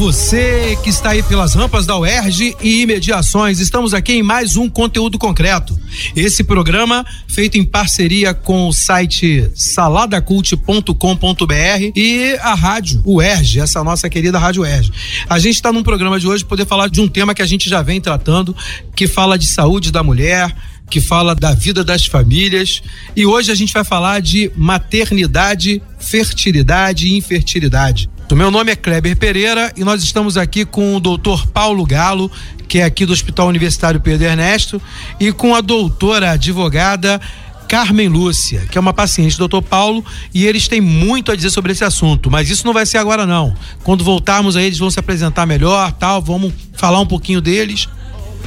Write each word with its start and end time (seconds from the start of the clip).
Você 0.00 0.78
que 0.82 0.88
está 0.88 1.10
aí 1.10 1.22
pelas 1.22 1.52
rampas 1.52 1.84
da 1.84 1.94
UERJ 1.94 2.56
e 2.62 2.80
imediações. 2.80 3.60
Estamos 3.60 3.92
aqui 3.92 4.14
em 4.14 4.22
mais 4.22 4.56
um 4.56 4.66
conteúdo 4.66 5.18
concreto. 5.18 5.78
Esse 6.16 6.42
programa 6.42 7.04
feito 7.28 7.58
em 7.58 7.64
parceria 7.66 8.32
com 8.32 8.66
o 8.66 8.72
site 8.72 9.50
saladacult.com.br 9.54 11.92
e 11.94 12.34
a 12.40 12.54
rádio 12.54 13.02
UERJ, 13.04 13.60
essa 13.60 13.84
nossa 13.84 14.08
querida 14.08 14.38
rádio 14.38 14.62
UERJ. 14.62 14.90
A 15.28 15.38
gente 15.38 15.56
está 15.56 15.70
num 15.70 15.82
programa 15.82 16.18
de 16.18 16.26
hoje 16.26 16.46
poder 16.46 16.64
falar 16.64 16.88
de 16.88 17.02
um 17.02 17.06
tema 17.06 17.34
que 17.34 17.42
a 17.42 17.46
gente 17.46 17.68
já 17.68 17.82
vem 17.82 18.00
tratando, 18.00 18.56
que 18.96 19.06
fala 19.06 19.36
de 19.36 19.46
saúde 19.46 19.92
da 19.92 20.02
mulher, 20.02 20.50
que 20.90 21.00
fala 21.00 21.34
da 21.34 21.54
vida 21.54 21.84
das 21.84 22.04
famílias. 22.04 22.82
E 23.14 23.24
hoje 23.24 23.52
a 23.52 23.54
gente 23.54 23.72
vai 23.72 23.84
falar 23.84 24.20
de 24.20 24.50
maternidade, 24.56 25.80
fertilidade 25.98 27.06
e 27.06 27.16
infertilidade. 27.16 28.10
O 28.30 28.36
meu 28.36 28.50
nome 28.50 28.70
é 28.70 28.76
Kleber 28.76 29.16
Pereira 29.16 29.72
e 29.76 29.82
nós 29.82 30.02
estamos 30.02 30.36
aqui 30.36 30.64
com 30.64 30.94
o 30.94 31.00
doutor 31.00 31.46
Paulo 31.48 31.84
Galo, 31.86 32.30
que 32.68 32.78
é 32.78 32.84
aqui 32.84 33.06
do 33.06 33.12
Hospital 33.12 33.48
Universitário 33.48 34.00
Pedro 34.00 34.26
Ernesto, 34.26 34.80
e 35.18 35.32
com 35.32 35.54
a 35.54 35.60
doutora 35.60 36.32
advogada 36.32 37.20
Carmen 37.66 38.08
Lúcia, 38.08 38.66
que 38.70 38.76
é 38.76 38.80
uma 38.80 38.92
paciente 38.92 39.36
do 39.36 39.48
doutor 39.48 39.62
Paulo, 39.62 40.04
e 40.34 40.44
eles 40.44 40.66
têm 40.66 40.80
muito 40.80 41.30
a 41.30 41.36
dizer 41.36 41.50
sobre 41.50 41.70
esse 41.70 41.84
assunto, 41.84 42.28
mas 42.30 42.50
isso 42.50 42.66
não 42.66 42.72
vai 42.72 42.84
ser 42.84 42.98
agora 42.98 43.24
não. 43.26 43.54
Quando 43.84 44.02
voltarmos 44.02 44.56
aí, 44.56 44.66
eles 44.66 44.78
vão 44.78 44.90
se 44.90 44.98
apresentar 44.98 45.46
melhor, 45.46 45.92
tal, 45.92 46.20
vamos 46.20 46.52
falar 46.72 47.00
um 47.00 47.06
pouquinho 47.06 47.40
deles. 47.40 47.88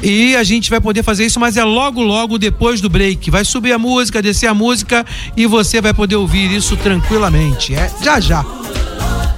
E 0.04 0.36
a 0.36 0.44
gente 0.44 0.70
vai 0.70 0.82
poder 0.82 1.02
fazer 1.02 1.26
isso, 1.26 1.40
mas 1.40 1.56
é 1.56 1.64
logo, 1.64 2.02
logo 2.02 2.38
depois 2.38 2.82
do 2.82 2.90
break. 2.90 3.32
Vai 3.32 3.46
subir 3.46 3.72
a 3.72 3.80
música, 3.80 4.22
descer 4.22 4.48
a 4.48 4.54
música 4.54 5.06
e 5.38 5.48
você 5.48 5.80
vai 5.80 5.94
poder 5.94 6.18
ouvir 6.18 6.52
isso 6.52 6.76
tranquilamente. 6.76 7.73
É 7.73 7.90
já 8.04 8.20
já. 8.20 8.44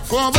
For 0.05 0.31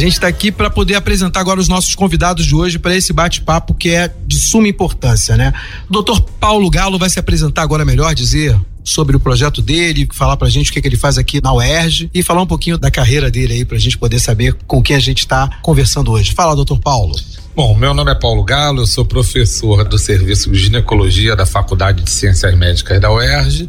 gente 0.00 0.14
está 0.14 0.26
aqui 0.26 0.50
para 0.50 0.70
poder 0.70 0.94
apresentar 0.94 1.40
agora 1.40 1.60
os 1.60 1.68
nossos 1.68 1.94
convidados 1.94 2.46
de 2.46 2.54
hoje 2.54 2.78
para 2.78 2.96
esse 2.96 3.12
bate-papo 3.12 3.74
que 3.74 3.90
é 3.90 4.12
de 4.26 4.36
suma 4.36 4.66
importância, 4.66 5.36
né? 5.36 5.52
O 5.88 5.92
doutor 5.92 6.20
Paulo 6.20 6.68
Galo 6.70 6.98
vai 6.98 7.10
se 7.10 7.18
apresentar 7.18 7.62
agora 7.62 7.84
melhor, 7.84 8.14
dizer 8.14 8.58
sobre 8.82 9.14
o 9.14 9.20
projeto 9.20 9.60
dele, 9.60 10.08
falar 10.12 10.36
pra 10.36 10.48
gente 10.48 10.70
o 10.70 10.72
que, 10.72 10.80
que 10.80 10.88
ele 10.88 10.96
faz 10.96 11.18
aqui 11.18 11.40
na 11.42 11.52
UERJ 11.52 12.10
e 12.14 12.22
falar 12.22 12.42
um 12.42 12.46
pouquinho 12.46 12.78
da 12.78 12.90
carreira 12.90 13.30
dele 13.30 13.52
aí 13.52 13.64
pra 13.64 13.78
gente 13.78 13.98
poder 13.98 14.18
saber 14.18 14.54
com 14.66 14.82
quem 14.82 14.96
a 14.96 15.00
gente 15.00 15.18
está 15.18 15.58
conversando 15.62 16.10
hoje. 16.10 16.32
Fala, 16.32 16.56
doutor 16.56 16.78
Paulo. 16.80 17.14
Bom, 17.54 17.76
meu 17.76 17.92
nome 17.92 18.10
é 18.10 18.14
Paulo 18.14 18.42
Galo, 18.42 18.80
eu 18.80 18.86
sou 18.86 19.04
professor 19.04 19.84
do 19.84 19.98
Serviço 19.98 20.50
de 20.50 20.58
Ginecologia 20.58 21.36
da 21.36 21.44
Faculdade 21.44 22.02
de 22.02 22.10
Ciências 22.10 22.56
Médicas 22.56 23.00
da 23.00 23.12
UERJ 23.12 23.68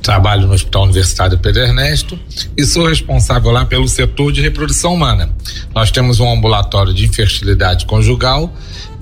trabalho 0.00 0.46
no 0.46 0.54
Hospital 0.54 0.84
Universitário 0.84 1.38
Pedro 1.38 1.62
Ernesto 1.62 2.18
e 2.56 2.64
sou 2.64 2.88
responsável 2.88 3.50
lá 3.50 3.64
pelo 3.64 3.86
setor 3.86 4.32
de 4.32 4.40
reprodução 4.40 4.94
humana. 4.94 5.30
Nós 5.74 5.90
temos 5.90 6.20
um 6.20 6.30
ambulatório 6.30 6.92
de 6.92 7.04
infertilidade 7.04 7.86
conjugal 7.86 8.52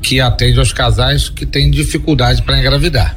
que 0.03 0.21
atende 0.21 0.59
aos 0.59 0.73
casais 0.73 1.29
que 1.29 1.47
têm 1.47 1.71
dificuldade 1.71 2.43
para 2.43 2.59
engravidar. 2.59 3.17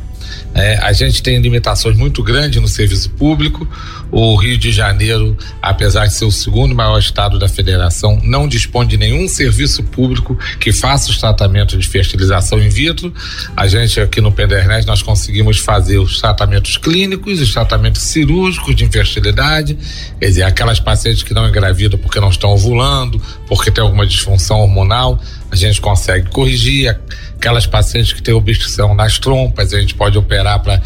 É, 0.53 0.77
a 0.77 0.91
gente 0.93 1.21
tem 1.21 1.39
limitações 1.39 1.95
muito 1.97 2.23
grandes 2.23 2.61
no 2.61 2.67
serviço 2.67 3.09
público. 3.11 3.67
O 4.11 4.35
Rio 4.35 4.57
de 4.57 4.71
Janeiro, 4.71 5.37
apesar 5.61 6.05
de 6.05 6.13
ser 6.13 6.25
o 6.25 6.31
segundo 6.31 6.75
maior 6.75 6.99
estado 6.99 7.39
da 7.39 7.47
federação, 7.47 8.19
não 8.23 8.47
dispõe 8.47 8.85
de 8.85 8.97
nenhum 8.97 9.27
serviço 9.27 9.83
público 9.83 10.37
que 10.59 10.71
faça 10.71 11.09
os 11.09 11.17
tratamentos 11.17 11.79
de 11.79 11.87
fertilização 11.87 12.61
in 12.61 12.69
vitro. 12.69 13.13
A 13.55 13.67
gente 13.67 13.99
aqui 13.99 14.19
no 14.19 14.31
Pendernet 14.31 14.85
nós 14.85 15.01
conseguimos 15.01 15.57
fazer 15.57 15.97
os 15.97 16.19
tratamentos 16.19 16.77
clínicos, 16.77 17.39
os 17.39 17.53
tratamentos 17.53 18.01
cirúrgicos 18.01 18.75
de 18.75 18.83
infertilidade, 18.83 19.77
quer 20.19 20.27
dizer, 20.27 20.43
aquelas 20.43 20.79
pacientes 20.79 21.23
que 21.23 21.33
não 21.33 21.47
engravidam 21.47 21.99
porque 21.99 22.19
não 22.19 22.29
estão 22.29 22.51
ovulando, 22.51 23.21
porque 23.47 23.71
tem 23.71 23.83
alguma 23.83 24.05
disfunção 24.05 24.59
hormonal, 24.59 25.19
a 25.51 25.55
gente 25.55 25.81
consegue 25.81 26.29
corrigir 26.29 26.97
aquelas 27.35 27.67
pacientes 27.67 28.13
que 28.13 28.21
têm 28.21 28.33
obstrução 28.33 28.95
nas 28.95 29.19
trompas, 29.19 29.73
a 29.73 29.79
gente 29.79 29.93
pode 29.93 30.17
operar 30.17 30.61
para 30.61 30.81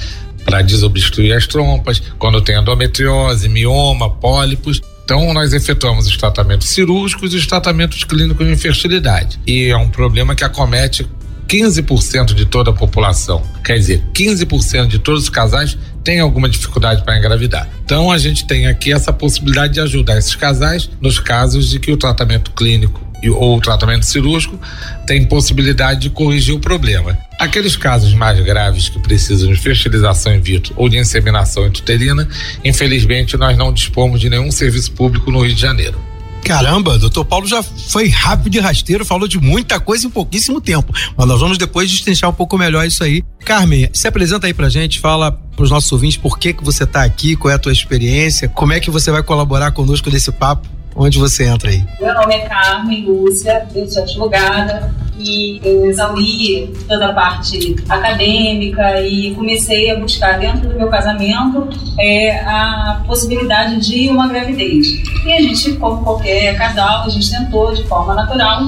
para 0.46 0.62
desobstruir 0.62 1.36
as 1.36 1.48
trompas, 1.48 2.02
quando 2.20 2.40
tem 2.40 2.58
endometriose, 2.58 3.50
mioma, 3.50 4.12
pólipos. 4.12 4.80
Então, 5.04 5.34
nós 5.34 5.54
efetuamos 5.54 6.08
os 6.08 6.16
tratamentos 6.16 6.70
cirúrgicos 6.70 7.34
e 7.34 7.38
os 7.38 7.48
tratamentos 7.48 8.04
clínicos 8.04 8.46
de 8.46 8.54
infertilidade. 8.54 9.40
E 9.46 9.70
é 9.70 9.78
um 9.78 9.90
problema 9.90 10.36
que 10.36 10.44
acomete 10.44 11.08
15% 11.48 12.34
de 12.34 12.46
toda 12.46 12.72
a 12.72 12.74
população. 12.74 13.42
Quer 13.64 13.78
dizer, 13.78 14.04
15% 14.14 14.88
de 14.88 15.00
todos 15.00 15.24
os 15.24 15.30
casais 15.30 15.78
têm 16.04 16.20
alguma 16.20 16.48
dificuldade 16.48 17.04
para 17.04 17.18
engravidar. 17.18 17.68
Então, 17.84 18.12
a 18.12 18.18
gente 18.18 18.46
tem 18.46 18.68
aqui 18.68 18.94
essa 18.94 19.12
possibilidade 19.12 19.74
de 19.74 19.80
ajudar 19.80 20.18
esses 20.18 20.36
casais 20.36 20.90
nos 21.02 21.20
casos 21.20 21.70
de 21.70 21.80
que 21.80 21.92
o 21.92 21.98
tratamento 21.98 22.52
clínico 22.52 23.05
ou 23.30 23.60
tratamento 23.60 24.06
cirúrgico 24.06 24.60
tem 25.06 25.26
possibilidade 25.26 26.02
de 26.02 26.10
corrigir 26.10 26.56
o 26.56 26.60
problema. 26.60 27.18
Aqueles 27.40 27.76
casos 27.76 28.14
mais 28.14 28.40
graves 28.40 28.90
que 28.90 29.00
precisam 29.00 29.52
de 29.52 29.60
fertilização 29.60 30.34
in 30.36 30.40
vitro 30.40 30.74
ou 30.78 30.88
de 30.88 30.98
inseminação 30.98 31.66
intrauterina, 31.66 32.28
infelizmente 32.64 33.38
nós 33.38 33.58
não 33.58 33.74
dispomos 33.74 34.20
de 34.20 34.30
nenhum 34.30 34.52
serviço 34.52 34.92
público 34.92 35.32
no 35.32 35.42
Rio 35.42 35.56
de 35.56 35.62
Janeiro. 35.62 36.00
Caramba, 36.46 37.00
doutor 37.00 37.26
Paulo 37.26 37.48
já 37.48 37.64
foi 37.64 38.08
rápido 38.08 38.56
e 38.56 38.60
rasteiro, 38.60 39.04
falou 39.04 39.28
de 39.28 39.40
muita 39.40 39.80
coisa 39.80 40.06
em 40.06 40.12
pouquíssimo 40.12 40.62
tempo. 40.62 40.94
Mas 41.18 41.28
nós 41.28 41.40
vamos 41.40 41.58
depois 41.58 41.90
destrinchar 41.90 42.30
um 42.30 42.34
pouco 42.34 42.56
melhor 42.56 42.86
isso 42.86 43.04
aí. 43.04 43.24
Carmen, 43.44 43.90
se 43.92 44.08
apresenta 44.08 44.46
aí 44.46 44.54
pra 44.54 44.70
gente, 44.70 45.00
fala 45.00 45.32
pros 45.32 45.72
nossos 45.72 45.92
ouvintes 45.92 46.18
por 46.18 46.38
que 46.38 46.54
que 46.54 46.64
você 46.64 46.86
tá 46.86 47.04
aqui, 47.04 47.36
qual 47.36 47.52
é 47.52 47.56
a 47.56 47.60
tua 47.60 47.72
experiência, 47.72 48.48
como 48.48 48.74
é 48.74 48.80
que 48.80 48.92
você 48.92 49.10
vai 49.10 49.24
colaborar 49.24 49.72
conosco 49.72 50.12
nesse 50.12 50.32
papo. 50.32 50.75
Onde 50.96 51.20
você 51.20 51.44
entra 51.46 51.70
aí? 51.70 51.84
Meu 52.00 52.14
nome 52.14 52.36
é 52.36 52.48
Carmen 52.48 53.06
Lúcia, 53.06 53.68
eu 53.76 53.86
sou 53.90 54.04
advogada 54.04 54.94
e 55.20 55.60
eu 55.62 55.86
exauri 55.88 56.74
toda 56.88 57.08
a 57.08 57.14
parte 57.14 57.76
acadêmica 57.90 59.02
e 59.02 59.36
comecei 59.36 59.92
a 59.92 60.00
buscar 60.00 60.40
dentro 60.40 60.70
do 60.70 60.76
meu 60.76 60.88
casamento 60.88 61.68
é, 62.00 62.40
a 62.40 63.04
possibilidade 63.06 63.82
de 63.82 64.10
uma 64.10 64.30
gravidez. 64.30 64.88
E 65.26 65.34
a 65.34 65.42
gente, 65.42 65.74
como 65.74 66.02
qualquer 66.02 66.58
casal, 66.58 67.04
a 67.04 67.10
gente 67.10 67.30
tentou 67.30 67.74
de 67.74 67.84
forma 67.84 68.14
natural 68.14 68.62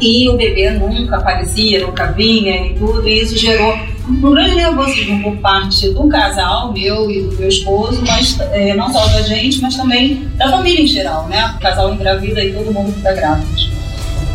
e 0.00 0.30
o 0.30 0.36
bebê 0.38 0.70
nunca 0.70 1.18
aparecia, 1.18 1.86
nunca 1.86 2.06
vinha 2.12 2.66
e 2.66 2.74
tudo, 2.74 3.06
e 3.06 3.20
isso 3.20 3.36
gerou 3.36 3.78
um 4.08 4.32
grande 4.32 4.56
nervosismo 4.56 5.22
por 5.22 5.36
parte 5.36 5.88
do 5.90 6.08
casal, 6.08 6.72
meu 6.72 7.10
e 7.10 7.22
do 7.22 7.36
meu 7.36 7.48
esposo, 7.48 8.02
mas 8.06 8.38
é, 8.52 8.74
não 8.74 8.92
só 8.92 9.06
da 9.06 9.22
gente, 9.22 9.60
mas 9.60 9.76
também 9.76 10.28
da 10.36 10.50
família 10.50 10.82
em 10.82 10.86
geral, 10.86 11.28
né? 11.28 11.54
O 11.56 11.60
casal 11.60 11.94
engravida 11.94 12.42
e 12.44 12.52
todo 12.52 12.72
mundo 12.72 12.92
fica 12.92 13.12
grávido. 13.12 13.72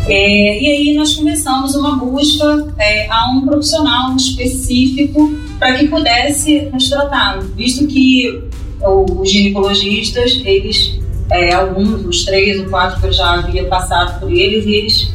É, 0.06 0.58
e 0.62 0.70
aí 0.70 0.94
nós 0.96 1.14
começamos 1.14 1.74
uma 1.74 1.96
busca 1.96 2.66
é, 2.78 3.06
a 3.10 3.30
um 3.30 3.42
profissional 3.44 4.16
específico 4.16 5.30
para 5.58 5.74
que 5.74 5.86
pudesse 5.86 6.62
nos 6.72 6.88
tratar, 6.88 7.38
visto 7.54 7.86
que 7.86 8.42
os 8.80 9.30
ginecologistas, 9.30 10.40
eles, 10.46 10.98
é, 11.30 11.52
alguns, 11.52 12.06
os 12.06 12.24
três 12.24 12.58
ou 12.58 12.70
quatro 12.70 13.00
que 13.00 13.06
eu 13.08 13.12
já 13.12 13.34
havia 13.34 13.64
passado 13.64 14.18
por 14.20 14.32
eles, 14.32 14.64
eles 14.64 15.12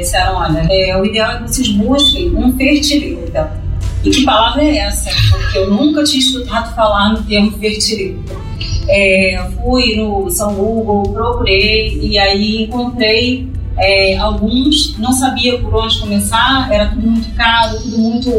disseram, 0.00 0.36
olha, 0.36 1.00
o 1.00 1.06
ideal 1.06 1.32
é 1.32 1.36
que 1.38 1.48
vocês 1.48 1.68
busquem 1.68 2.30
um 2.36 2.54
fertilita. 2.56 3.57
E 4.04 4.10
que 4.10 4.24
palavra 4.24 4.62
é 4.62 4.78
essa? 4.78 5.10
Porque 5.30 5.58
eu 5.58 5.70
nunca 5.70 6.04
tinha 6.04 6.20
escutado 6.20 6.74
falar 6.74 7.12
no 7.12 7.22
termo 7.24 7.52
fertilita. 7.58 8.34
É, 8.88 9.46
fui 9.56 9.96
no 9.96 10.30
São 10.30 10.54
Google, 10.54 11.12
procurei 11.12 11.98
e 12.00 12.18
aí 12.18 12.64
encontrei 12.64 13.48
É, 13.80 14.16
alguns 14.18 14.98
não 14.98 15.12
sabiam 15.12 15.62
por 15.62 15.72
onde 15.76 16.00
começar, 16.00 16.68
era 16.68 16.88
tudo 16.88 17.06
muito 17.06 17.32
caro, 17.36 17.78
tudo 17.78 17.96
muito 17.96 18.30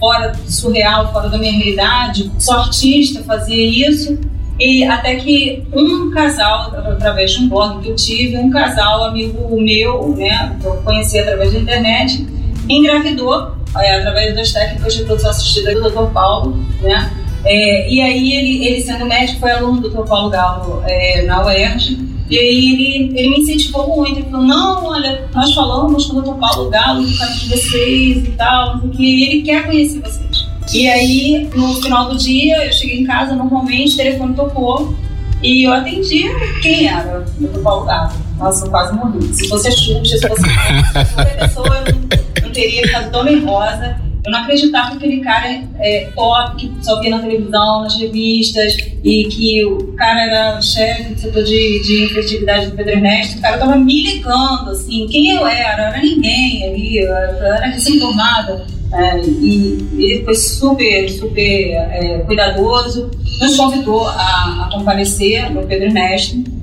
fora 0.00 0.32
surreal, 0.48 1.12
fora 1.12 1.28
da 1.28 1.38
minha 1.38 1.52
realidade. 1.52 2.28
Sou 2.40 2.54
artista, 2.54 3.22
fazia 3.22 3.88
isso. 3.88 4.18
E 4.58 4.82
até 4.84 5.14
que 5.14 5.62
um 5.72 6.10
casal, 6.10 6.72
através 6.76 7.32
de 7.32 7.44
um 7.44 7.48
blog 7.48 7.82
que 7.82 7.88
eu 7.88 7.94
tive, 7.94 8.36
um 8.36 8.50
casal 8.50 9.04
amigo 9.04 9.60
meu, 9.60 10.08
né, 10.16 10.56
que 10.60 10.66
eu 10.66 10.74
conheci 10.78 11.20
através 11.20 11.52
da 11.52 11.58
internet, 11.60 12.26
engravidou 12.68 13.52
é, 13.78 13.96
através 13.96 14.34
das 14.34 14.52
técnicas 14.52 14.94
de 14.94 15.04
produção 15.04 15.30
assistida 15.30 15.74
do 15.74 15.90
Dr. 15.90 16.12
Paulo, 16.12 16.56
né? 16.80 17.10
É, 17.44 17.92
e 17.92 18.00
aí 18.00 18.32
ele, 18.32 18.66
ele 18.66 18.82
sendo 18.82 19.04
médico 19.04 19.40
foi 19.40 19.50
aluno 19.50 19.80
do 19.80 19.90
Dr. 19.90 20.08
Paulo 20.08 20.30
Galo 20.30 20.82
é, 20.86 21.22
na 21.22 21.44
UERJ 21.44 22.14
e 22.30 22.38
aí 22.38 22.72
ele, 22.72 23.18
ele 23.18 23.30
me 23.30 23.40
incentivou 23.40 23.96
muito, 23.96 24.18
ele 24.18 24.30
falou, 24.30 24.46
não, 24.46 24.86
olha, 24.86 25.28
nós 25.34 25.52
falamos 25.52 26.06
com 26.06 26.16
o 26.16 26.22
Dr. 26.22 26.38
Paulo 26.40 26.70
Galo 26.70 27.04
por 27.04 27.18
causa 27.18 27.34
de 27.34 27.48
vocês 27.50 28.24
e 28.24 28.30
tal, 28.32 28.78
porque 28.80 29.02
ele 29.02 29.42
quer 29.42 29.66
conhecer 29.66 30.00
vocês. 30.00 30.46
E 30.72 30.88
aí, 30.88 31.50
no 31.54 31.74
final 31.82 32.08
do 32.08 32.16
dia, 32.16 32.64
eu 32.64 32.72
cheguei 32.72 33.00
em 33.00 33.04
casa, 33.04 33.34
normalmente, 33.34 33.94
o 33.94 33.96
telefone 33.98 34.34
tocou 34.34 34.94
e 35.42 35.64
eu 35.64 35.72
atendi 35.74 36.24
quem 36.62 36.88
era, 36.88 37.20
o 37.38 37.46
Dr. 37.46 37.60
Paulo 37.60 37.84
Galo. 37.84 38.23
Nossa, 38.38 38.66
eu 38.66 38.70
quase 38.70 38.94
morri. 38.94 39.22
Se 39.32 39.48
fosse 39.48 39.68
a 39.68 39.70
Xuxa, 39.70 40.18
se 40.18 40.28
fosse 40.28 40.42
qualquer 41.14 41.38
pessoa, 41.38 41.84
eu 41.86 42.42
não, 42.42 42.52
teria 42.52 42.82
ficado 42.82 43.10
tão 43.10 43.24
nervosa. 43.24 43.96
Eu 44.24 44.32
não 44.32 44.38
acreditava 44.38 44.90
que 44.92 44.96
aquele 44.96 45.20
cara 45.20 45.62
é, 45.78 46.08
top, 46.14 46.56
que 46.56 46.84
só 46.84 46.98
via 47.00 47.10
na 47.10 47.18
televisão, 47.18 47.82
nas 47.82 47.98
revistas, 47.98 48.74
e 49.04 49.24
que 49.24 49.64
o 49.66 49.92
cara 49.96 50.22
era 50.22 50.62
chefe 50.62 51.12
do 51.12 51.20
setor 51.20 51.44
de, 51.44 51.82
de 51.82 52.04
infertilidade 52.04 52.70
do 52.70 52.76
Pedro 52.76 52.92
Ernesto. 52.92 53.38
O 53.38 53.42
cara 53.42 53.58
tava 53.58 53.76
me 53.76 54.02
ligando, 54.02 54.70
assim, 54.70 55.06
quem 55.08 55.30
eu 55.32 55.46
era? 55.46 55.82
Eu 55.82 55.88
era 55.88 56.00
ninguém 56.00 56.64
ali, 56.64 56.98
eu 56.98 57.14
era 57.14 57.66
recém-formada. 57.66 58.66
É, 58.94 59.20
e 59.26 59.88
ele 59.92 60.24
foi 60.24 60.34
super, 60.34 61.10
super 61.10 61.40
é, 61.40 62.22
cuidadoso, 62.24 63.10
nos 63.40 63.56
convidou 63.56 64.06
a, 64.06 64.66
a 64.66 64.70
comparecer 64.72 65.50
no 65.52 65.66
Pedro 65.66 65.86
Ernesto 65.86 66.53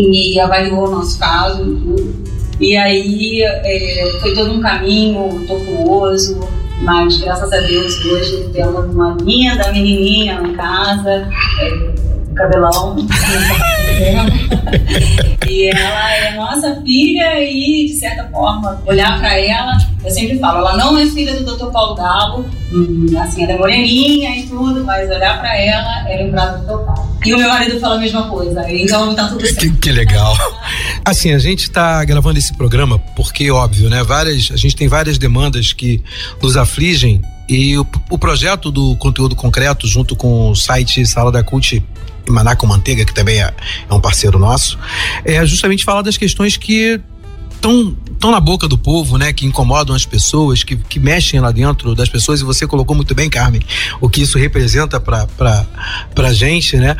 e 0.00 0.38
avaliou 0.40 0.86
o 0.86 0.90
nosso 0.90 1.18
caso 1.18 1.62
e 1.62 1.76
tudo. 1.76 2.38
E 2.60 2.76
aí 2.76 3.42
é, 3.42 4.18
foi 4.20 4.34
todo 4.34 4.52
um 4.52 4.60
caminho 4.60 5.44
tortuoso, 5.46 6.40
mas 6.82 7.18
graças 7.18 7.52
a 7.52 7.60
Deus 7.60 8.04
hoje 8.04 8.48
temos 8.52 8.92
uma 8.92 9.16
linda 9.22 9.72
menininha 9.72 10.40
em 10.44 10.54
casa, 10.54 11.28
é, 11.60 12.07
cabelão. 12.38 12.96
e 15.48 15.70
ela 15.70 16.14
é 16.14 16.36
nossa 16.36 16.80
filha 16.82 17.42
e, 17.42 17.86
de 17.86 17.94
certa 17.94 18.24
forma, 18.28 18.80
olhar 18.86 19.18
para 19.18 19.36
ela, 19.38 19.76
eu 20.04 20.10
sempre 20.10 20.38
falo, 20.38 20.58
ela 20.58 20.76
não 20.76 20.96
é 20.96 21.06
filha 21.06 21.34
do 21.34 21.56
Dr. 21.56 21.66
Paulo 21.72 21.96
Galo, 21.96 22.46
hum, 22.72 23.06
assim, 23.20 23.42
ela 23.42 23.52
é 23.52 23.58
moreninha 23.58 24.36
e 24.38 24.46
tudo, 24.46 24.84
mas 24.84 25.10
olhar 25.10 25.40
para 25.40 25.56
ela 25.56 26.08
é 26.08 26.22
lembrar 26.22 26.46
do 26.52 26.64
Dr. 26.64 26.84
Paulo. 26.84 27.18
E 27.24 27.34
o 27.34 27.38
meu 27.38 27.48
marido 27.48 27.80
fala 27.80 27.96
a 27.96 27.98
mesma 27.98 28.28
coisa, 28.28 28.64
então 28.70 29.14
tá 29.14 29.28
tudo 29.28 29.44
certo. 29.44 29.58
Que, 29.58 29.70
que 29.72 29.92
legal. 29.92 30.36
Assim, 31.04 31.32
a 31.32 31.38
gente 31.38 31.64
está 31.64 32.04
gravando 32.04 32.38
esse 32.38 32.54
programa 32.54 32.98
porque, 33.16 33.50
óbvio, 33.50 33.90
né? 33.90 34.04
Várias, 34.04 34.50
a 34.52 34.56
gente 34.56 34.76
tem 34.76 34.86
várias 34.86 35.18
demandas 35.18 35.72
que 35.72 36.02
nos 36.40 36.56
afligem 36.56 37.20
e 37.48 37.78
o, 37.78 37.86
o 38.10 38.18
projeto 38.18 38.70
do 38.70 38.94
conteúdo 38.96 39.34
concreto, 39.34 39.86
junto 39.86 40.14
com 40.14 40.50
o 40.50 40.54
site 40.54 41.04
Sala 41.06 41.32
da 41.32 41.42
Cult 41.42 41.82
e 42.26 42.30
Maná 42.30 42.56
Manteiga, 42.64 43.04
que 43.04 43.14
também 43.14 43.42
é, 43.42 43.54
é 43.88 43.94
um 43.94 44.00
parceiro 44.00 44.38
nosso, 44.38 44.78
é 45.24 45.44
justamente 45.46 45.84
falar 45.84 46.02
das 46.02 46.16
questões 46.16 46.56
que 46.56 47.00
estão 47.54 47.96
tão 48.18 48.30
na 48.30 48.40
boca 48.40 48.66
do 48.66 48.76
povo, 48.76 49.16
né? 49.16 49.32
Que 49.32 49.46
incomodam 49.46 49.94
as 49.94 50.04
pessoas, 50.04 50.62
que, 50.62 50.76
que 50.76 50.98
mexem 50.98 51.40
lá 51.40 51.50
dentro 51.50 51.94
das 51.94 52.08
pessoas. 52.08 52.40
E 52.40 52.44
você 52.44 52.66
colocou 52.66 52.94
muito 52.94 53.14
bem, 53.14 53.30
Carmen, 53.30 53.62
o 54.00 54.08
que 54.08 54.22
isso 54.22 54.38
representa 54.38 55.00
para 55.00 55.26
pra 56.14 56.32
gente, 56.32 56.76
né? 56.76 56.96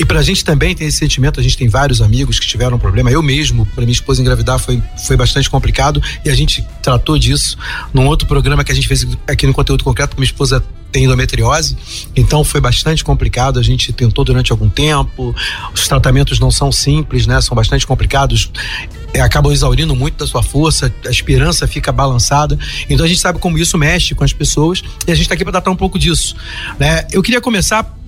E 0.00 0.04
pra 0.06 0.22
gente 0.22 0.42
também 0.42 0.74
tem 0.74 0.86
esse 0.86 0.96
sentimento, 0.96 1.38
a 1.38 1.42
gente 1.42 1.58
tem 1.58 1.68
vários 1.68 2.00
amigos 2.00 2.40
que 2.40 2.46
tiveram 2.46 2.78
um 2.78 2.80
problema. 2.80 3.10
Eu 3.10 3.22
mesmo, 3.22 3.66
pra 3.66 3.82
minha 3.84 3.92
esposa 3.92 4.22
engravidar 4.22 4.58
foi, 4.58 4.82
foi 5.06 5.14
bastante 5.14 5.50
complicado 5.50 6.02
e 6.24 6.30
a 6.30 6.34
gente 6.34 6.66
tratou 6.82 7.18
disso 7.18 7.58
num 7.92 8.06
outro 8.06 8.26
programa 8.26 8.64
que 8.64 8.72
a 8.72 8.74
gente 8.74 8.88
fez 8.88 9.06
aqui 9.28 9.46
no 9.46 9.52
Conteúdo 9.52 9.84
Concreto, 9.84 10.16
minha 10.16 10.24
esposa 10.24 10.64
tem 10.90 11.04
endometriose, 11.04 11.76
então 12.16 12.42
foi 12.42 12.62
bastante 12.62 13.04
complicado. 13.04 13.58
A 13.60 13.62
gente 13.62 13.92
tentou 13.92 14.24
durante 14.24 14.50
algum 14.50 14.70
tempo. 14.70 15.36
Os 15.74 15.86
tratamentos 15.86 16.40
não 16.40 16.50
são 16.50 16.72
simples, 16.72 17.26
né? 17.26 17.38
São 17.42 17.54
bastante 17.54 17.86
complicados. 17.86 18.50
É, 19.12 19.20
acabam 19.20 19.52
exaurindo 19.52 19.94
muito 19.94 20.16
da 20.16 20.26
sua 20.26 20.42
força, 20.42 20.92
a 21.04 21.10
esperança 21.10 21.66
fica 21.66 21.92
balançada. 21.92 22.58
Então 22.88 23.04
a 23.04 23.08
gente 23.08 23.20
sabe 23.20 23.38
como 23.38 23.58
isso 23.58 23.76
mexe 23.76 24.14
com 24.14 24.24
as 24.24 24.32
pessoas 24.32 24.82
e 25.06 25.12
a 25.12 25.14
gente 25.14 25.24
está 25.24 25.34
aqui 25.34 25.44
para 25.44 25.52
tratar 25.52 25.70
um 25.70 25.76
pouco 25.76 25.98
disso, 25.98 26.34
né? 26.78 27.06
Eu 27.12 27.22
queria 27.22 27.40
começar 27.40 27.99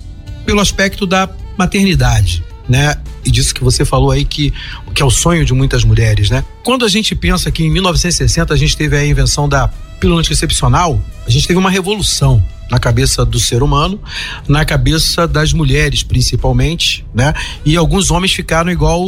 pelo 0.45 0.59
aspecto 0.59 1.05
da 1.05 1.29
maternidade, 1.57 2.43
né? 2.67 2.97
E 3.25 3.31
disso 3.31 3.53
que 3.53 3.63
você 3.63 3.85
falou 3.85 4.11
aí 4.11 4.25
que, 4.25 4.53
que 4.93 5.01
é 5.01 5.05
o 5.05 5.09
sonho 5.09 5.45
de 5.45 5.53
muitas 5.53 5.83
mulheres, 5.83 6.29
né? 6.29 6.43
Quando 6.63 6.85
a 6.85 6.89
gente 6.89 7.15
pensa 7.15 7.51
que 7.51 7.63
em 7.63 7.71
1960 7.71 8.53
a 8.53 8.57
gente 8.57 8.75
teve 8.75 8.97
a 8.97 9.05
invenção 9.05 9.47
da 9.47 9.67
pílula 9.99 10.19
anticoncepcional, 10.19 11.01
a 11.25 11.29
gente 11.29 11.47
teve 11.47 11.59
uma 11.59 11.69
revolução 11.69 12.43
na 12.69 12.79
cabeça 12.79 13.23
do 13.23 13.39
ser 13.39 13.61
humano, 13.61 13.99
na 14.47 14.65
cabeça 14.65 15.27
das 15.27 15.53
mulheres 15.53 16.03
principalmente, 16.03 17.05
né? 17.13 17.33
E 17.65 17.77
alguns 17.77 18.11
homens 18.11 18.33
ficaram 18.33 18.71
igual 18.71 19.01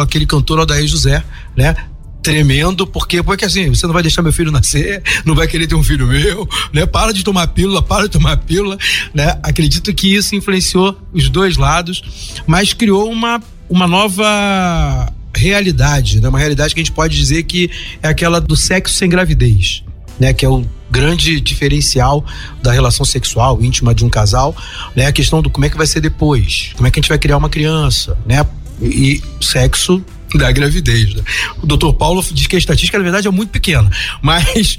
aquele 0.00 0.26
cantor 0.26 0.60
Odair 0.60 0.86
José, 0.86 1.22
né? 1.56 1.74
Tremendo, 2.22 2.86
porque, 2.86 3.22
porque 3.22 3.44
assim, 3.44 3.68
você 3.68 3.86
não 3.86 3.94
vai 3.94 4.02
deixar 4.02 4.22
meu 4.22 4.32
filho 4.32 4.50
nascer, 4.50 5.02
não 5.24 5.34
vai 5.34 5.46
querer 5.46 5.66
ter 5.66 5.74
um 5.74 5.82
filho 5.82 6.06
meu, 6.06 6.48
né? 6.72 6.86
Para 6.86 7.12
de 7.12 7.24
tomar 7.24 7.46
pílula, 7.48 7.82
para 7.82 8.04
de 8.04 8.10
tomar 8.10 8.36
pílula, 8.38 8.78
né? 9.14 9.38
Acredito 9.42 9.92
que 9.94 10.14
isso 10.14 10.34
influenciou 10.34 10.96
os 11.12 11.28
dois 11.28 11.56
lados, 11.56 12.02
mas 12.46 12.72
criou 12.72 13.10
uma, 13.10 13.42
uma 13.68 13.86
nova 13.86 15.12
realidade, 15.34 16.20
né? 16.20 16.28
Uma 16.28 16.38
realidade 16.38 16.74
que 16.74 16.80
a 16.80 16.84
gente 16.84 16.92
pode 16.92 17.16
dizer 17.16 17.44
que 17.44 17.70
é 18.02 18.08
aquela 18.08 18.40
do 18.40 18.56
sexo 18.56 18.94
sem 18.94 19.08
gravidez, 19.08 19.82
né? 20.18 20.32
Que 20.32 20.44
é 20.44 20.48
o 20.48 20.64
grande 20.90 21.40
diferencial 21.40 22.24
da 22.62 22.72
relação 22.72 23.06
sexual 23.06 23.62
íntima 23.62 23.94
de 23.94 24.04
um 24.04 24.10
casal, 24.10 24.54
né? 24.94 25.06
A 25.06 25.12
questão 25.12 25.40
do 25.40 25.48
como 25.48 25.64
é 25.64 25.70
que 25.70 25.76
vai 25.76 25.86
ser 25.86 26.00
depois, 26.00 26.72
como 26.76 26.86
é 26.86 26.90
que 26.90 26.98
a 26.98 27.02
gente 27.02 27.08
vai 27.08 27.18
criar 27.18 27.36
uma 27.36 27.48
criança, 27.48 28.18
né? 28.26 28.44
E 28.82 29.22
sexo 29.40 30.04
da 30.38 30.50
gravidez. 30.52 31.14
Né? 31.14 31.22
O 31.62 31.66
doutor 31.66 31.94
Paulo 31.94 32.24
diz 32.32 32.46
que 32.46 32.56
a 32.56 32.58
estatística, 32.58 32.98
na 32.98 33.04
verdade, 33.04 33.28
é 33.28 33.30
muito 33.30 33.50
pequena, 33.50 33.90
mas 34.22 34.78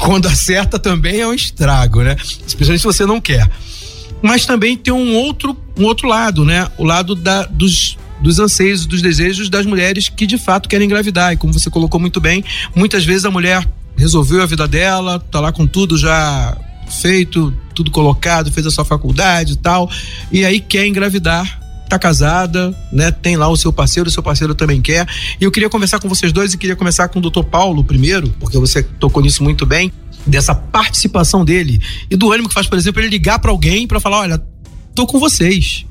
quando 0.00 0.26
acerta 0.26 0.78
também 0.78 1.20
é 1.20 1.26
um 1.26 1.34
estrago, 1.34 2.02
né? 2.02 2.16
Especialmente 2.46 2.80
se 2.80 2.86
você 2.86 3.06
não 3.06 3.20
quer. 3.20 3.48
Mas 4.22 4.44
também 4.46 4.76
tem 4.76 4.92
um 4.92 5.14
outro, 5.14 5.56
um 5.76 5.84
outro 5.84 6.08
lado, 6.08 6.44
né? 6.44 6.68
O 6.76 6.84
lado 6.84 7.14
da, 7.14 7.44
dos, 7.44 7.96
dos 8.20 8.38
anseios, 8.38 8.84
dos 8.84 9.00
desejos 9.00 9.48
das 9.48 9.64
mulheres 9.64 10.08
que 10.08 10.26
de 10.26 10.36
fato 10.36 10.68
querem 10.68 10.86
engravidar. 10.86 11.32
E 11.32 11.36
como 11.36 11.52
você 11.52 11.70
colocou 11.70 12.00
muito 12.00 12.20
bem, 12.20 12.42
muitas 12.74 13.04
vezes 13.04 13.24
a 13.24 13.30
mulher 13.30 13.66
resolveu 13.96 14.42
a 14.42 14.46
vida 14.46 14.66
dela, 14.66 15.18
tá 15.18 15.40
lá 15.40 15.52
com 15.52 15.66
tudo 15.66 15.96
já 15.96 16.56
feito, 16.88 17.52
tudo 17.74 17.90
colocado, 17.90 18.50
fez 18.50 18.66
a 18.66 18.70
sua 18.70 18.84
faculdade 18.84 19.52
e 19.52 19.56
tal, 19.56 19.90
e 20.32 20.44
aí 20.44 20.60
quer 20.60 20.86
engravidar 20.86 21.57
tá 21.88 21.98
casada, 21.98 22.74
né? 22.92 23.10
Tem 23.10 23.36
lá 23.36 23.48
o 23.48 23.56
seu 23.56 23.72
parceiro, 23.72 24.08
o 24.08 24.12
seu 24.12 24.22
parceiro 24.22 24.54
também 24.54 24.80
quer. 24.80 25.06
E 25.40 25.44
eu 25.44 25.50
queria 25.50 25.68
conversar 25.68 25.98
com 25.98 26.08
vocês 26.08 26.32
dois 26.32 26.54
e 26.54 26.58
queria 26.58 26.76
começar 26.76 27.08
com 27.08 27.18
o 27.18 27.22
doutor 27.22 27.44
Paulo 27.44 27.82
primeiro, 27.82 28.28
porque 28.38 28.58
você 28.58 28.82
tocou 28.82 29.22
nisso 29.22 29.42
muito 29.42 29.64
bem, 29.64 29.92
dessa 30.26 30.54
participação 30.54 31.44
dele 31.44 31.80
e 32.10 32.16
do 32.16 32.30
ânimo 32.30 32.48
que 32.48 32.54
faz, 32.54 32.66
por 32.66 32.78
exemplo, 32.78 33.00
ele 33.00 33.08
ligar 33.08 33.38
para 33.38 33.50
alguém 33.50 33.86
para 33.86 34.00
falar: 34.00 34.20
olha, 34.20 34.42
tô 34.94 35.06
com 35.06 35.18
vocês. 35.18 35.84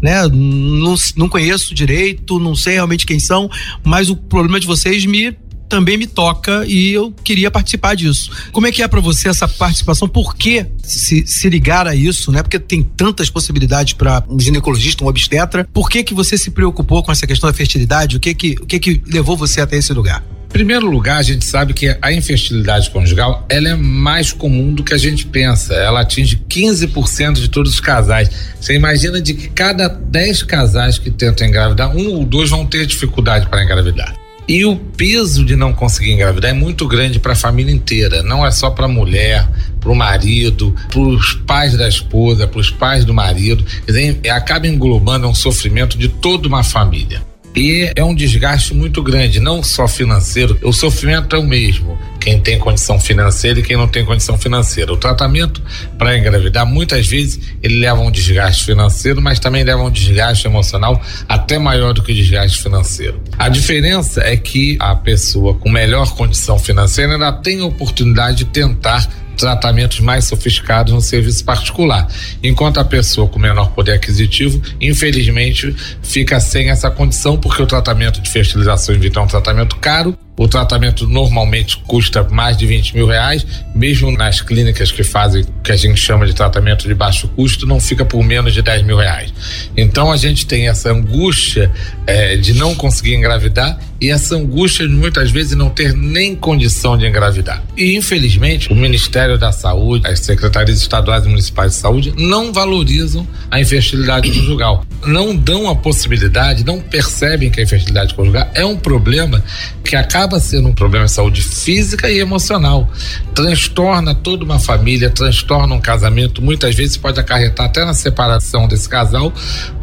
Né? 0.00 0.26
Não, 0.26 0.96
não 1.16 1.28
conheço 1.28 1.72
direito, 1.72 2.40
não 2.40 2.56
sei 2.56 2.74
realmente 2.74 3.06
quem 3.06 3.20
são, 3.20 3.48
mas 3.84 4.10
o 4.10 4.16
problema 4.16 4.58
de 4.58 4.66
vocês 4.66 5.06
me 5.06 5.36
também 5.72 5.96
me 5.96 6.06
toca 6.06 6.66
e 6.66 6.92
eu 6.92 7.10
queria 7.24 7.50
participar 7.50 7.96
disso. 7.96 8.30
Como 8.52 8.66
é 8.66 8.70
que 8.70 8.82
é 8.82 8.88
para 8.88 9.00
você 9.00 9.30
essa 9.30 9.48
participação? 9.48 10.06
Por 10.06 10.36
que 10.36 10.66
se, 10.82 11.26
se 11.26 11.48
ligar 11.48 11.88
a 11.88 11.94
isso, 11.94 12.30
né? 12.30 12.42
Porque 12.42 12.58
tem 12.58 12.82
tantas 12.82 13.30
possibilidades 13.30 13.94
para 13.94 14.22
um 14.28 14.38
ginecologista, 14.38 15.02
um 15.02 15.06
obstetra. 15.06 15.66
Por 15.72 15.88
que 15.88 16.04
que 16.04 16.12
você 16.12 16.36
se 16.36 16.50
preocupou 16.50 17.02
com 17.02 17.10
essa 17.10 17.26
questão 17.26 17.48
da 17.48 17.54
fertilidade? 17.54 18.18
O 18.18 18.20
que 18.20 18.34
que, 18.34 18.52
o 18.60 18.66
que 18.66 18.78
que 18.78 19.02
levou 19.06 19.34
você 19.34 19.62
até 19.62 19.78
esse 19.78 19.94
lugar? 19.94 20.22
Em 20.44 20.52
primeiro 20.52 20.90
lugar, 20.90 21.16
a 21.16 21.22
gente 21.22 21.46
sabe 21.46 21.72
que 21.72 21.96
a 22.02 22.12
infertilidade 22.12 22.90
conjugal 22.90 23.46
ela 23.48 23.70
é 23.70 23.74
mais 23.74 24.30
comum 24.30 24.74
do 24.74 24.84
que 24.84 24.92
a 24.92 24.98
gente 24.98 25.24
pensa. 25.24 25.72
Ela 25.72 26.02
atinge 26.02 26.36
15% 26.50 27.32
de 27.40 27.48
todos 27.48 27.72
os 27.72 27.80
casais. 27.80 28.28
Você 28.60 28.74
imagina 28.74 29.22
de 29.22 29.32
que 29.32 29.48
cada 29.48 29.88
10 29.88 30.42
casais 30.42 30.98
que 30.98 31.10
tentam 31.10 31.46
engravidar, 31.46 31.96
um 31.96 32.10
ou 32.10 32.26
dois 32.26 32.50
vão 32.50 32.66
ter 32.66 32.84
dificuldade 32.84 33.46
para 33.46 33.64
engravidar. 33.64 34.21
E 34.48 34.64
o 34.64 34.76
peso 34.76 35.44
de 35.44 35.54
não 35.54 35.72
conseguir 35.72 36.12
engravidar 36.12 36.50
é 36.50 36.54
muito 36.54 36.86
grande 36.88 37.20
para 37.20 37.32
a 37.32 37.36
família 37.36 37.72
inteira, 37.72 38.22
não 38.22 38.44
é 38.44 38.50
só 38.50 38.70
para 38.70 38.86
a 38.86 38.88
mulher, 38.88 39.48
para 39.80 39.90
o 39.90 39.94
marido, 39.94 40.74
para 40.90 41.00
os 41.00 41.34
pais 41.34 41.76
da 41.76 41.88
esposa, 41.88 42.46
para 42.46 42.60
os 42.60 42.70
pais 42.70 43.04
do 43.04 43.14
marido. 43.14 43.64
Dizer, 43.86 44.20
acaba 44.30 44.66
englobando 44.66 45.28
um 45.28 45.34
sofrimento 45.34 45.96
de 45.96 46.08
toda 46.08 46.48
uma 46.48 46.64
família. 46.64 47.22
E 47.54 47.92
é 47.94 48.02
um 48.02 48.14
desgaste 48.14 48.74
muito 48.74 49.02
grande, 49.02 49.38
não 49.38 49.62
só 49.62 49.86
financeiro, 49.86 50.58
o 50.62 50.72
sofrimento 50.72 51.36
é 51.36 51.38
o 51.38 51.44
mesmo. 51.44 51.98
Quem 52.22 52.40
tem 52.40 52.56
condição 52.56 53.00
financeira 53.00 53.58
e 53.58 53.62
quem 53.64 53.76
não 53.76 53.88
tem 53.88 54.04
condição 54.04 54.38
financeira. 54.38 54.92
O 54.92 54.96
tratamento 54.96 55.60
para 55.98 56.16
engravidar, 56.16 56.64
muitas 56.64 57.04
vezes, 57.08 57.40
ele 57.60 57.80
leva 57.80 58.00
um 58.00 58.12
desgaste 58.12 58.64
financeiro, 58.64 59.20
mas 59.20 59.40
também 59.40 59.64
leva 59.64 59.82
um 59.82 59.90
desgaste 59.90 60.46
emocional 60.46 61.02
até 61.28 61.58
maior 61.58 61.92
do 61.92 62.00
que 62.00 62.12
o 62.12 62.14
desgaste 62.14 62.62
financeiro. 62.62 63.20
A 63.36 63.48
diferença 63.48 64.20
é 64.22 64.36
que 64.36 64.76
a 64.78 64.94
pessoa 64.94 65.54
com 65.54 65.68
melhor 65.68 66.14
condição 66.14 66.60
financeira 66.60 67.14
ainda 67.14 67.32
tem 67.32 67.60
a 67.60 67.64
oportunidade 67.64 68.38
de 68.38 68.44
tentar 68.44 69.04
tratamentos 69.36 69.98
mais 69.98 70.24
sofisticados 70.26 70.92
no 70.92 71.00
serviço 71.00 71.44
particular. 71.44 72.06
Enquanto 72.42 72.78
a 72.78 72.84
pessoa 72.84 73.26
com 73.26 73.38
menor 73.38 73.72
poder 73.72 73.92
aquisitivo, 73.92 74.62
infelizmente, 74.80 75.74
fica 76.02 76.38
sem 76.38 76.70
essa 76.70 76.88
condição, 76.90 77.36
porque 77.36 77.60
o 77.60 77.66
tratamento 77.66 78.20
de 78.20 78.30
fertilização 78.30 78.94
in 78.94 78.98
vitro 78.98 79.20
é 79.20 79.24
um 79.24 79.26
tratamento 79.26 79.76
caro 79.76 80.16
o 80.36 80.48
tratamento 80.48 81.06
normalmente 81.06 81.78
custa 81.86 82.22
mais 82.24 82.56
de 82.56 82.66
20 82.66 82.94
mil 82.94 83.06
reais, 83.06 83.46
mesmo 83.74 84.10
nas 84.10 84.40
clínicas 84.40 84.90
que 84.90 85.04
fazem 85.04 85.42
o 85.42 85.62
que 85.62 85.72
a 85.72 85.76
gente 85.76 86.00
chama 86.00 86.26
de 86.26 86.34
tratamento 86.34 86.88
de 86.88 86.94
baixo 86.94 87.28
custo, 87.28 87.66
não 87.66 87.78
fica 87.78 88.04
por 88.04 88.22
menos 88.24 88.54
de 88.54 88.62
10 88.62 88.82
mil 88.82 88.96
reais. 88.96 89.32
Então 89.76 90.10
a 90.10 90.16
gente 90.16 90.46
tem 90.46 90.68
essa 90.68 90.90
angústia 90.90 91.70
eh, 92.06 92.36
de 92.36 92.54
não 92.54 92.74
conseguir 92.74 93.14
engravidar 93.14 93.78
e 94.00 94.10
essa 94.10 94.34
angústia 94.34 94.88
de 94.88 94.92
muitas 94.92 95.30
vezes 95.30 95.56
não 95.56 95.70
ter 95.70 95.94
nem 95.94 96.34
condição 96.34 96.98
de 96.98 97.06
engravidar. 97.06 97.62
E 97.76 97.94
infelizmente 97.94 98.72
o 98.72 98.74
Ministério 98.74 99.38
da 99.38 99.52
Saúde, 99.52 100.08
as 100.08 100.18
secretarias 100.20 100.78
estaduais 100.78 101.24
e 101.24 101.28
municipais 101.28 101.72
de 101.72 101.78
saúde 101.78 102.12
não 102.16 102.52
valorizam 102.52 103.26
a 103.50 103.60
infertilidade 103.60 104.28
conjugal, 104.32 104.84
não 105.06 105.36
dão 105.36 105.68
a 105.68 105.76
possibilidade, 105.76 106.64
não 106.64 106.80
percebem 106.80 107.50
que 107.50 107.60
a 107.60 107.62
infertilidade 107.62 108.14
conjugal 108.14 108.50
é 108.54 108.64
um 108.64 108.76
problema 108.76 109.44
que 109.84 109.94
acaba 109.94 110.21
acaba 110.22 110.38
sendo 110.38 110.68
um 110.68 110.72
problema 110.72 111.06
de 111.06 111.10
saúde 111.10 111.42
física 111.42 112.08
e 112.08 112.20
emocional. 112.20 112.88
Transtorna 113.34 114.14
toda 114.14 114.44
uma 114.44 114.58
família, 114.58 115.10
transtorna 115.10 115.74
um 115.74 115.80
casamento, 115.80 116.40
muitas 116.40 116.76
vezes 116.76 116.96
pode 116.96 117.18
acarretar 117.18 117.66
até 117.66 117.84
na 117.84 117.92
separação 117.92 118.68
desse 118.68 118.88
casal, 118.88 119.32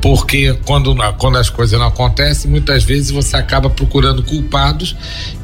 porque 0.02 0.58
quando, 0.66 0.96
quando 1.18 1.38
as 1.38 1.50
coisas 1.50 1.78
não 1.78 1.88
acontecem, 1.88 2.50
muitas 2.50 2.86
vezes 2.86 3.12
você 3.12 3.36
acaba 3.36 3.70
procurando 3.70 4.24
culpados, 4.24 4.96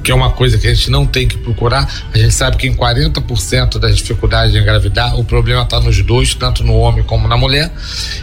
que 0.02 0.12
é 0.12 0.16
uma 0.16 0.32
coisa 0.32 0.58
que 0.58 0.68
a 0.68 0.74
gente 0.74 0.90
não 0.90 1.06
tem 1.06 1.28
que 1.28 1.38
procurar. 1.38 1.92
A 2.14 2.18
gente 2.18 2.34
sabe 2.34 2.56
que 2.56 2.68
em 2.68 2.74
40% 2.74 3.80
das 3.80 3.98
dificuldades 3.98 4.54
de 4.54 4.60
engravidar, 4.60 5.20
o 5.20 5.26
problema 5.26 5.64
está 5.64 5.80
nos 5.80 6.02
dois, 6.04 6.34
tanto 6.36 6.64
no 6.64 6.76
homem 6.76 7.04
como 7.04 7.28
na 7.28 7.36
mulher. 7.36 7.72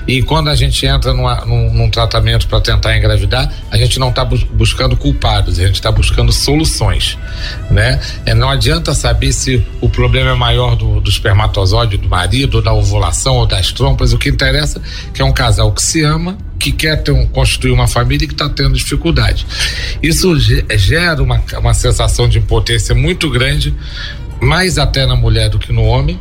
E 0.07 0.23
quando 0.23 0.49
a 0.49 0.55
gente 0.55 0.87
entra 0.87 1.13
numa, 1.13 1.45
num, 1.45 1.75
num 1.75 1.91
tratamento 1.91 2.47
para 2.47 2.61
tentar 2.61 2.97
engravidar, 2.97 3.53
a 3.71 3.77
gente 3.77 3.99
não 3.99 4.09
está 4.11 4.25
buscando 4.25 4.97
culpados, 4.97 5.59
a 5.59 5.67
gente 5.67 5.75
está 5.75 5.91
buscando 5.91 6.33
soluções 6.33 6.62
soluções, 6.65 7.19
né? 7.71 8.01
É, 8.25 8.35
não 8.35 8.49
adianta 8.49 8.95
saber 8.95 9.33
se 9.33 9.65
o 9.81 9.89
problema 9.89 10.31
é 10.31 10.35
maior 10.35 10.77
do, 10.77 11.01
do 11.01 11.11
espermatozoide 11.11 11.97
do 11.97 12.09
marido, 12.09 12.63
da 12.63 12.73
ovulação 12.73 13.37
ou 13.37 13.47
das 13.47 13.73
trompas. 13.73 14.13
O 14.13 14.19
que 14.19 14.29
interessa 14.29 14.79
é 14.79 15.11
que 15.13 15.23
é 15.23 15.25
um 15.25 15.33
casal 15.33 15.73
que 15.73 15.83
se 15.83 16.03
ama, 16.03 16.37
que 16.59 16.73
quer 16.73 17.03
ter 17.03 17.13
um, 17.13 17.27
construir 17.27 17.73
uma 17.73 17.87
família 17.87 18.25
e 18.25 18.29
que 18.29 18.35
está 18.35 18.49
tendo 18.49 18.75
dificuldade. 18.75 19.47
Isso 20.03 20.35
gera 20.39 21.23
uma, 21.23 21.43
uma 21.59 21.75
sensação 21.75 22.29
de 22.29 22.39
impotência 22.39 22.95
muito 22.95 23.29
grande, 23.31 23.75
mais 24.41 24.79
até 24.79 25.07
na 25.07 25.17
mulher 25.17 25.49
do 25.49 25.59
que 25.59 25.73
no 25.73 25.83
homem, 25.83 26.19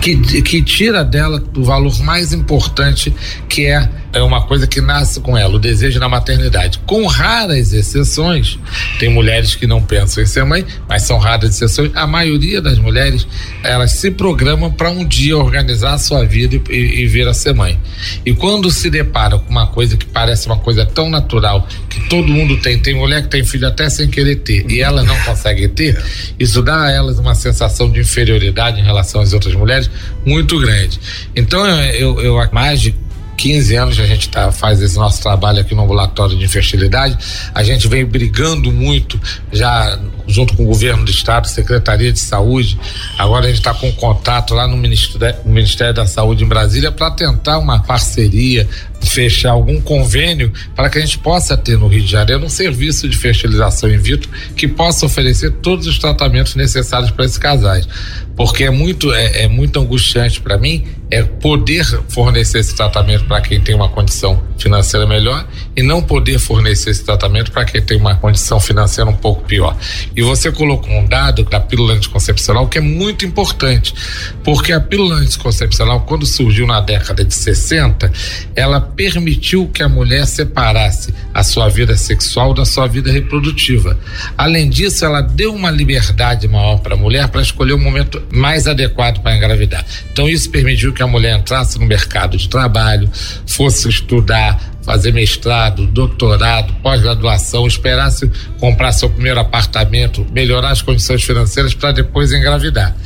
que, 0.00 0.42
que 0.42 0.62
tira 0.62 1.04
dela 1.04 1.42
o 1.56 1.62
valor 1.62 1.96
mais 2.00 2.32
importante 2.32 3.14
que 3.48 3.66
é 3.66 3.88
é 4.12 4.22
uma 4.22 4.42
coisa 4.46 4.66
que 4.66 4.80
nasce 4.80 5.20
com 5.20 5.36
ela, 5.36 5.54
o 5.54 5.58
desejo 5.58 6.00
da 6.00 6.08
maternidade. 6.08 6.78
Com 6.86 7.06
raras 7.06 7.72
exceções, 7.72 8.58
tem 8.98 9.08
mulheres 9.08 9.54
que 9.54 9.66
não 9.66 9.82
pensam 9.82 10.22
em 10.22 10.26
ser 10.26 10.44
mãe, 10.44 10.64
mas 10.88 11.02
são 11.02 11.18
raras 11.18 11.50
exceções. 11.50 11.90
A 11.94 12.06
maioria 12.06 12.60
das 12.60 12.78
mulheres, 12.78 13.26
elas 13.62 13.92
se 13.92 14.10
programam 14.10 14.70
para 14.72 14.90
um 14.90 15.04
dia 15.06 15.36
organizar 15.36 15.94
a 15.94 15.98
sua 15.98 16.24
vida 16.24 16.60
e, 16.70 17.02
e, 17.02 17.06
vir 17.06 17.28
a 17.28 17.34
ser 17.34 17.54
mãe. 17.54 17.78
E 18.24 18.32
quando 18.34 18.70
se 18.70 18.88
depara 18.90 19.38
com 19.38 19.50
uma 19.50 19.66
coisa 19.66 19.96
que 19.96 20.06
parece 20.06 20.46
uma 20.46 20.58
coisa 20.58 20.86
tão 20.86 21.10
natural, 21.10 21.66
que 21.88 22.08
todo 22.08 22.28
mundo 22.28 22.56
tem, 22.58 22.78
tem 22.78 22.94
mulher 22.94 23.22
que 23.22 23.28
tem 23.28 23.44
filho 23.44 23.66
até 23.66 23.88
sem 23.90 24.08
querer 24.08 24.36
ter, 24.36 24.70
e 24.70 24.80
ela 24.80 25.02
não 25.02 25.18
consegue 25.20 25.68
ter, 25.68 26.02
isso 26.38 26.62
dá 26.62 26.84
a 26.84 26.90
elas 26.90 27.18
uma 27.18 27.34
sensação 27.34 27.90
de 27.90 28.00
inferioridade 28.00 28.80
em 28.80 28.84
relação 28.84 29.20
às 29.20 29.32
outras 29.32 29.54
mulheres 29.54 29.90
muito 30.24 30.58
grande. 30.58 30.98
Então, 31.34 31.66
eu, 31.66 32.20
eu, 32.20 32.20
eu 32.20 32.46
mais 32.52 32.80
de 32.80 32.94
15 33.36 33.76
anos 33.76 33.96
que 33.96 34.02
a 34.02 34.06
gente 34.06 34.28
tá, 34.28 34.50
faz 34.50 34.80
esse 34.80 34.96
nosso 34.96 35.22
trabalho 35.22 35.60
aqui 35.60 35.74
no 35.74 35.82
ambulatório 35.82 36.36
de 36.36 36.44
infertilidade. 36.44 37.16
A 37.54 37.62
gente 37.62 37.86
vem 37.86 38.04
brigando 38.04 38.72
muito 38.72 39.20
já 39.52 39.98
junto 40.26 40.56
com 40.56 40.64
o 40.64 40.66
governo 40.66 41.04
do 41.04 41.10
estado, 41.10 41.46
Secretaria 41.46 42.12
de 42.12 42.18
Saúde. 42.18 42.78
Agora 43.16 43.44
a 43.44 43.48
gente 43.48 43.58
está 43.58 43.72
com 43.72 43.92
contato 43.92 44.54
lá 44.54 44.66
no 44.66 44.76
Ministério, 44.76 45.36
no 45.44 45.52
Ministério 45.52 45.94
da 45.94 46.06
Saúde 46.06 46.44
em 46.44 46.48
Brasília 46.48 46.90
para 46.90 47.10
tentar 47.10 47.58
uma 47.58 47.80
parceria, 47.80 48.68
fechar 49.02 49.50
algum 49.50 49.80
convênio 49.80 50.52
para 50.74 50.90
que 50.90 50.98
a 50.98 51.00
gente 51.00 51.18
possa 51.18 51.56
ter 51.56 51.78
no 51.78 51.88
Rio 51.88 52.02
de 52.02 52.10
Janeiro 52.10 52.44
um 52.44 52.48
serviço 52.48 53.08
de 53.08 53.16
fertilização 53.16 53.90
in 53.90 53.98
vitro 53.98 54.28
que 54.54 54.66
possa 54.68 55.06
oferecer 55.06 55.50
todos 55.62 55.86
os 55.86 55.98
tratamentos 55.98 56.54
necessários 56.54 57.10
para 57.10 57.24
esses 57.24 57.38
casais. 57.38 57.88
Porque 58.36 58.64
é 58.64 58.70
muito, 58.70 59.12
é, 59.12 59.44
é 59.44 59.48
muito 59.48 59.80
angustiante 59.80 60.40
para 60.40 60.58
mim 60.58 60.84
é 61.10 61.22
poder 61.22 61.84
fornecer 62.08 62.58
esse 62.58 62.74
tratamento 62.74 63.24
para 63.26 63.40
quem 63.40 63.60
tem 63.60 63.74
uma 63.74 63.88
condição 63.88 64.42
financeira 64.58 65.06
melhor 65.06 65.46
e 65.76 65.82
não 65.82 66.02
poder 66.02 66.38
fornecer 66.38 66.90
esse 66.90 67.04
tratamento 67.04 67.52
para 67.52 67.64
quem 67.64 67.80
tem 67.80 67.96
uma 67.96 68.16
condição 68.16 68.58
financeira 68.58 69.08
um 69.08 69.16
pouco 69.16 69.44
pior. 69.44 69.76
E 70.16 70.22
você 70.22 70.50
colocou 70.50 70.90
um 70.90 71.06
dado 71.06 71.44
da 71.44 71.60
pílula 71.60 71.94
anticoncepcional 71.94 72.66
que 72.66 72.78
é 72.78 72.80
muito 72.80 73.24
importante, 73.24 73.94
porque 74.42 74.72
a 74.72 74.80
pílula 74.80 75.16
anticoncepcional, 75.16 76.00
quando 76.00 76.26
surgiu 76.26 76.66
na 76.66 76.80
década 76.80 77.24
de 77.24 77.34
60, 77.34 78.10
ela 78.56 78.80
permitiu 78.96 79.68
que 79.68 79.82
a 79.82 79.88
mulher 79.88 80.26
separasse 80.26 81.12
a 81.32 81.42
sua 81.42 81.68
vida 81.68 81.96
sexual 81.96 82.54
da 82.54 82.64
sua 82.64 82.86
vida 82.86 83.12
reprodutiva. 83.12 83.98
Além 84.36 84.70
disso, 84.70 85.04
ela 85.04 85.20
deu 85.20 85.54
uma 85.54 85.70
liberdade 85.70 86.48
maior 86.48 86.78
para 86.78 86.94
a 86.94 86.96
mulher 86.96 87.28
para 87.28 87.42
escolher 87.42 87.74
o 87.74 87.78
momento 87.78 88.22
mais 88.32 88.66
adequado 88.66 89.22
para 89.22 89.36
engravidar. 89.36 89.84
Então, 90.10 90.28
isso 90.28 90.50
permitiu 90.50 90.94
que 90.94 91.02
a 91.02 91.06
mulher 91.06 91.38
entrasse 91.38 91.78
no 91.78 91.84
mercado 91.84 92.38
de 92.38 92.48
trabalho, 92.48 93.10
fosse 93.46 93.88
estudar, 93.88 94.58
fazer 94.82 95.12
mestrado, 95.12 95.86
doutorado, 95.86 96.72
pós-graduação, 96.82 97.66
esperasse 97.66 98.30
comprar 98.58 98.92
seu 98.92 99.10
primeiro 99.10 99.40
apartamento, 99.40 100.26
melhorar 100.32 100.70
as 100.70 100.80
condições 100.80 101.22
financeiras 101.22 101.74
para 101.74 101.92
depois 101.92 102.32
engravidar. 102.32 102.96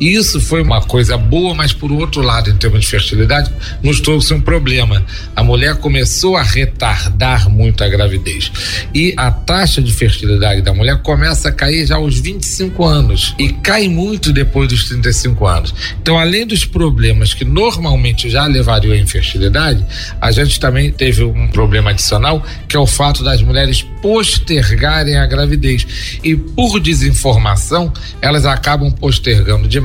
E 0.00 0.14
isso 0.14 0.40
foi 0.40 0.62
uma 0.62 0.80
coisa 0.82 1.16
boa, 1.16 1.54
mas 1.54 1.72
por 1.72 1.90
outro 1.92 2.20
lado, 2.20 2.50
em 2.50 2.56
termos 2.56 2.80
de 2.80 2.86
fertilidade, 2.86 3.50
nos 3.82 4.00
trouxe 4.00 4.34
um 4.34 4.40
problema. 4.40 5.04
A 5.34 5.42
mulher 5.42 5.76
começou 5.76 6.36
a 6.36 6.42
retardar 6.42 7.48
muito 7.48 7.84
a 7.84 7.88
gravidez. 7.88 8.50
E 8.92 9.14
a 9.16 9.30
taxa 9.30 9.80
de 9.80 9.92
fertilidade 9.92 10.62
da 10.62 10.74
mulher 10.74 11.00
começa 11.02 11.48
a 11.48 11.52
cair 11.52 11.86
já 11.86 11.96
aos 11.96 12.18
25 12.18 12.84
anos 12.84 13.34
e 13.38 13.50
cai 13.50 13.88
muito 13.88 14.32
depois 14.32 14.68
dos 14.68 14.84
35 14.88 15.46
anos. 15.46 15.74
Então, 16.00 16.18
além 16.18 16.46
dos 16.46 16.64
problemas 16.64 17.32
que 17.32 17.44
normalmente 17.44 18.28
já 18.28 18.46
levariam 18.46 18.92
à 18.92 18.96
infertilidade, 18.96 19.84
a 20.20 20.30
gente 20.30 20.58
também 20.58 20.90
teve 20.90 21.22
um 21.22 21.48
problema 21.48 21.90
adicional, 21.90 22.44
que 22.68 22.76
é 22.76 22.80
o 22.80 22.86
fato 22.86 23.22
das 23.22 23.42
mulheres 23.42 23.82
postergarem 24.02 25.16
a 25.16 25.26
gravidez. 25.26 26.18
E 26.22 26.36
por 26.36 26.80
desinformação, 26.80 27.92
elas 28.20 28.44
acabam 28.44 28.90
postergando 28.90 29.68
demais 29.68 29.83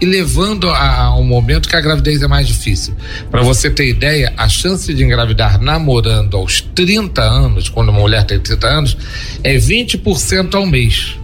e 0.00 0.06
levando 0.06 0.68
a, 0.68 0.96
a 1.02 1.16
um 1.16 1.24
momento 1.24 1.68
que 1.68 1.76
a 1.76 1.80
gravidez 1.80 2.22
é 2.22 2.28
mais 2.28 2.46
difícil. 2.46 2.94
Para 3.30 3.42
você 3.42 3.70
ter 3.70 3.88
ideia, 3.88 4.32
a 4.36 4.48
chance 4.48 4.92
de 4.92 5.02
engravidar 5.02 5.60
namorando 5.60 6.36
aos 6.36 6.60
30 6.60 7.22
anos, 7.22 7.68
quando 7.68 7.90
uma 7.90 8.00
mulher 8.00 8.24
tem 8.24 8.38
30 8.38 8.66
anos, 8.66 8.96
é 9.42 9.56
20% 9.56 10.54
ao 10.54 10.66
mês. 10.66 11.16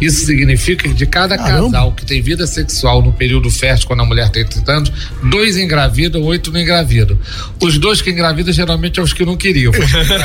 Isso 0.00 0.26
significa 0.26 0.88
que 0.88 0.94
de 0.94 1.06
cada 1.06 1.36
Caramba. 1.36 1.64
casal 1.64 1.92
que 1.92 2.04
tem 2.04 2.20
vida 2.20 2.46
sexual 2.46 3.02
no 3.02 3.12
período 3.12 3.50
fértil, 3.50 3.86
quando 3.86 4.00
a 4.00 4.04
mulher 4.04 4.30
tem 4.30 4.44
30 4.44 4.72
anos, 4.72 4.92
dois 5.22 5.56
engravidam, 5.56 6.22
oito 6.22 6.50
não 6.52 6.60
engravidam. 6.60 7.18
Os 7.60 7.78
dois 7.78 8.00
que 8.00 8.10
engravidam 8.10 8.52
geralmente 8.52 8.96
são 8.96 9.04
os 9.04 9.12
que 9.12 9.24
não 9.24 9.36
queriam, 9.36 9.72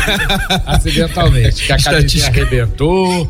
acidentalmente. 0.66 1.66
Que 1.66 1.74
a 1.74 1.78
cabeça 1.78 2.28
arrebentou, 2.28 3.30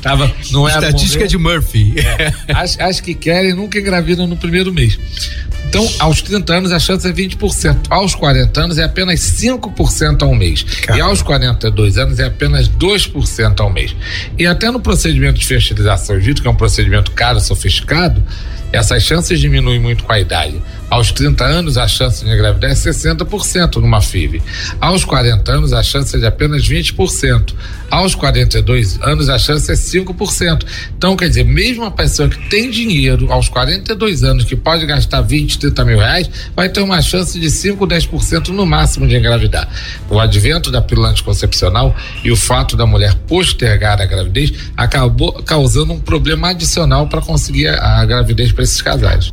tava, 0.00 0.32
não 0.50 0.68
era 0.68 0.86
Estatística 0.86 1.26
de 1.26 1.38
Murphy. 1.38 1.94
É. 1.98 2.32
As, 2.52 2.78
as 2.78 3.00
que 3.00 3.14
querem 3.14 3.54
nunca 3.54 3.78
engravidam 3.78 4.26
no 4.26 4.36
primeiro 4.36 4.72
mês. 4.72 4.98
Então, 5.72 5.90
aos 6.00 6.20
30 6.20 6.52
anos 6.52 6.70
a 6.70 6.78
chance 6.78 7.08
é 7.08 7.10
20%. 7.10 7.86
Aos 7.88 8.14
40 8.14 8.60
anos 8.60 8.76
é 8.76 8.84
apenas 8.84 9.20
5% 9.20 10.22
ao 10.22 10.34
mês. 10.34 10.62
Caramba. 10.62 10.98
E 10.98 11.00
aos 11.00 11.22
42 11.22 11.96
anos 11.96 12.18
é 12.18 12.26
apenas 12.26 12.68
2% 12.68 13.58
ao 13.58 13.72
mês. 13.72 13.96
E 14.38 14.44
até 14.44 14.70
no 14.70 14.80
procedimento 14.80 15.38
de 15.38 15.46
fertilização 15.68 16.18
in 16.18 16.34
que 16.34 16.46
é 16.46 16.50
um 16.50 16.54
procedimento 16.54 17.10
caro, 17.12 17.40
sofisticado, 17.40 18.22
essas 18.72 19.02
chances 19.02 19.38
diminuem 19.38 19.78
muito 19.78 20.04
com 20.04 20.12
a 20.12 20.20
idade. 20.20 20.60
Aos 20.92 21.10
30 21.10 21.42
anos, 21.42 21.78
a 21.78 21.88
chance 21.88 22.22
de 22.22 22.30
engravidar 22.30 22.70
é 22.70 22.74
60% 22.74 23.76
numa 23.76 24.02
FIV. 24.02 24.42
Aos 24.78 25.06
40 25.06 25.50
anos, 25.50 25.72
a 25.72 25.82
chance 25.82 26.14
é 26.14 26.18
de 26.18 26.26
apenas 26.26 26.68
20%. 26.68 27.54
Aos 27.90 28.14
42 28.14 29.00
anos, 29.00 29.30
a 29.30 29.38
chance 29.38 29.72
é 29.72 29.74
5%. 29.74 30.66
Então, 30.94 31.16
quer 31.16 31.30
dizer, 31.30 31.46
mesmo 31.46 31.86
a 31.86 31.90
pessoa 31.90 32.28
que 32.28 32.38
tem 32.50 32.70
dinheiro 32.70 33.32
aos 33.32 33.48
42 33.48 34.22
anos, 34.22 34.44
que 34.44 34.54
pode 34.54 34.84
gastar 34.84 35.22
20, 35.22 35.60
30 35.60 35.82
mil 35.86 35.96
reais, 35.96 36.28
vai 36.54 36.68
ter 36.68 36.82
uma 36.82 37.00
chance 37.00 37.40
de 37.40 37.48
5, 37.48 37.86
10% 37.86 38.48
no 38.48 38.66
máximo 38.66 39.08
de 39.08 39.16
engravidar. 39.16 39.66
O 40.10 40.20
advento 40.20 40.70
da 40.70 40.82
pílula 40.82 41.08
anticoncepcional 41.08 41.96
e 42.22 42.30
o 42.30 42.36
fato 42.36 42.76
da 42.76 42.84
mulher 42.84 43.14
postergar 43.26 43.98
a 43.98 44.04
gravidez 44.04 44.52
acabou 44.76 45.32
causando 45.42 45.94
um 45.94 46.00
problema 46.00 46.50
adicional 46.50 47.08
para 47.08 47.22
conseguir 47.22 47.68
a, 47.68 48.00
a 48.00 48.04
gravidez 48.04 48.52
para 48.52 48.64
esses 48.64 48.82
casais. 48.82 49.32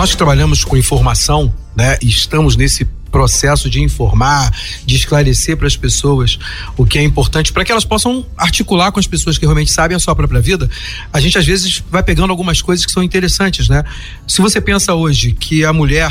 Nós 0.00 0.12
que 0.12 0.16
trabalhamos 0.16 0.64
com 0.64 0.78
informação, 0.78 1.54
né, 1.76 1.98
estamos 2.00 2.56
nesse 2.56 2.86
processo 3.12 3.68
de 3.68 3.82
informar, 3.82 4.50
de 4.86 4.96
esclarecer 4.96 5.58
para 5.58 5.66
as 5.66 5.76
pessoas 5.76 6.38
o 6.74 6.86
que 6.86 6.98
é 6.98 7.02
importante 7.02 7.52
para 7.52 7.66
que 7.66 7.70
elas 7.70 7.84
possam 7.84 8.24
articular 8.34 8.92
com 8.92 8.98
as 8.98 9.06
pessoas 9.06 9.36
que 9.36 9.44
realmente 9.44 9.70
sabem 9.70 9.94
a 9.94 10.00
sua 10.00 10.16
própria 10.16 10.40
vida, 10.40 10.70
a 11.12 11.20
gente 11.20 11.36
às 11.36 11.44
vezes 11.44 11.84
vai 11.90 12.02
pegando 12.02 12.30
algumas 12.30 12.62
coisas 12.62 12.86
que 12.86 12.90
são 12.90 13.02
interessantes, 13.02 13.68
né? 13.68 13.84
Se 14.26 14.40
você 14.40 14.58
pensa 14.58 14.94
hoje 14.94 15.32
que 15.32 15.66
a 15.66 15.72
mulher 15.72 16.10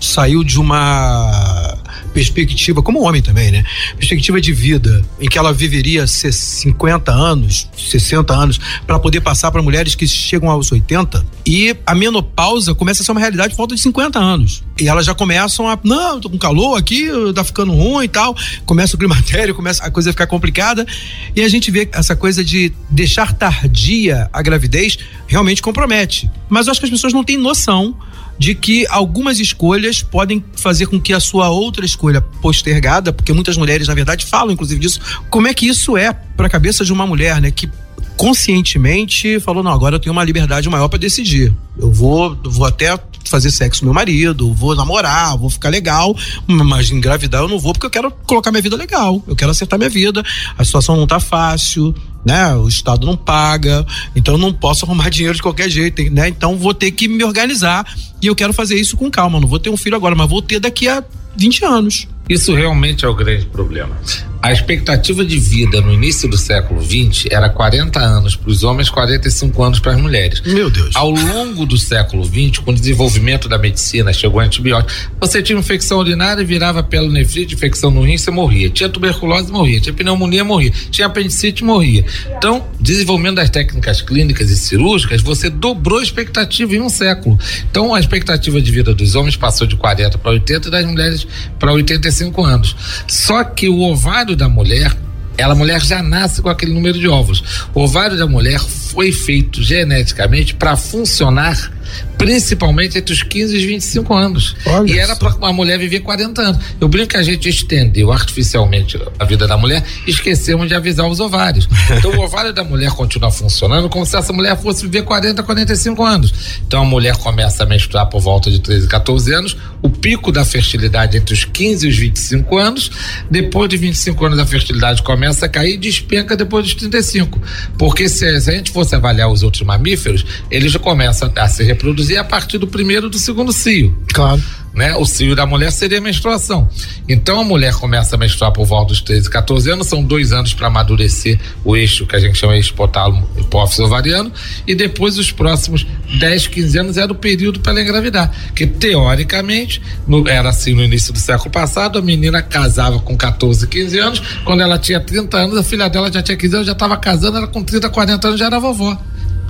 saiu 0.00 0.42
de 0.42 0.58
uma 0.58 1.75
perspectiva, 2.16 2.82
como 2.82 3.02
homem 3.02 3.20
também, 3.20 3.50
né? 3.50 3.62
Perspectiva 3.98 4.40
de 4.40 4.50
vida 4.50 5.04
em 5.20 5.28
que 5.28 5.36
ela 5.36 5.52
viveria 5.52 6.06
50 6.06 7.12
anos, 7.12 7.68
60 7.76 8.32
anos, 8.32 8.58
para 8.86 8.98
poder 8.98 9.20
passar 9.20 9.50
para 9.50 9.60
mulheres 9.60 9.94
que 9.94 10.08
chegam 10.08 10.48
aos 10.48 10.72
80. 10.72 11.26
E 11.44 11.76
a 11.84 11.94
menopausa 11.94 12.74
começa 12.74 13.02
a 13.02 13.04
ser 13.04 13.12
uma 13.12 13.20
realidade 13.20 13.50
por 13.50 13.58
falta 13.58 13.74
de 13.74 13.82
50 13.82 14.18
anos. 14.18 14.64
E 14.80 14.88
elas 14.88 15.04
já 15.04 15.14
começam 15.14 15.68
a, 15.68 15.78
não, 15.84 16.18
tô 16.18 16.30
com 16.30 16.38
calor 16.38 16.78
aqui, 16.78 17.06
tá 17.34 17.44
ficando 17.44 17.72
ruim 17.72 18.06
e 18.06 18.08
tal. 18.08 18.34
Começa 18.64 18.96
o 18.96 18.98
climatério, 18.98 19.52
começa 19.54 19.84
a 19.84 19.90
coisa 19.90 20.08
a 20.08 20.12
ficar 20.14 20.26
complicada. 20.26 20.86
E 21.34 21.42
a 21.42 21.48
gente 21.50 21.70
vê 21.70 21.86
essa 21.92 22.16
coisa 22.16 22.42
de 22.42 22.72
deixar 22.88 23.34
tardia 23.34 24.30
a 24.32 24.40
gravidez 24.40 24.96
realmente 25.26 25.60
compromete. 25.60 26.30
Mas 26.48 26.66
eu 26.66 26.70
acho 26.70 26.80
que 26.80 26.86
as 26.86 26.90
pessoas 26.90 27.12
não 27.12 27.22
têm 27.22 27.36
noção 27.36 27.94
de 28.38 28.54
que 28.54 28.86
algumas 28.88 29.40
escolhas 29.40 30.02
podem 30.02 30.44
fazer 30.54 30.86
com 30.86 31.00
que 31.00 31.12
a 31.12 31.20
sua 31.20 31.48
outra 31.48 31.84
escolha 31.84 32.20
postergada, 32.20 33.12
porque 33.12 33.32
muitas 33.32 33.56
mulheres, 33.56 33.88
na 33.88 33.94
verdade, 33.94 34.26
falam 34.26 34.52
inclusive 34.52 34.80
disso, 34.80 35.00
como 35.30 35.46
é 35.46 35.54
que 35.54 35.66
isso 35.66 35.96
é 35.96 36.12
para 36.12 36.46
a 36.46 36.50
cabeça 36.50 36.84
de 36.84 36.92
uma 36.92 37.06
mulher, 37.06 37.40
né, 37.40 37.50
que 37.50 37.68
conscientemente 38.16 39.38
falou: 39.40 39.62
não, 39.62 39.70
agora 39.70 39.96
eu 39.96 40.00
tenho 40.00 40.12
uma 40.12 40.24
liberdade 40.24 40.68
maior 40.68 40.88
para 40.88 40.98
decidir. 40.98 41.54
Eu 41.78 41.92
vou, 41.92 42.36
vou 42.44 42.66
até 42.66 42.98
fazer 43.28 43.50
sexo 43.50 43.80
com 43.80 43.86
meu 43.86 43.94
marido, 43.94 44.52
vou 44.52 44.74
namorar, 44.74 45.36
vou 45.36 45.50
ficar 45.50 45.68
legal, 45.68 46.16
mas 46.46 46.90
engravidar 46.90 47.42
eu 47.42 47.48
não 47.48 47.58
vou 47.58 47.72
porque 47.72 47.86
eu 47.86 47.90
quero 47.90 48.10
colocar 48.26 48.50
minha 48.50 48.62
vida 48.62 48.76
legal, 48.76 49.22
eu 49.26 49.36
quero 49.36 49.50
acertar 49.50 49.78
minha 49.78 49.90
vida, 49.90 50.22
a 50.56 50.64
situação 50.64 50.96
não 50.96 51.06
tá 51.06 51.20
fácil, 51.20 51.94
né? 52.24 52.54
O 52.56 52.68
Estado 52.68 53.06
não 53.06 53.16
paga, 53.16 53.86
então 54.14 54.34
eu 54.34 54.38
não 54.38 54.52
posso 54.52 54.84
arrumar 54.84 55.08
dinheiro 55.10 55.36
de 55.36 55.42
qualquer 55.42 55.70
jeito, 55.70 56.02
né? 56.10 56.28
Então 56.28 56.56
vou 56.56 56.74
ter 56.74 56.90
que 56.90 57.08
me 57.08 57.22
organizar 57.24 57.86
e 58.20 58.26
eu 58.26 58.34
quero 58.34 58.52
fazer 58.52 58.76
isso 58.76 58.96
com 58.96 59.10
calma, 59.10 59.40
não 59.40 59.48
vou 59.48 59.58
ter 59.58 59.70
um 59.70 59.76
filho 59.76 59.96
agora, 59.96 60.14
mas 60.14 60.28
vou 60.28 60.42
ter 60.42 60.58
daqui 60.58 60.88
a 60.88 61.02
20 61.36 61.64
anos. 61.64 62.08
Isso 62.28 62.54
realmente 62.54 63.04
é 63.04 63.08
o 63.08 63.14
grande 63.14 63.46
problema. 63.46 63.96
A 64.42 64.52
expectativa 64.52 65.24
de 65.24 65.38
vida 65.38 65.80
no 65.80 65.92
início 65.92 66.28
do 66.28 66.36
século 66.36 66.80
XX 66.82 67.26
era 67.30 67.48
40 67.48 67.98
anos 67.98 68.36
para 68.36 68.50
os 68.50 68.62
homens, 68.62 68.88
45 68.88 69.62
anos 69.62 69.80
para 69.80 69.92
as 69.92 70.00
mulheres. 70.00 70.40
Meu 70.44 70.70
Deus. 70.70 70.94
Ao 70.94 71.10
longo 71.10 71.66
do 71.66 71.76
século 71.76 72.24
XX, 72.24 72.58
com 72.58 72.70
o 72.70 72.74
desenvolvimento 72.74 73.48
da 73.48 73.58
medicina, 73.58 74.12
chegou 74.12 74.40
antibiótico. 74.40 74.92
Você 75.20 75.42
tinha 75.42 75.58
infecção 75.58 75.98
urinária, 75.98 76.44
virava 76.44 76.82
pielonefrite, 76.82 77.54
infecção 77.54 77.90
no 77.90 78.02
rim, 78.02 78.16
você 78.16 78.30
morria. 78.30 78.70
Tinha 78.70 78.88
tuberculose, 78.88 79.50
morria. 79.50 79.80
Tinha 79.80 79.92
pneumonia, 79.92 80.44
morria. 80.44 80.72
Tinha 80.90 81.06
apendicite, 81.06 81.64
morria. 81.64 82.04
Então, 82.36 82.64
desenvolvimento 82.80 83.36
das 83.36 83.50
técnicas 83.50 84.00
clínicas 84.00 84.50
e 84.50 84.56
cirúrgicas, 84.56 85.22
você 85.22 85.50
dobrou 85.50 85.98
a 85.98 86.02
expectativa 86.02 86.74
em 86.74 86.80
um 86.80 86.88
século. 86.88 87.38
Então, 87.70 87.94
a 87.94 88.00
expectativa 88.00 88.60
de 88.60 88.70
vida 88.70 88.94
dos 88.94 89.14
homens 89.14 89.36
passou 89.36 89.66
de 89.66 89.76
40 89.76 90.18
para 90.18 90.30
80 90.30 90.68
e 90.68 90.70
das 90.70 90.84
mulheres 90.84 91.26
para 91.58 91.72
85 91.72 92.44
anos. 92.44 92.76
Só 93.08 93.42
que 93.42 93.68
o 93.68 93.80
ovário 93.80 94.25
da 94.34 94.48
mulher 94.48 94.96
ela 95.38 95.54
mulher 95.54 95.82
já 95.82 96.02
nasce 96.02 96.40
com 96.40 96.48
aquele 96.48 96.72
número 96.72 96.98
de 96.98 97.06
ovos. 97.06 97.68
O 97.74 97.82
ovário 97.82 98.16
da 98.16 98.26
mulher 98.26 98.58
foi 98.58 99.12
feito 99.12 99.62
geneticamente 99.62 100.54
para 100.54 100.76
funcionar 100.76 101.72
principalmente 102.18 102.98
entre 102.98 103.12
os 103.12 103.22
15 103.22 103.54
e 103.54 103.58
os 103.58 103.64
25 103.64 104.14
anos. 104.14 104.56
Olha 104.66 104.90
e 104.90 104.98
era 104.98 105.16
para 105.16 105.34
uma 105.36 105.52
mulher 105.52 105.78
viver 105.78 106.00
40 106.00 106.42
anos. 106.42 106.64
Eu 106.80 106.88
brinco 106.88 107.08
que 107.08 107.16
a 107.16 107.22
gente 107.22 107.48
estendeu 107.48 108.12
artificialmente 108.12 108.98
a 109.18 109.24
vida 109.24 109.46
da 109.46 109.56
mulher 109.56 109.84
e 110.06 110.10
esquecemos 110.10 110.68
de 110.68 110.74
avisar 110.74 111.06
os 111.08 111.20
ovários. 111.20 111.68
Então 111.96 112.10
o 112.10 112.20
ovário 112.20 112.52
da 112.52 112.62
mulher 112.62 112.90
continua 112.90 113.30
funcionando 113.30 113.88
como 113.88 114.04
se 114.04 114.16
essa 114.16 114.32
mulher 114.32 114.60
fosse 114.60 114.82
viver 114.82 115.02
40, 115.02 115.42
45 115.42 116.04
anos. 116.04 116.34
Então 116.66 116.82
a 116.82 116.84
mulher 116.84 117.16
começa 117.16 117.62
a 117.62 117.66
menstruar 117.66 118.06
por 118.06 118.20
volta 118.20 118.50
de 118.50 118.60
13, 118.60 118.86
14 118.86 119.32
anos, 119.32 119.56
o 119.82 119.88
pico 119.88 120.30
da 120.30 120.44
fertilidade 120.44 121.16
entre 121.16 121.32
os 121.32 121.44
15 121.44 121.86
e 121.86 121.90
os 121.90 121.96
25 121.96 122.58
anos, 122.58 122.90
depois 123.30 123.68
de 123.68 123.76
25 123.76 124.26
anos 124.26 124.38
a 124.38 124.46
fertilidade 124.46 125.02
começa 125.02 125.46
a 125.46 125.48
cair 125.48 125.74
e 125.74 125.78
despenca 125.78 126.36
depois 126.36 126.64
dos 126.64 126.74
35. 126.74 127.40
Porque 127.78 128.08
se, 128.08 128.40
se 128.40 128.50
a 128.50 128.54
gente 128.54 128.70
fosse 128.70 128.94
avaliar 128.94 129.30
os 129.30 129.42
outros 129.42 129.62
mamíferos, 129.62 130.24
eles 130.50 130.72
já 130.72 130.78
começam 130.78 131.32
a 131.36 131.48
se 131.48 131.62
reproduzir 131.76 132.18
a 132.18 132.24
partir 132.24 132.58
do 132.58 132.66
primeiro 132.66 133.08
do 133.08 133.18
segundo 133.18 133.52
cio. 133.52 133.96
Claro 134.12 134.42
né? 134.76 134.94
O 134.94 135.06
cio 135.06 135.34
da 135.34 135.46
mulher 135.46 135.72
seria 135.72 135.96
a 135.96 136.00
menstruação. 136.02 136.68
Então 137.08 137.40
a 137.40 137.44
mulher 137.44 137.72
começa 137.72 138.14
a 138.14 138.18
menstruar 138.18 138.52
por 138.52 138.66
volta 138.66 138.88
dos 138.88 139.00
13, 139.00 139.30
14 139.30 139.70
anos, 139.70 139.86
são 139.86 140.04
dois 140.04 140.32
anos 140.32 140.52
para 140.52 140.66
amadurecer 140.66 141.40
o 141.64 141.74
eixo 141.74 142.06
que 142.06 142.14
a 142.14 142.18
gente 142.18 142.36
chama 142.36 142.60
de 142.60 142.68
hipotálamo 142.68 143.26
hipófise 143.38 143.80
ovariano, 143.80 144.30
e 144.66 144.74
depois 144.74 145.16
os 145.16 145.32
próximos 145.32 145.86
10, 146.18 146.48
15 146.48 146.78
anos 146.78 146.96
era 146.98 147.10
o 147.10 147.14
período 147.14 147.58
para 147.60 147.72
ela 147.72 147.80
engravidar. 147.80 148.30
Que 148.54 148.66
teoricamente, 148.66 149.80
no, 150.06 150.28
era 150.28 150.50
assim 150.50 150.74
no 150.74 150.84
início 150.84 151.10
do 151.10 151.18
século 151.18 151.50
passado, 151.50 151.98
a 151.98 152.02
menina 152.02 152.42
casava 152.42 152.98
com 152.98 153.16
14, 153.16 153.66
15 153.66 153.98
anos, 153.98 154.22
quando 154.44 154.60
ela 154.60 154.78
tinha 154.78 155.00
30 155.00 155.38
anos, 155.38 155.56
a 155.56 155.62
filha 155.62 155.88
dela 155.88 156.12
já 156.12 156.22
tinha 156.22 156.36
15 156.36 156.54
anos, 156.54 156.66
já 156.66 156.74
estava 156.74 156.98
casando, 156.98 157.38
ela 157.38 157.46
com 157.46 157.64
30, 157.64 157.88
40 157.88 158.28
anos 158.28 158.38
já 158.38 158.44
era 158.44 158.60
vovó. 158.60 158.98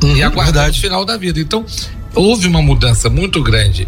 Uhum, 0.05 0.17
e 0.17 0.23
aguardava 0.23 0.71
o 0.71 0.75
final 0.75 1.05
da 1.05 1.17
vida. 1.17 1.41
Então, 1.41 1.65
houve 2.17 2.49
uma 2.49 2.63
mudança 2.63 3.09
muito 3.09 3.43
grande 3.43 3.87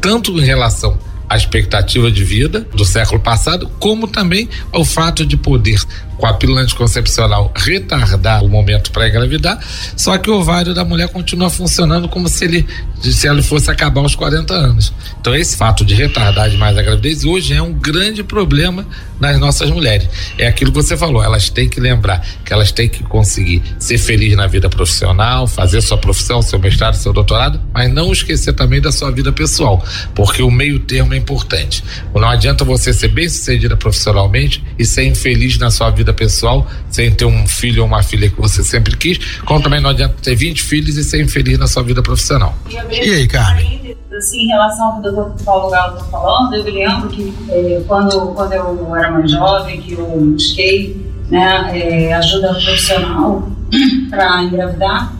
tanto 0.00 0.38
em 0.38 0.44
relação 0.44 0.98
à 1.28 1.36
expectativa 1.36 2.10
de 2.10 2.22
vida 2.22 2.60
do 2.74 2.84
século 2.84 3.18
passado, 3.18 3.70
como 3.80 4.06
também 4.06 4.48
ao 4.70 4.84
fato 4.84 5.24
de 5.24 5.36
poder 5.36 5.82
com 6.22 6.26
a 6.28 6.34
pílula 6.34 6.60
anticoncepcional 6.60 7.52
retardar 7.56 8.44
o 8.44 8.48
momento 8.48 8.92
para 8.92 9.08
engravidar, 9.08 9.58
só 9.96 10.16
que 10.16 10.30
o 10.30 10.34
ovário 10.38 10.72
da 10.72 10.84
mulher 10.84 11.08
continua 11.08 11.50
funcionando 11.50 12.08
como 12.08 12.28
se 12.28 12.44
ele 12.44 12.64
se 13.10 13.26
ele 13.26 13.42
fosse 13.42 13.68
acabar 13.68 14.02
aos 14.02 14.14
40 14.14 14.54
anos. 14.54 14.92
Então 15.20 15.34
esse 15.34 15.56
fato 15.56 15.84
de 15.84 15.94
retardar 15.94 16.48
demais 16.48 16.78
a 16.78 16.82
gravidez 16.82 17.24
hoje 17.24 17.52
é 17.52 17.60
um 17.60 17.72
grande 17.72 18.22
problema 18.22 18.86
nas 19.18 19.38
nossas 19.38 19.70
mulheres. 19.70 20.08
É 20.38 20.46
aquilo 20.46 20.72
que 20.72 20.82
você 20.82 20.96
falou, 20.96 21.22
elas 21.22 21.48
têm 21.48 21.68
que 21.68 21.80
lembrar 21.80 22.24
que 22.44 22.52
elas 22.52 22.72
têm 22.72 22.88
que 22.88 23.02
conseguir 23.04 23.62
ser 23.78 23.98
felizes 23.98 24.36
na 24.36 24.46
vida 24.46 24.68
profissional, 24.68 25.46
fazer 25.46 25.80
sua 25.80 25.96
profissão, 25.96 26.42
seu 26.42 26.58
mestrado, 26.58 26.94
seu 26.94 27.12
doutorado, 27.12 27.60
mas 27.72 27.92
não 27.92 28.12
esquecer 28.12 28.52
também 28.52 28.80
da 28.80 28.90
sua 28.90 29.10
vida 29.10 29.32
pessoal, 29.32 29.84
porque 30.14 30.42
o 30.42 30.50
meio 30.50 30.78
termo 30.80 31.14
é 31.14 31.16
importante. 31.16 31.82
Não 32.14 32.28
adianta 32.28 32.64
você 32.64 32.92
ser 32.92 33.08
bem 33.08 33.28
sucedida 33.28 33.76
profissionalmente 33.76 34.62
e 34.78 34.84
ser 34.84 35.04
infeliz 35.04 35.56
na 35.58 35.70
sua 35.70 35.90
vida 35.90 36.11
vida 36.12 36.14
pessoal, 36.14 36.66
sem 36.90 37.10
ter 37.10 37.24
um 37.24 37.46
filho 37.46 37.82
ou 37.82 37.88
uma 37.88 38.02
filha 38.02 38.28
que 38.28 38.40
você 38.40 38.62
sempre 38.62 38.96
quis, 38.96 39.18
como 39.40 39.62
também 39.62 39.80
não 39.80 39.90
adianta 39.90 40.14
ter 40.22 40.34
20 40.34 40.62
filhos 40.62 40.96
e 40.96 41.04
ser 41.04 41.22
infeliz 41.22 41.58
na 41.58 41.66
sua 41.66 41.82
vida 41.82 42.02
profissional. 42.02 42.54
E, 42.68 42.74
e 42.74 43.14
aí, 43.14 43.26
Carmen? 43.26 43.96
Assim, 44.16 44.44
em 44.44 44.48
relação 44.48 44.86
ao 44.86 45.02
que 45.02 45.08
o 45.08 45.12
doutor 45.12 45.44
Paulo 45.44 45.70
Galo 45.70 45.96
está 45.96 46.04
falando, 46.06 46.54
eu 46.54 46.64
me 46.64 46.70
lembro 46.70 47.08
que 47.08 47.34
eh, 47.48 47.82
quando, 47.88 48.34
quando 48.34 48.52
eu 48.52 48.94
era 48.94 49.10
mais 49.10 49.30
jovem, 49.30 49.80
que 49.80 49.94
eu 49.94 50.06
busquei 50.06 50.94
né, 51.30 51.70
eh, 51.72 52.12
ajuda 52.12 52.54
profissional 52.54 53.48
para 54.10 54.42
engravidar, 54.42 55.14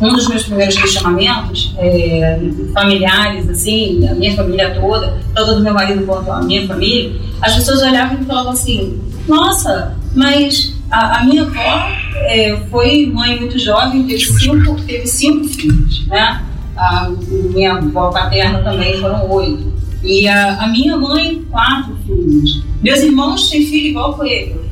um 0.00 0.12
dos 0.12 0.28
meus 0.28 0.44
primeiros 0.44 0.76
questionamentos 0.76 1.74
é, 1.78 2.40
familiares, 2.72 3.48
assim, 3.48 4.06
a 4.08 4.14
minha 4.14 4.34
família 4.34 4.74
toda, 4.74 5.18
toda 5.34 5.54
do 5.54 5.62
meu 5.62 5.72
marido 5.72 6.04
quanto 6.04 6.30
a 6.30 6.42
minha 6.42 6.66
família, 6.66 7.12
as 7.40 7.54
pessoas 7.54 7.82
olhavam 7.82 8.20
e 8.20 8.24
falavam 8.24 8.52
assim: 8.52 9.00
Nossa, 9.28 9.96
mas 10.14 10.74
a, 10.90 11.18
a 11.18 11.24
minha 11.24 11.42
avó 11.42 11.88
é, 12.26 12.56
foi 12.70 13.06
mãe 13.06 13.38
muito 13.38 13.58
jovem, 13.58 14.04
teve 14.04 14.20
cinco, 14.20 14.80
teve 14.82 15.06
cinco 15.06 15.48
filhos, 15.48 16.06
né? 16.06 16.44
A 16.76 17.08
minha 17.30 17.74
avó 17.74 18.10
paterna 18.10 18.62
também 18.62 19.00
foram 19.00 19.30
oito. 19.30 19.74
E 20.02 20.28
a, 20.28 20.62
a, 20.62 20.68
minha 20.68 20.96
mãe, 20.98 21.42
quatro 21.50 21.96
filhos. 22.06 22.62
Meus 22.82 23.00
irmãos 23.00 23.48
têm 23.48 23.64
filho 23.64 23.86
igual 23.86 24.12
coelho. 24.14 24.62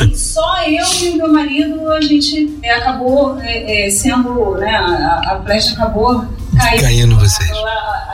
Assim, 0.00 0.14
só 0.16 0.62
eu 0.62 0.84
e 1.02 1.10
o 1.10 1.16
meu 1.16 1.32
marido, 1.32 1.92
a 1.92 2.00
gente 2.00 2.58
é, 2.62 2.74
acabou 2.74 3.38
é, 3.40 3.86
é, 3.86 3.90
sendo, 3.90 4.54
né, 4.56 4.74
a, 4.74 5.34
a 5.34 5.42
flecha 5.42 5.74
acabou 5.74 6.24
caindo, 6.56 6.80
caindo 6.80 7.18
vocês. 7.18 7.50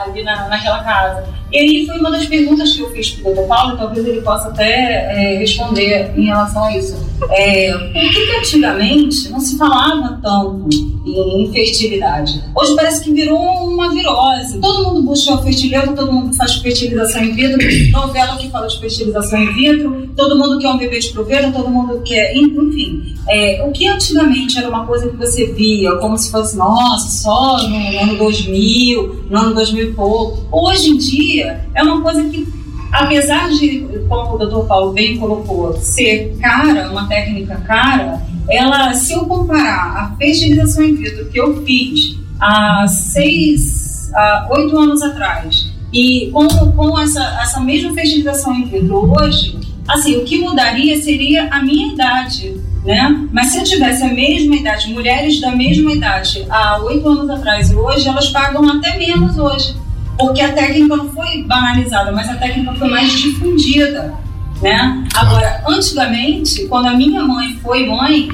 ali 0.03 0.23
na, 0.23 0.47
naquela 0.47 0.83
casa. 0.83 1.23
E 1.51 1.57
aí 1.57 1.85
foi 1.87 1.97
uma 1.99 2.11
das 2.11 2.25
perguntas 2.25 2.73
que 2.73 2.81
eu 2.81 2.91
fiz 2.91 3.11
para 3.11 3.31
o 3.31 3.47
Paulo, 3.47 3.77
talvez 3.77 4.05
ele 4.05 4.21
possa 4.21 4.49
até 4.49 5.33
é, 5.33 5.37
responder 5.37 6.11
em 6.15 6.25
relação 6.25 6.65
a 6.65 6.77
isso. 6.77 7.06
É, 7.29 7.73
por 7.73 8.09
que, 8.11 8.27
que 8.27 8.35
antigamente 8.37 9.29
não 9.29 9.39
se 9.39 9.57
falava 9.57 10.19
tanto 10.21 10.69
em 11.05 11.43
infertilidade? 11.43 12.43
Hoje 12.55 12.75
parece 12.75 13.03
que 13.03 13.11
virou 13.11 13.39
uma 13.39 13.93
virose. 13.93 14.59
Todo 14.59 14.89
mundo 14.89 15.03
busca 15.03 15.37
fertilidade, 15.39 15.95
todo 15.95 16.11
mundo 16.11 16.35
faz 16.35 16.55
fertilização 16.55 17.23
in 17.23 17.33
vitro, 17.33 17.57
novela 17.91 18.37
que 18.37 18.49
fala 18.49 18.67
de 18.67 18.79
fertilização 18.79 19.41
in 19.41 19.53
vitro, 19.53 20.09
todo 20.15 20.37
mundo 20.37 20.59
quer 20.59 20.69
um 20.69 20.77
bebê 20.77 20.99
de 20.99 21.09
proveta, 21.09 21.51
todo 21.51 21.69
mundo 21.69 22.01
quer. 22.03 22.35
Enfim, 22.35 23.15
é, 23.27 23.65
o 23.67 23.71
que 23.71 23.87
antigamente 23.87 24.57
era 24.57 24.69
uma 24.69 24.85
coisa 24.85 25.09
que 25.09 25.17
você 25.17 25.47
via 25.47 25.95
como 25.95 26.17
se 26.17 26.31
fosse, 26.31 26.55
nossa, 26.55 27.09
só 27.23 27.57
no 27.67 27.99
ano 27.99 28.15
2000, 28.17 29.25
no 29.29 29.37
ano 29.37 29.55
2000 29.55 29.83
e 29.83 29.93
pouco. 29.93 30.47
Hoje 30.51 30.91
em 30.91 30.97
dia 30.97 31.65
é 31.73 31.81
uma 31.81 32.01
coisa 32.01 32.23
que 32.23 32.56
apesar 32.91 33.49
de, 33.49 33.85
como 34.07 34.35
o 34.35 34.37
doutor 34.37 34.65
Paulo 34.67 34.93
bem 34.93 35.17
colocou, 35.17 35.73
ser 35.73 36.37
cara, 36.39 36.89
uma 36.91 37.07
técnica 37.07 37.55
cara, 37.65 38.21
ela, 38.49 38.93
se 38.93 39.13
eu 39.13 39.25
comparar 39.25 39.97
a 39.97 40.15
fertilização 40.17 40.83
in 40.83 40.95
vitro 40.95 41.25
que 41.25 41.39
eu 41.39 41.63
fiz 41.65 42.17
há 42.39 42.87
seis, 42.87 44.09
há 44.13 44.47
oito 44.51 44.77
anos 44.77 45.01
atrás, 45.01 45.71
e 45.91 46.29
com, 46.31 46.47
com 46.47 46.99
essa, 46.99 47.23
essa 47.41 47.59
mesma 47.59 47.93
fertilização 47.93 48.53
in 48.53 48.65
vitro 48.65 49.11
hoje, 49.11 49.57
assim, 49.87 50.17
o 50.17 50.23
que 50.23 50.39
mudaria 50.39 51.01
seria 51.01 51.47
a 51.51 51.61
minha 51.61 51.93
idade, 51.93 52.55
né? 52.85 53.27
Mas 53.31 53.47
se 53.47 53.57
eu 53.57 53.63
tivesse 53.63 54.03
a 54.03 54.13
mesma 54.13 54.55
idade, 54.55 54.93
mulheres 54.93 55.41
da 55.41 55.51
mesma 55.51 55.91
idade 55.91 56.45
há 56.49 56.77
oito 56.83 57.07
anos 57.07 57.29
atrás 57.29 57.71
e 57.71 57.75
hoje, 57.75 58.07
elas 58.07 58.29
pagam 58.29 58.69
até 58.69 58.97
menos 58.97 59.37
hoje 59.37 59.75
porque 60.17 60.41
a 60.41 60.53
técnica 60.53 60.95
não 60.95 61.09
foi 61.09 61.43
banalizada, 61.43 62.11
mas 62.11 62.29
a 62.29 62.35
técnica 62.35 62.73
foi 62.73 62.89
mais 62.89 63.11
difundida, 63.11 64.13
né? 64.61 65.03
Agora, 65.15 65.63
antigamente, 65.67 66.67
quando 66.67 66.87
a 66.87 66.93
minha 66.93 67.23
mãe 67.23 67.57
foi 67.61 67.85
mãe, 67.87 68.29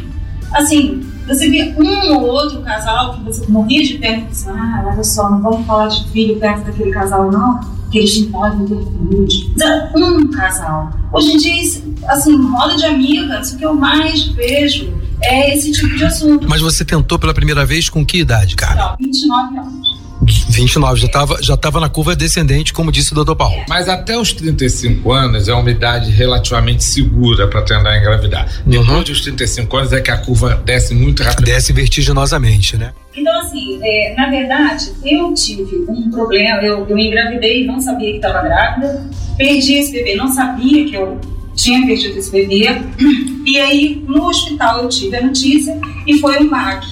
assim, 0.54 1.02
você 1.28 1.50
via 1.50 1.76
um 1.78 2.13
ou 2.15 2.28
outro 2.28 2.62
casal 2.62 3.13
que 3.13 3.24
você 3.24 3.46
morria 3.48 3.84
de 3.84 3.96
pena 3.96 4.24
e 4.24 4.28
assim, 4.28 4.50
ah, 4.50 4.84
olha 4.86 5.04
só, 5.04 5.30
não 5.30 5.41
vamos 5.41 5.65
falar 5.65 5.88
de 5.88 6.10
filho 6.10 6.39
perto 6.39 6.65
daquele 6.65 6.91
casal, 6.91 7.32
não, 7.32 7.60
que 7.91 8.00
eles 8.00 8.22
não 8.22 8.32
podem 8.32 8.65
ter 8.65 8.78
filhos. 8.78 9.48
Um 9.96 10.32
casal. 10.32 10.91
Hoje 11.12 11.34
em 11.34 11.38
dia, 11.38 11.82
assim, 12.08 12.36
roda 12.52 12.76
de 12.76 12.86
amigas, 12.86 13.54
o 13.54 13.58
que 13.58 13.65
eu 13.65 13.74
mais 13.74 14.26
vejo 14.28 14.93
é 15.22 15.56
esse 15.56 15.72
tipo 15.72 15.96
de 15.96 16.04
assunto. 16.04 16.48
Mas 16.50 16.62
você 16.62 16.84
tentou 16.84 17.17
pela 17.19 17.34
primeira 17.34 17.65
vez 17.65 17.89
com 17.89 18.06
que 18.06 18.19
idade, 18.19 18.56
cara? 18.56 18.98
Não, 19.00 19.08
29 19.08 19.58
anos. 19.58 19.92
29, 20.21 20.99
já 20.99 21.08
estava 21.08 21.41
já 21.41 21.58
tava 21.58 21.80
na 21.80 21.89
curva 21.89 22.15
descendente, 22.15 22.73
como 22.73 22.91
disse 22.91 23.12
o 23.12 23.15
doutor 23.15 23.36
Paulo. 23.36 23.63
Mas 23.67 23.89
até 23.89 24.17
os 24.17 24.32
35 24.34 25.12
anos 25.12 25.47
é 25.47 25.54
uma 25.54 25.69
idade 25.69 26.12
relativamente 26.12 26.84
segura 26.84 27.47
para 27.47 27.62
tentar 27.62 27.97
engravidar. 27.97 28.47
Uhum. 28.65 28.71
Depois 28.71 29.04
dos 29.04 29.21
35 29.21 29.78
anos 29.78 29.93
é 29.93 30.02
que 30.02 30.12
a 30.12 30.17
curva 30.17 30.62
desce 30.65 30.93
muito 30.93 31.23
rápido. 31.23 31.45
Desce 31.45 31.73
vertiginosamente, 31.73 32.78
né? 32.78 32.93
Então, 33.15 33.41
assim, 33.41 33.80
é, 33.82 34.15
na 34.15 34.30
verdade, 34.30 34.91
eu 35.04 35.34
tive 35.34 35.86
um 35.88 36.10
problema, 36.10 36.62
eu, 36.63 36.88
eu 36.88 36.97
engravidei, 36.97 37.65
não 37.65 37.80
sabia 37.80 38.12
que 38.12 38.15
estava 38.15 38.41
grávida, 38.41 39.06
perdi 39.38 39.76
esse 39.76 39.91
bebê, 39.91 40.15
não 40.15 40.28
sabia 40.28 40.86
que 40.86 40.95
eu 40.95 41.19
tinha 41.56 41.86
perdido 41.86 42.17
esse 42.17 42.32
bebê, 42.32 42.69
e 43.45 43.60
aí 43.60 44.04
no 44.08 44.28
hospital 44.28 44.84
eu 44.84 44.89
tive 44.89 45.15
a 45.15 45.21
notícia 45.21 45.80
e 46.08 46.17
foi 46.19 46.39
um 46.39 46.49
MAC. 46.49 46.86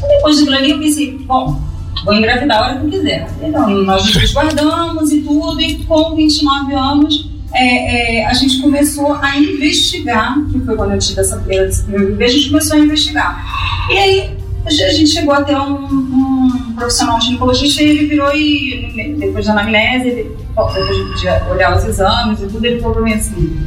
Depois 0.00 0.38
de 0.38 0.54
ali 0.54 0.70
eu 0.70 0.78
pensei, 0.78 1.18
bom, 1.18 1.60
vou 2.04 2.14
engravidar 2.14 2.58
a 2.58 2.66
hora 2.66 2.78
que 2.78 2.86
eu 2.86 2.90
quiser. 2.90 3.28
Então, 3.42 3.68
nós 3.68 4.14
nos 4.14 4.32
guardamos 4.32 5.12
e 5.12 5.20
tudo, 5.20 5.60
e 5.60 5.84
com 5.84 6.14
29 6.14 6.74
anos, 6.74 7.30
é, 7.52 8.20
é, 8.20 8.26
a 8.26 8.34
gente 8.34 8.60
começou 8.60 9.14
a 9.14 9.36
investigar, 9.36 10.36
que 10.50 10.60
foi 10.60 10.76
quando 10.76 10.92
eu 10.92 10.98
tive 10.98 11.20
essa 11.20 11.36
bebê, 11.36 12.24
a 12.24 12.28
gente 12.28 12.48
começou 12.48 12.76
a 12.76 12.80
investigar. 12.80 13.88
E 13.90 13.98
aí, 13.98 14.36
a 14.66 14.70
gente 14.70 15.08
chegou 15.08 15.34
até 15.34 15.58
um, 15.58 15.84
um 15.84 16.74
profissional 16.76 17.20
ginecologista 17.20 17.82
e 17.82 17.88
ele 17.88 18.06
virou 18.06 18.34
e, 18.34 19.16
depois 19.18 19.46
da 19.46 19.52
anamnese, 19.52 20.08
ele, 20.08 20.36
depois 20.48 21.20
de 21.20 21.28
olhar 21.50 21.76
os 21.76 21.84
exames 21.84 22.40
e 22.40 22.46
tudo, 22.46 22.64
ele 22.64 22.80
falou 22.80 22.96
pra 22.96 23.04
mim 23.04 23.14
assim, 23.14 23.58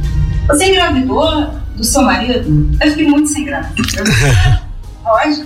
você 0.46 0.70
engravidou 0.70 1.50
do 1.76 1.84
seu 1.84 2.02
marido? 2.02 2.70
Eu 2.80 2.90
fiquei 2.90 3.08
muito 3.08 3.28
sem 3.28 3.44
graça. 3.44 3.72
Pode? 5.02 5.44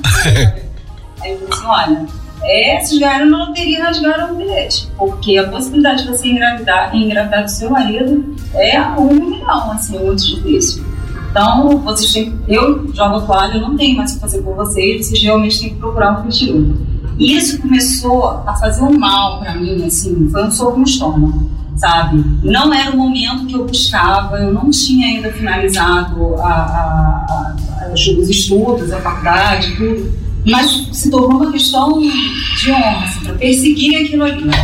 Aí 1.20 1.32
eu 1.32 1.38
falei 1.38 1.48
assim, 1.50 1.66
olha, 1.66 2.06
é, 2.42 2.80
se 2.80 2.98
ganharam 2.98 3.26
na 3.26 3.46
loteria, 3.46 3.84
rasgaram 3.84 4.34
o 4.34 4.36
bilhete. 4.36 4.88
Porque 4.96 5.36
a 5.38 5.48
possibilidade 5.48 6.02
de 6.02 6.08
você 6.08 6.28
engravidar 6.28 6.94
e 6.94 7.04
engravidar 7.04 7.44
do 7.44 7.50
seu 7.50 7.70
marido 7.70 8.36
é 8.54 8.80
um 8.80 9.12
milhão, 9.12 9.72
assim, 9.72 9.96
é 9.96 10.00
muito 10.00 10.24
difícil. 10.24 10.84
Então, 11.30 11.78
vocês 11.78 12.12
têm, 12.12 12.38
eu 12.48 12.92
jogo 12.94 13.16
a 13.16 13.20
toalha, 13.20 13.54
eu 13.54 13.60
não 13.60 13.76
tenho 13.76 13.96
mais 13.96 14.12
o 14.12 14.14
que 14.14 14.20
fazer 14.20 14.42
por 14.42 14.56
vocês, 14.56 15.06
vocês 15.06 15.22
realmente 15.22 15.60
têm 15.60 15.68
que 15.70 15.76
procurar 15.76 16.18
um 16.18 16.22
fertilizador. 16.22 16.76
E 17.18 17.36
isso 17.36 17.60
começou 17.60 18.28
a 18.46 18.54
fazer 18.56 18.82
um 18.82 18.96
mal 18.96 19.40
para 19.40 19.54
mim, 19.54 19.84
assim, 19.84 20.28
foi 20.30 20.46
um 20.46 20.50
soco 20.50 20.78
no 20.78 20.84
estômago, 20.84 21.50
sabe? 21.76 22.24
Não 22.42 22.72
era 22.72 22.92
o 22.92 22.96
momento 22.96 23.46
que 23.46 23.54
eu 23.54 23.66
buscava, 23.66 24.38
eu 24.38 24.52
não 24.52 24.70
tinha 24.70 25.08
ainda 25.08 25.32
finalizado 25.32 26.36
a, 26.36 26.48
a, 26.48 27.56
a, 27.82 27.92
os 27.92 28.28
estudos, 28.28 28.92
a 28.92 29.00
faculdade, 29.00 29.76
tudo 29.76 30.27
mas 30.48 30.88
se 30.92 31.10
tornou 31.10 31.40
uma 31.40 31.52
questão 31.52 32.00
de 32.00 32.70
honra, 32.70 33.04
assim, 33.04 33.20
para 33.20 33.34
perseguir 33.34 34.04
aquilo 34.04 34.24
ali. 34.24 34.44
Né? 34.44 34.54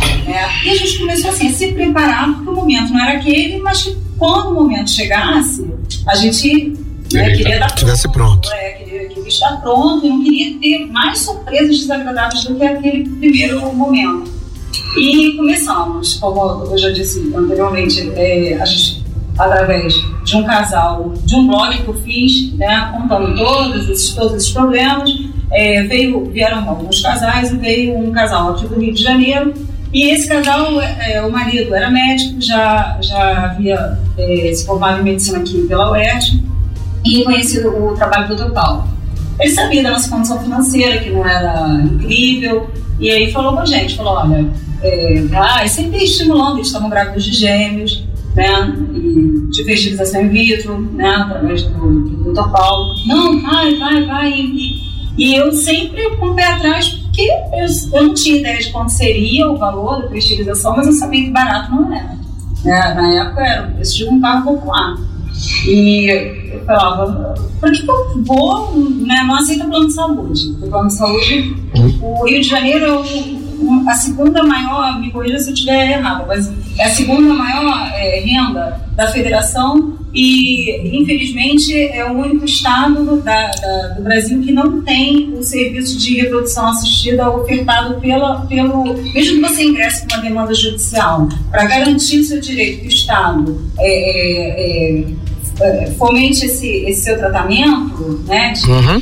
E 0.63 0.69
a 0.69 0.75
gente 0.75 0.99
começou 0.99 1.29
assim, 1.29 1.47
a 1.47 1.53
se 1.53 1.71
preparar, 1.73 2.33
porque 2.33 2.49
o 2.49 2.53
momento 2.53 2.93
não 2.93 2.99
era 3.01 3.19
aquele, 3.19 3.59
mas 3.59 3.83
que 3.83 3.97
quando 4.17 4.49
o 4.49 4.53
momento 4.53 4.89
chegasse, 4.89 5.65
a 6.07 6.15
gente 6.15 6.73
né, 7.13 7.35
queria 7.35 7.59
dar 7.59 7.71
Tivesse 7.71 8.09
pronto. 8.09 8.49
É, 8.51 8.71
queria, 8.71 9.07
queria 9.09 9.27
estar 9.27 9.61
pronto 9.61 10.05
e 10.05 10.09
não 10.09 10.23
queria 10.23 10.59
ter 10.59 10.85
mais 10.91 11.19
surpresas 11.19 11.77
desagradáveis 11.77 12.43
do 12.45 12.55
que 12.55 12.63
aquele 12.63 13.09
primeiro 13.09 13.73
momento. 13.73 14.33
E 14.97 15.33
começamos, 15.35 16.15
como 16.15 16.65
eu 16.71 16.77
já 16.77 16.89
disse 16.89 17.31
anteriormente, 17.35 18.11
é, 18.15 18.57
a 18.61 18.65
gente 18.65 19.04
através 19.37 19.93
de 20.23 20.35
um 20.37 20.43
casal, 20.43 21.13
de 21.23 21.35
um 21.35 21.47
blog 21.47 21.77
que 21.77 21.87
eu 21.87 21.93
fiz, 21.93 22.53
né, 22.53 22.91
contando 22.93 23.35
todos 23.35 23.89
esses, 23.89 24.13
todos 24.13 24.33
esses 24.35 24.51
problemas. 24.51 25.09
É, 25.51 25.83
veio, 25.83 26.25
vieram 26.31 26.67
alguns 26.67 27.01
casais 27.01 27.51
e 27.51 27.57
veio 27.57 27.97
um 27.97 28.11
casal 28.11 28.51
aqui 28.51 28.67
do 28.67 28.79
Rio 28.79 28.93
de 28.93 29.01
Janeiro. 29.01 29.53
E 29.93 30.09
esse 30.09 30.27
casal, 30.27 30.81
é, 30.81 31.21
o 31.21 31.31
marido 31.31 31.73
era 31.73 31.89
médico, 31.89 32.41
já, 32.41 32.97
já 33.01 33.45
havia 33.45 33.97
é, 34.17 34.51
se 34.53 34.65
formado 34.65 34.99
em 34.99 35.03
medicina 35.03 35.39
aqui 35.39 35.65
pela 35.67 35.91
UERJ 35.91 36.43
e 37.05 37.19
reconhecido 37.19 37.69
o 37.69 37.93
trabalho 37.93 38.27
do 38.27 38.35
Dr. 38.35 38.51
Paulo. 38.51 38.89
Ele 39.39 39.51
sabia 39.51 39.83
da 39.83 39.91
nossa 39.91 40.09
condição 40.09 40.41
financeira, 40.41 40.99
que 40.99 41.11
não 41.11 41.25
era 41.25 41.81
incrível, 41.83 42.69
e 42.99 43.11
aí 43.11 43.31
falou 43.31 43.53
com 43.53 43.59
a 43.59 43.65
gente, 43.65 43.95
falou, 43.95 44.15
olha, 44.15 44.49
é, 44.81 45.21
vai, 45.29 45.67
sempre 45.67 46.03
estimulando, 46.03 46.57
eles 46.57 46.67
estavam 46.67 46.89
grávidos 46.89 47.23
de 47.23 47.33
gêmeos, 47.33 48.05
né, 48.35 48.75
e 48.93 49.47
de 49.49 49.63
fertilização 49.63 50.23
in 50.23 50.29
vitro, 50.29 50.79
né, 50.93 51.09
através 51.09 51.63
do, 51.63 52.01
do 52.01 52.33
Dr. 52.33 52.49
Paulo. 52.49 52.95
Não, 53.05 53.41
vai, 53.41 53.75
vai, 53.75 54.05
vai. 54.05 54.31
E, 54.31 54.81
e 55.17 55.35
eu 55.35 55.51
sempre 55.53 56.09
com 56.17 56.27
o 56.27 56.35
pé 56.35 56.45
atrás, 56.45 56.89
porque 56.89 57.21
eu, 57.21 57.93
eu 57.93 58.07
não 58.07 58.13
tinha 58.13 58.39
ideia 58.39 58.59
de 58.59 58.71
quanto 58.71 58.91
seria 58.91 59.49
o 59.49 59.57
valor 59.57 60.01
da 60.01 60.09
fertilização, 60.09 60.75
mas 60.75 60.87
eu 60.87 60.93
sabia 60.93 61.23
que 61.23 61.31
barato 61.31 61.71
não 61.71 61.93
era. 61.93 62.17
Né? 62.63 62.93
Na 62.93 63.13
época 63.13 63.41
era 63.41 63.67
o 63.67 63.71
preço 63.73 63.97
de 63.97 64.05
um 64.05 64.19
carro 64.19 64.43
popular. 64.43 64.95
E 65.67 66.09
eu 66.53 66.65
falava, 66.65 67.35
por 67.59 67.71
que, 67.71 67.81
que 67.81 67.89
eu 67.89 68.23
vou, 68.23 68.77
né, 68.79 69.23
não 69.27 69.35
aceita 69.35 69.65
plano 69.65 69.87
de 69.87 69.93
saúde? 69.93 70.51
O 70.61 70.69
plano 70.69 70.87
de 70.87 70.95
saúde, 70.95 71.55
o 72.01 72.25
Rio 72.25 72.41
de 72.41 72.47
Janeiro 72.47 72.85
é 72.85 72.91
o 72.91 73.03
a 73.87 73.93
segunda 73.93 74.43
maior, 74.43 74.99
me 74.99 75.11
corrija 75.11 75.39
se 75.39 75.49
eu 75.49 75.53
estiver 75.53 75.91
errado, 75.91 76.25
mas 76.27 76.51
é 76.77 76.85
a 76.85 76.89
segunda 76.89 77.33
maior 77.33 77.91
é, 77.93 78.19
renda 78.19 78.81
da 78.95 79.07
federação 79.07 79.97
e 80.13 80.97
infelizmente 80.97 81.73
é 81.75 82.09
o 82.09 82.13
único 82.13 82.45
estado 82.45 83.21
da, 83.21 83.51
da, 83.51 83.87
do 83.89 84.03
Brasil 84.03 84.41
que 84.41 84.51
não 84.51 84.81
tem 84.81 85.33
o 85.33 85.43
serviço 85.43 85.97
de 85.97 86.21
reprodução 86.21 86.67
assistida 86.67 87.29
ofertado 87.29 87.99
pela, 87.99 88.45
pelo 88.45 88.93
mesmo 89.13 89.13
que 89.13 89.41
você 89.41 89.63
ingresse 89.63 90.07
com 90.07 90.15
uma 90.15 90.23
demanda 90.23 90.53
judicial 90.53 91.27
para 91.51 91.65
garantir 91.65 92.19
o 92.19 92.23
seu 92.23 92.39
direito 92.39 92.81
que 92.81 92.87
o 92.87 92.89
Estado 92.89 93.69
é, 93.77 95.01
é, 95.01 95.05
é, 95.59 95.91
fomente 95.97 96.45
esse, 96.45 96.67
esse 96.85 97.03
seu 97.03 97.17
tratamento, 97.17 98.23
né? 98.25 98.53
De, 98.53 98.71
uhum. 98.71 99.01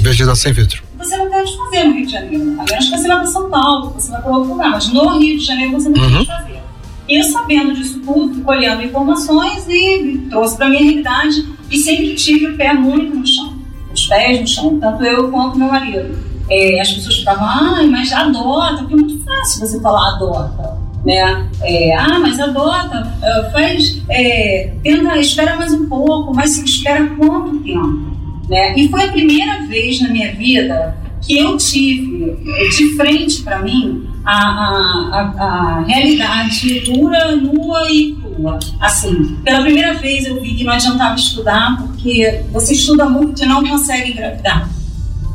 Vegetação 0.00 0.50
in 0.50 0.54
vitro. 0.54 0.82
Você 1.02 1.16
não 1.16 1.28
pode 1.28 1.56
fazer 1.56 1.84
no 1.84 1.94
Rio 1.94 2.06
de 2.06 2.12
Janeiro, 2.12 2.42
a 2.60 2.64
menos 2.64 2.88
que 2.88 2.96
você 2.96 3.08
vá 3.08 3.16
para 3.16 3.26
São 3.26 3.50
Paulo, 3.50 3.90
você 3.90 4.12
vai 4.12 4.22
para 4.22 4.30
outro 4.30 4.52
lugar, 4.52 4.70
mas 4.70 4.88
no 4.92 5.18
Rio 5.18 5.36
de 5.36 5.44
Janeiro 5.44 5.72
você 5.72 5.88
não 5.88 6.00
uhum. 6.00 6.12
pode 6.12 6.26
fazer. 6.26 6.62
Eu, 7.08 7.24
sabendo 7.24 7.74
disso 7.74 8.00
tudo, 8.00 8.40
colhendo 8.42 8.82
informações 8.82 9.66
e 9.68 10.26
trouxe 10.30 10.56
para 10.56 10.68
minha 10.68 10.82
realidade 10.82 11.44
e 11.68 11.76
sempre 11.76 12.14
tive 12.14 12.46
o 12.46 12.56
pé 12.56 12.72
muito 12.72 13.16
no 13.16 13.26
chão, 13.26 13.52
os 13.92 14.06
pés 14.06 14.40
no 14.40 14.46
chão, 14.46 14.78
tanto 14.78 15.02
eu 15.02 15.28
quanto 15.30 15.58
meu 15.58 15.68
marido. 15.68 16.16
É, 16.48 16.80
as 16.80 16.92
pessoas 16.92 17.16
ficavam, 17.16 17.44
ai, 17.44 17.86
mas 17.88 18.12
adota, 18.12 18.78
porque 18.78 18.94
é 18.94 18.96
muito 18.96 19.24
fácil 19.24 19.66
você 19.66 19.80
falar 19.80 20.14
adota. 20.14 20.78
Né? 21.04 21.50
É, 21.62 21.96
ah, 21.96 22.18
mas 22.20 22.38
adota, 22.38 23.12
uh, 23.18 23.50
faz, 23.50 24.00
é, 24.08 24.72
tenta, 24.84 25.18
espera 25.18 25.56
mais 25.56 25.72
um 25.72 25.88
pouco, 25.88 26.32
mas 26.32 26.56
espera 26.58 27.04
quanto 27.16 27.58
tempo? 27.58 28.21
Né? 28.52 28.74
E 28.76 28.86
foi 28.90 29.02
a 29.04 29.08
primeira 29.08 29.62
vez 29.66 29.98
na 30.02 30.10
minha 30.10 30.30
vida 30.34 30.94
que 31.22 31.38
eu 31.38 31.56
tive 31.56 32.36
de 32.68 32.96
frente 32.96 33.40
para 33.40 33.62
mim 33.62 34.06
a, 34.26 34.30
a, 34.30 35.10
a, 35.10 35.44
a, 35.44 35.84
realidade 35.86 36.80
dura, 36.80 37.34
nua 37.34 37.90
e 37.90 38.12
crua. 38.12 38.58
Assim, 38.78 39.38
pela 39.42 39.62
primeira 39.62 39.94
vez 39.94 40.26
eu 40.26 40.38
vi 40.42 40.54
que 40.54 40.64
não 40.64 40.74
adiantava 40.74 41.14
estudar, 41.14 41.78
porque 41.78 42.42
você 42.52 42.74
estuda 42.74 43.08
muito 43.08 43.42
e 43.42 43.46
não 43.46 43.64
consegue 43.64 44.10
engravidar. 44.10 44.68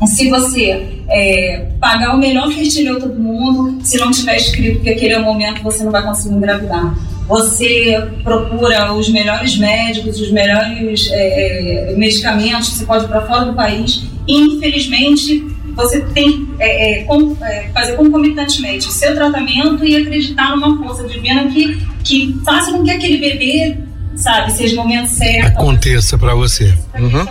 Se 0.06 0.30
você 0.30 1.02
é, 1.08 1.72
pagar 1.80 2.14
o 2.14 2.18
melhor 2.18 2.52
fertilhauta 2.52 3.08
do 3.08 3.20
mundo, 3.20 3.84
se 3.84 3.98
não 3.98 4.12
tiver 4.12 4.36
escrito 4.36 4.80
que 4.80 4.90
aquele 4.90 5.14
é 5.14 5.18
o 5.18 5.24
momento, 5.24 5.60
você 5.64 5.82
não 5.82 5.90
vai 5.90 6.04
conseguir 6.04 6.36
engravidar. 6.36 6.94
Você 7.28 8.08
procura 8.24 8.92
os 8.94 9.10
melhores 9.10 9.58
médicos, 9.58 10.18
os 10.18 10.32
melhores 10.32 11.08
é, 11.10 11.92
é 11.92 11.96
medicamentos, 11.96 12.70
você 12.70 12.86
pode 12.86 13.06
para 13.06 13.20
fora 13.26 13.44
do 13.44 13.54
país. 13.54 14.02
E, 14.26 14.40
infelizmente, 14.40 15.44
você 15.74 16.00
tem 16.06 16.48
é, 16.58 17.00
é, 17.00 17.04
com, 17.04 17.36
é, 17.40 17.68
fazer 17.72 17.92
concomitantemente 17.96 18.88
o 18.88 18.90
seu 18.90 19.14
tratamento 19.14 19.84
e 19.84 19.94
acreditar 19.94 20.56
numa 20.56 20.76
força 20.78 21.06
divina 21.06 21.46
que, 21.48 21.86
que 22.02 22.40
faça 22.44 22.72
com 22.72 22.82
que 22.82 22.90
aquele 22.90 23.18
bebê, 23.18 23.76
sabe, 24.16 24.50
seja 24.52 24.74
o 24.74 24.78
momento 24.78 25.08
certo. 25.08 25.58
Aconteça 25.58 26.18
para 26.18 26.34
você. 26.34 26.74
Uhum. 26.98 27.26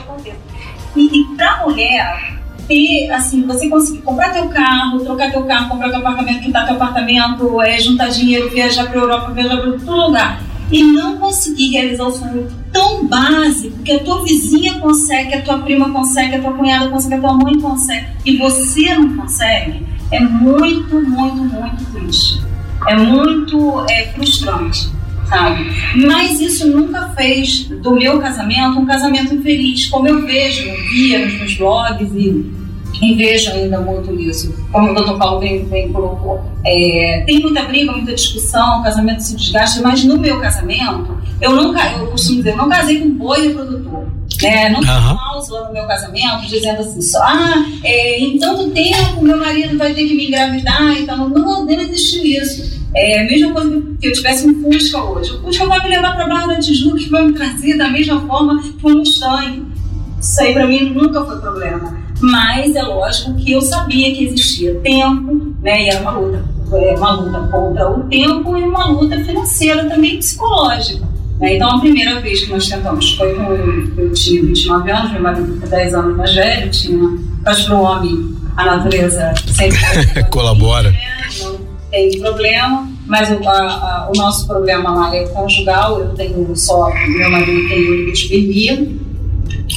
E, 0.96 1.22
e 1.22 1.36
para 1.36 1.66
mulher, 1.66 2.37
ter, 2.68 3.12
assim, 3.12 3.46
você 3.46 3.70
conseguir 3.70 4.00
comprar 4.00 4.34
teu 4.34 4.50
carro, 4.50 5.00
trocar 5.00 5.32
teu 5.32 5.44
carro, 5.44 5.70
comprar 5.70 5.90
teu 5.90 6.00
apartamento, 6.00 6.42
quitar 6.42 6.66
teu 6.66 6.76
apartamento, 6.76 7.62
é, 7.62 7.80
juntar 7.80 8.10
dinheiro, 8.10 8.50
viajar 8.50 8.88
para 8.88 9.00
Europa, 9.00 9.32
viajar 9.32 9.58
para 9.58 9.72
todo 9.72 10.08
lugar 10.08 10.42
e 10.72 10.84
não 10.84 11.18
conseguir 11.18 11.72
realizar 11.72 12.04
o 12.06 12.12
sonho 12.12 12.48
tão 12.72 13.08
básico 13.08 13.82
que 13.84 13.92
a 13.94 14.04
tua 14.04 14.24
vizinha 14.24 14.80
consegue, 14.80 15.34
a 15.34 15.42
tua 15.42 15.60
prima 15.60 15.90
consegue, 15.90 16.36
a 16.36 16.42
tua 16.42 16.54
cunhada 16.54 16.90
consegue, 16.90 17.16
a 17.16 17.20
tua 17.20 17.34
mãe 17.34 17.60
consegue 17.60 18.08
e 18.26 18.38
você 18.38 18.94
não 18.96 19.16
consegue, 19.18 19.86
é 20.12 20.20
muito, 20.20 21.02
muito, 21.02 21.44
muito 21.44 21.94
triste. 21.94 22.42
É 22.88 22.96
muito 22.96 23.86
é, 23.90 24.08
frustrante, 24.08 24.90
sabe? 25.28 25.66
Mas 25.96 26.40
isso 26.40 26.68
nunca 26.68 27.10
fez 27.10 27.66
do 27.66 27.96
meu 27.96 28.20
casamento 28.20 28.80
um 28.80 28.86
casamento 28.86 29.34
infeliz, 29.34 29.88
como 29.88 30.08
eu 30.08 30.26
vejo, 30.26 30.72
via 30.92 31.26
nos 31.26 31.34
meus 31.36 31.54
blogs 31.56 32.12
e 32.14 32.58
e 33.02 33.14
vejo 33.14 33.52
ainda 33.52 33.80
muito 33.80 34.14
isso, 34.20 34.54
como 34.72 34.92
o 34.92 34.96
doutor 34.96 35.18
Paulo 35.18 35.40
bem, 35.40 35.66
bem 35.66 35.92
colocou. 35.92 36.42
É, 36.66 37.24
tem 37.26 37.40
muita 37.40 37.64
briga, 37.64 37.92
muita 37.92 38.14
discussão, 38.14 38.80
o 38.80 38.84
casamento 38.84 39.20
se 39.20 39.36
desgasta, 39.36 39.82
mas 39.82 40.04
no 40.04 40.18
meu 40.18 40.40
casamento, 40.40 41.18
eu 41.40 41.56
nunca, 41.56 41.86
eu 41.92 42.08
costumo 42.08 42.38
dizer, 42.38 42.52
eu 42.52 42.58
não 42.58 42.70
casei 42.70 43.00
com 43.00 43.10
boi 43.12 43.48
reprodutor. 43.50 44.08
Né? 44.42 44.70
Não 44.70 44.82
tem 44.82 44.90
uhum. 44.90 45.16
cláusula 45.16 45.68
no 45.68 45.74
meu 45.74 45.86
casamento 45.86 46.48
dizendo 46.48 46.82
assim, 46.82 47.02
só, 47.02 47.22
ah, 47.22 47.66
é, 47.84 48.20
em 48.20 48.38
tanto 48.38 48.70
tempo 48.72 49.22
meu 49.22 49.38
marido 49.38 49.78
vai 49.78 49.94
ter 49.94 50.08
que 50.08 50.16
me 50.16 50.28
engravidar, 50.28 50.98
então 50.98 51.30
não, 51.30 51.66
não 51.66 51.72
existiu 51.72 52.24
isso. 52.24 52.77
É 52.96 53.22
a 53.22 53.26
mesma 53.26 53.54
coisa 53.54 53.84
que 54.00 54.08
eu 54.08 54.14
tivesse 54.14 54.48
um 54.48 54.62
Fusca 54.64 55.04
hoje. 55.04 55.32
O 55.34 55.42
Fusca 55.42 55.66
vai 55.68 55.82
me 55.84 55.90
levar 55.90 56.16
para 56.16 56.28
Barra 56.28 56.48
da 56.48 56.60
Tijuca 56.60 57.00
e 57.00 57.10
vai 57.10 57.26
me 57.26 57.34
trazer 57.34 57.78
da 57.78 57.90
mesma 57.90 58.22
forma 58.22 58.62
que 58.62 58.74
um 58.84 58.98
Mustang. 58.98 59.66
Isso 60.20 60.42
aí 60.42 60.54
para 60.54 60.66
mim 60.66 60.94
nunca 60.94 61.24
foi 61.26 61.38
problema 61.40 62.08
mas 62.22 62.76
é 62.76 62.82
lógico 62.82 63.36
que 63.36 63.52
eu 63.52 63.62
sabia 63.62 64.14
que 64.14 64.26
existia 64.26 64.74
tempo, 64.76 65.56
né, 65.62 65.84
e 65.84 65.90
era 65.90 66.02
uma 66.02 66.12
luta, 66.12 66.44
é, 66.74 66.96
uma 66.96 67.12
luta 67.12 67.40
contra 67.52 67.90
o 67.90 68.04
tempo 68.06 68.58
e 68.58 68.64
uma 68.64 68.88
luta 68.88 69.24
financeira 69.24 69.86
também 69.86 70.18
psicológica. 70.18 71.06
Né? 71.40 71.56
Então, 71.56 71.70
a 71.70 71.80
primeira 71.80 72.20
vez 72.20 72.44
que 72.44 72.52
nós 72.52 72.68
tentamos 72.68 73.14
foi 73.14 73.34
com. 73.36 73.44
Eu 73.44 74.12
tinha 74.14 74.42
29 74.42 74.92
anos, 74.92 75.12
meu 75.12 75.22
marido 75.22 75.60
é 75.64 75.68
10 75.68 75.94
anos 75.94 76.18
mais 76.18 76.34
velho, 76.34 76.72
tinha. 76.72 77.20
Mas 77.46 77.64
para 77.64 77.76
o 77.76 77.82
homem, 77.82 78.36
a 78.56 78.66
natureza 78.66 79.34
sempre. 79.46 79.78
colabora. 80.32 80.92
Não 81.44 81.67
tem 81.90 82.20
problema, 82.20 82.90
mas 83.06 83.30
o, 83.30 83.48
a, 83.48 83.54
a, 83.54 84.10
o 84.14 84.18
nosso 84.18 84.48
problema 84.48 84.94
lá 84.94 85.16
é 85.16 85.26
conjugal. 85.28 86.00
Eu 86.00 86.10
tenho 86.16 86.56
só. 86.56 86.90
Meu 87.08 87.30
marido 87.30 87.68
tem 87.70 87.90
oligospirmia 87.90 88.88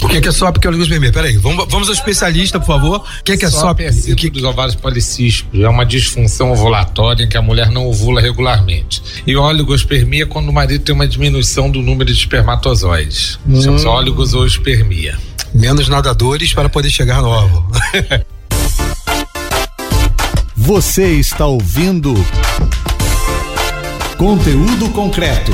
o 0.03 0.09
que 0.09 0.16
é, 0.16 0.20
que 0.20 0.29
é 0.29 0.33
SOP 0.33 0.59
que 0.59 0.66
é 0.66 0.70
o 0.70 0.85
vermelho? 0.85 1.12
Peraí, 1.12 1.37
vamos, 1.37 1.66
vamos 1.68 1.88
ao 1.88 1.94
especialista, 1.94 2.59
por 2.59 2.66
favor. 2.66 3.01
O 3.01 3.25
que 3.25 3.33
é, 3.33 3.37
que 3.37 3.44
é 3.44 3.51
SOP? 3.51 3.81
É 3.81 3.92
síndrome 3.92 4.16
que... 4.16 4.31
dos 4.31 4.44
ovários 4.44 4.75
policísticos. 4.75 5.61
É 5.61 5.68
uma 5.68 5.85
disfunção 5.85 6.53
ovulatória 6.53 7.25
em 7.25 7.29
que 7.29 7.37
a 7.37 7.42
mulher 7.42 7.70
não 7.70 7.87
ovula 7.87 8.20
regularmente. 8.20 9.03
E 9.27 9.37
oligospermia 9.37 10.23
é 10.23 10.27
quando 10.27 10.49
o 10.49 10.53
marido 10.53 10.85
tem 10.85 10.94
uma 10.94 11.07
diminuição 11.07 11.70
do 11.70 11.83
número 11.83 12.07
de 12.07 12.18
espermatozoides. 12.18 13.38
Hum. 13.46 13.61
Chama-se 13.61 13.87
oligospermia. 13.87 15.18
Menos 15.53 15.88
nadadores 15.88 16.55
para 16.55 16.68
poder 16.68 16.90
chegar 16.90 17.20
no 17.20 17.29
óvulo. 17.29 17.66
Você 20.62 21.14
está 21.14 21.46
ouvindo 21.46 22.12
conteúdo 24.18 24.90
concreto. 24.90 25.53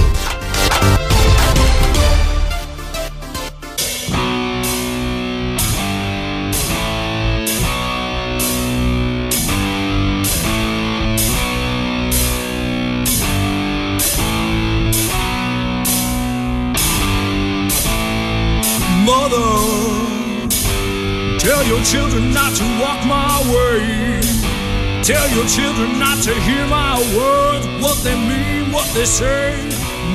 your 21.67 21.83
children 21.83 22.33
not 22.33 22.55
to 22.55 22.63
walk 22.81 23.05
my 23.07 23.43
way. 23.53 24.06
Tell 25.07 25.31
your 25.31 25.47
children 25.47 26.01
not 26.01 26.21
to 26.25 26.35
hear 26.35 26.67
my 26.67 26.99
words, 27.17 27.65
what 27.81 28.03
they 28.03 28.17
mean, 28.17 28.73
what 28.73 28.93
they 28.93 29.07
say, 29.07 29.55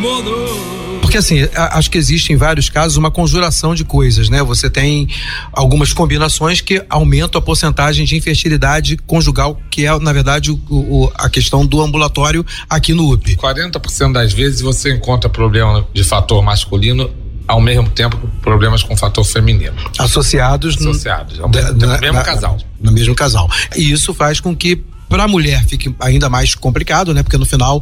mother. 0.01 0.81
Porque 1.01 1.17
assim, 1.17 1.47
acho 1.55 1.89
que 1.89 1.97
existe 1.97 2.33
em 2.33 2.35
vários 2.35 2.69
casos 2.69 2.97
uma 2.97 3.09
conjuração 3.09 3.73
de 3.73 3.85
coisas, 3.85 4.27
né? 4.27 4.43
Você 4.43 4.69
tem 4.69 5.07
algumas 5.53 5.93
combinações 5.93 6.59
que 6.59 6.83
aumentam 6.89 7.39
a 7.39 7.41
porcentagem 7.41 8.05
de 8.05 8.17
infertilidade 8.17 8.97
conjugal, 8.97 9.57
que 9.69 9.85
é, 9.85 9.97
na 9.97 10.11
verdade, 10.11 10.51
o, 10.51 10.59
o, 10.69 11.11
a 11.15 11.29
questão 11.29 11.65
do 11.65 11.81
ambulatório 11.81 12.45
aqui 12.69 12.93
no 12.93 13.13
UP. 13.13 13.35
40% 13.37 14.11
das 14.11 14.33
vezes 14.33 14.59
você 14.59 14.93
encontra 14.93 15.29
problema 15.29 15.87
de 15.93 16.03
fator 16.03 16.43
masculino 16.43 17.09
ao 17.51 17.59
mesmo 17.59 17.89
tempo 17.89 18.17
problemas 18.41 18.81
com 18.81 18.95
fator 18.95 19.25
feminino. 19.25 19.75
Associados, 19.99 20.77
Associados 20.77 21.37
no, 21.37 21.49
da, 21.49 21.73
no 21.73 21.99
mesmo 21.99 22.13
na, 22.13 22.23
casal. 22.23 22.57
No 22.79 22.91
mesmo 22.93 23.13
casal. 23.13 23.49
E 23.75 23.91
isso 23.91 24.13
faz 24.13 24.39
com 24.39 24.55
que 24.55 24.77
para 25.09 25.25
a 25.25 25.27
mulher 25.27 25.65
fique 25.65 25.93
ainda 25.99 26.29
mais 26.29 26.55
complicado, 26.55 27.13
né? 27.13 27.21
Porque 27.21 27.37
no 27.37 27.45
final 27.45 27.81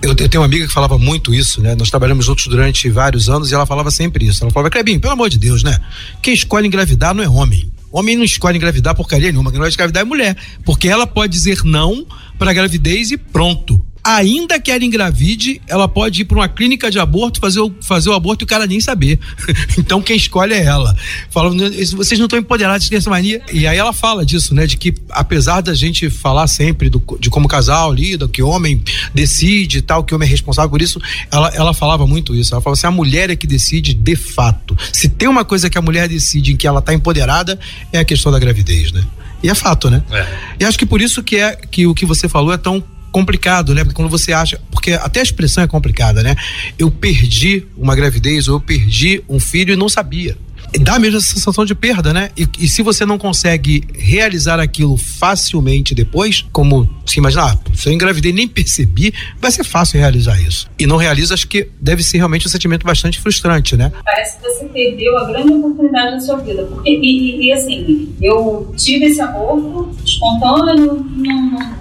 eu, 0.00 0.14
tenho 0.14 0.40
uma 0.40 0.46
amiga 0.46 0.66
que 0.66 0.72
falava 0.72 0.96
muito 0.96 1.34
isso, 1.34 1.60
né? 1.60 1.74
Nós 1.74 1.90
trabalhamos 1.90 2.24
juntos 2.24 2.46
durante 2.46 2.88
vários 2.88 3.28
anos 3.28 3.50
e 3.50 3.54
ela 3.54 3.66
falava 3.66 3.90
sempre 3.90 4.26
isso. 4.26 4.42
Ela 4.42 4.50
falava, 4.50 4.70
Clebinho, 4.70 5.00
pelo 5.00 5.12
amor 5.12 5.28
de 5.28 5.36
Deus, 5.36 5.62
né? 5.62 5.78
Quem 6.22 6.32
escolhe 6.32 6.66
engravidar 6.66 7.12
não 7.12 7.22
é 7.22 7.28
homem. 7.28 7.70
Homem 7.92 8.16
não 8.16 8.24
escolhe 8.24 8.56
engravidar 8.56 8.94
porcaria 8.94 9.30
nenhuma. 9.30 9.50
Quem 9.50 9.60
vai 9.60 9.68
engravidar 9.68 10.00
é 10.00 10.04
mulher. 10.04 10.34
Porque 10.64 10.88
ela 10.88 11.06
pode 11.06 11.30
dizer 11.30 11.58
não 11.62 12.06
para 12.38 12.54
gravidez 12.54 13.10
e 13.10 13.18
pronto 13.18 13.82
ainda 14.02 14.60
que 14.60 14.70
ela 14.70 14.84
engravide, 14.84 15.60
ela 15.66 15.88
pode 15.88 16.22
ir 16.22 16.24
para 16.24 16.38
uma 16.38 16.48
clínica 16.48 16.90
de 16.90 16.98
aborto, 16.98 17.40
fazer 17.40 17.60
o, 17.60 17.72
fazer 17.80 18.08
o 18.08 18.12
aborto 18.12 18.42
e 18.42 18.46
o 18.46 18.48
cara 18.48 18.66
nem 18.66 18.80
saber. 18.80 19.18
então 19.78 20.00
quem 20.00 20.16
escolhe 20.16 20.54
é 20.54 20.64
ela. 20.64 20.96
Fala, 21.30 21.50
vocês 21.50 22.18
não 22.18 22.26
estão 22.26 22.38
empoderados 22.38 22.84
de 22.84 22.90
ter 22.90 22.96
essa 22.96 23.10
mania. 23.10 23.42
E 23.52 23.66
aí 23.66 23.76
ela 23.76 23.92
fala 23.92 24.24
disso, 24.24 24.54
né? 24.54 24.66
De 24.66 24.76
que 24.76 24.94
apesar 25.10 25.60
da 25.60 25.74
gente 25.74 26.08
falar 26.10 26.46
sempre 26.46 26.88
do, 26.88 27.02
de 27.20 27.30
como 27.30 27.48
casal 27.48 27.92
lida, 27.92 28.28
que 28.28 28.42
o 28.42 28.48
homem 28.48 28.82
decide 29.14 29.78
e 29.78 29.82
tal, 29.82 30.04
que 30.04 30.12
o 30.12 30.16
homem 30.16 30.26
é 30.26 30.30
responsável 30.30 30.70
por 30.70 30.82
isso, 30.82 31.00
ela, 31.30 31.48
ela 31.54 31.74
falava 31.74 32.06
muito 32.06 32.34
isso. 32.34 32.54
Ela 32.54 32.60
falava 32.60 32.78
assim: 32.78 32.86
a 32.86 32.90
mulher 32.90 33.30
é 33.30 33.36
que 33.36 33.46
decide 33.46 33.94
de 33.94 34.16
fato. 34.16 34.76
Se 34.92 35.08
tem 35.08 35.28
uma 35.28 35.44
coisa 35.44 35.68
que 35.68 35.78
a 35.78 35.82
mulher 35.82 36.08
decide 36.08 36.52
em 36.52 36.56
que 36.56 36.66
ela 36.66 36.80
está 36.80 36.94
empoderada, 36.94 37.58
é 37.92 37.98
a 37.98 38.04
questão 38.04 38.30
da 38.32 38.38
gravidez, 38.38 38.92
né? 38.92 39.04
E 39.42 39.48
é 39.48 39.54
fato, 39.54 39.88
né? 39.88 40.02
É. 40.10 40.26
E 40.60 40.64
acho 40.64 40.78
que 40.78 40.86
por 40.86 41.00
isso 41.00 41.22
que 41.22 41.36
é 41.36 41.54
que 41.54 41.86
o 41.86 41.94
que 41.94 42.04
você 42.04 42.28
falou 42.28 42.52
é 42.52 42.56
tão 42.56 42.82
complicado, 43.12 43.74
né? 43.74 43.82
Porque 43.84 43.96
quando 43.96 44.10
você 44.10 44.32
acha, 44.32 44.60
porque 44.70 44.92
até 44.92 45.20
a 45.20 45.22
expressão 45.22 45.64
é 45.64 45.66
complicada, 45.66 46.22
né? 46.22 46.36
Eu 46.78 46.90
perdi 46.90 47.66
uma 47.76 47.94
gravidez 47.94 48.48
ou 48.48 48.56
eu 48.56 48.60
perdi 48.60 49.22
um 49.28 49.40
filho 49.40 49.72
e 49.72 49.76
não 49.76 49.88
sabia 49.88 50.36
dá 50.80 50.98
mesmo 50.98 51.18
essa 51.18 51.34
sensação 51.34 51.64
de 51.64 51.74
perda, 51.74 52.12
né? 52.12 52.30
E, 52.36 52.46
e, 52.58 52.68
se 52.68 52.82
você 52.82 53.06
não 53.06 53.16
consegue 53.16 53.84
realizar 53.94 54.60
aquilo 54.60 54.96
facilmente 54.96 55.94
depois, 55.94 56.44
como 56.52 56.88
se 57.06 57.18
imaginar, 57.18 57.54
ah, 57.54 57.58
se 57.74 57.88
eu 57.88 57.92
engravidei 57.92 58.32
nem 58.32 58.46
percebi, 58.46 59.12
vai 59.40 59.50
ser 59.50 59.64
fácil 59.64 59.98
realizar 59.98 60.38
isso. 60.40 60.68
E 60.78 60.86
não 60.86 60.96
realiza, 60.96 61.34
acho 61.34 61.48
que 61.48 61.68
deve 61.80 62.02
ser 62.02 62.18
realmente 62.18 62.46
um 62.46 62.50
sentimento 62.50 62.84
bastante 62.84 63.18
frustrante, 63.18 63.76
né? 63.76 63.92
Parece 64.04 64.36
que 64.36 64.42
você 64.42 64.64
perdeu 64.66 65.16
a 65.18 65.24
grande 65.24 65.52
oportunidade 65.52 66.12
da 66.12 66.20
sua 66.20 66.36
vida. 66.36 66.64
Porque, 66.64 66.90
e, 66.90 67.46
e 67.46 67.52
assim, 67.52 68.14
eu 68.20 68.72
tive 68.76 69.06
esse 69.06 69.20
aborto 69.20 69.90
espontâneo, 70.04 71.04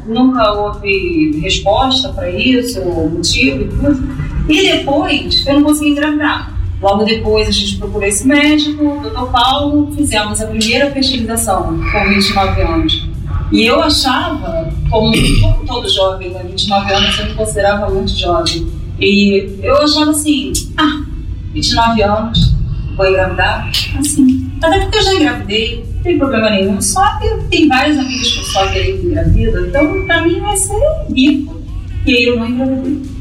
nunca 0.08 0.54
houve 0.54 1.40
resposta 1.42 2.10
para 2.10 2.30
isso, 2.30 2.82
motivo 2.86 3.64
e 3.64 3.68
tudo. 3.68 4.28
E 4.50 4.78
depois 4.78 5.46
eu 5.46 5.56
não 5.56 5.64
consegui 5.64 5.92
engravidar. 5.92 6.57
Logo 6.82 7.04
depois 7.04 7.48
a 7.48 7.52
gente 7.52 7.78
procurou 7.78 8.08
esse 8.08 8.28
médico, 8.28 9.00
doutor 9.02 9.32
Paulo, 9.32 9.92
fizemos 9.96 10.40
a 10.42 10.48
primeira 10.48 10.92
fertilização 10.92 11.80
com 11.92 12.10
29 12.10 12.62
anos. 12.62 13.08
E 13.52 13.66
eu 13.66 13.82
achava, 13.82 14.72
como, 14.90 15.12
todo 15.66 15.90
jovem, 15.90 16.30
né, 16.30 16.44
29 16.44 16.94
anos 16.94 17.20
eu 17.20 17.26
me 17.26 17.34
considerava 17.34 17.90
muito 17.90 18.12
jovem, 18.12 18.68
e 19.00 19.58
eu 19.64 19.78
achava 19.78 20.12
assim, 20.12 20.52
ah, 20.78 21.04
29 21.54 22.04
anos, 22.04 22.56
vou 22.96 23.08
engravidar? 23.08 23.72
Assim, 23.98 24.52
até 24.62 24.80
porque 24.82 24.98
eu 24.98 25.04
já 25.04 25.14
engravidei, 25.14 25.86
não 25.96 26.04
tem 26.04 26.18
problema 26.18 26.50
nenhum, 26.50 26.82
só 26.82 27.18
que 27.18 27.28
tem 27.50 27.68
vários 27.68 27.98
amigos 27.98 28.38
que 28.38 28.46
só 28.46 28.68
que 28.68 28.92
engravida, 28.92 29.62
então 29.62 30.06
pra 30.06 30.22
mim 30.22 30.40
vai 30.42 30.58
ser 30.58 30.80
rico. 31.12 31.60
E 32.06 32.16
aí 32.16 32.24
eu 32.26 32.38
não 32.38 32.48
engravidei 32.48 33.18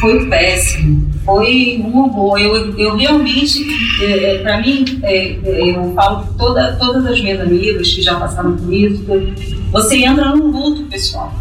foi 0.00 0.26
péssimo, 0.26 1.09
foi 1.24 1.82
um 1.84 1.98
horror. 1.98 2.38
Eu, 2.38 2.76
eu 2.78 2.96
realmente, 2.96 3.66
é, 4.02 4.36
é, 4.36 4.38
para 4.38 4.60
mim, 4.60 4.84
é, 5.02 5.38
é, 5.44 5.70
eu 5.70 5.92
falo 5.94 6.20
para 6.20 6.32
toda, 6.38 6.76
todas 6.76 7.06
as 7.06 7.20
minhas 7.20 7.40
amigas 7.40 7.92
que 7.92 8.02
já 8.02 8.16
passaram 8.16 8.56
por 8.56 8.72
isso, 8.72 9.04
você 9.70 10.04
entra 10.04 10.34
num 10.34 10.50
luto 10.50 10.84
pessoal, 10.84 11.32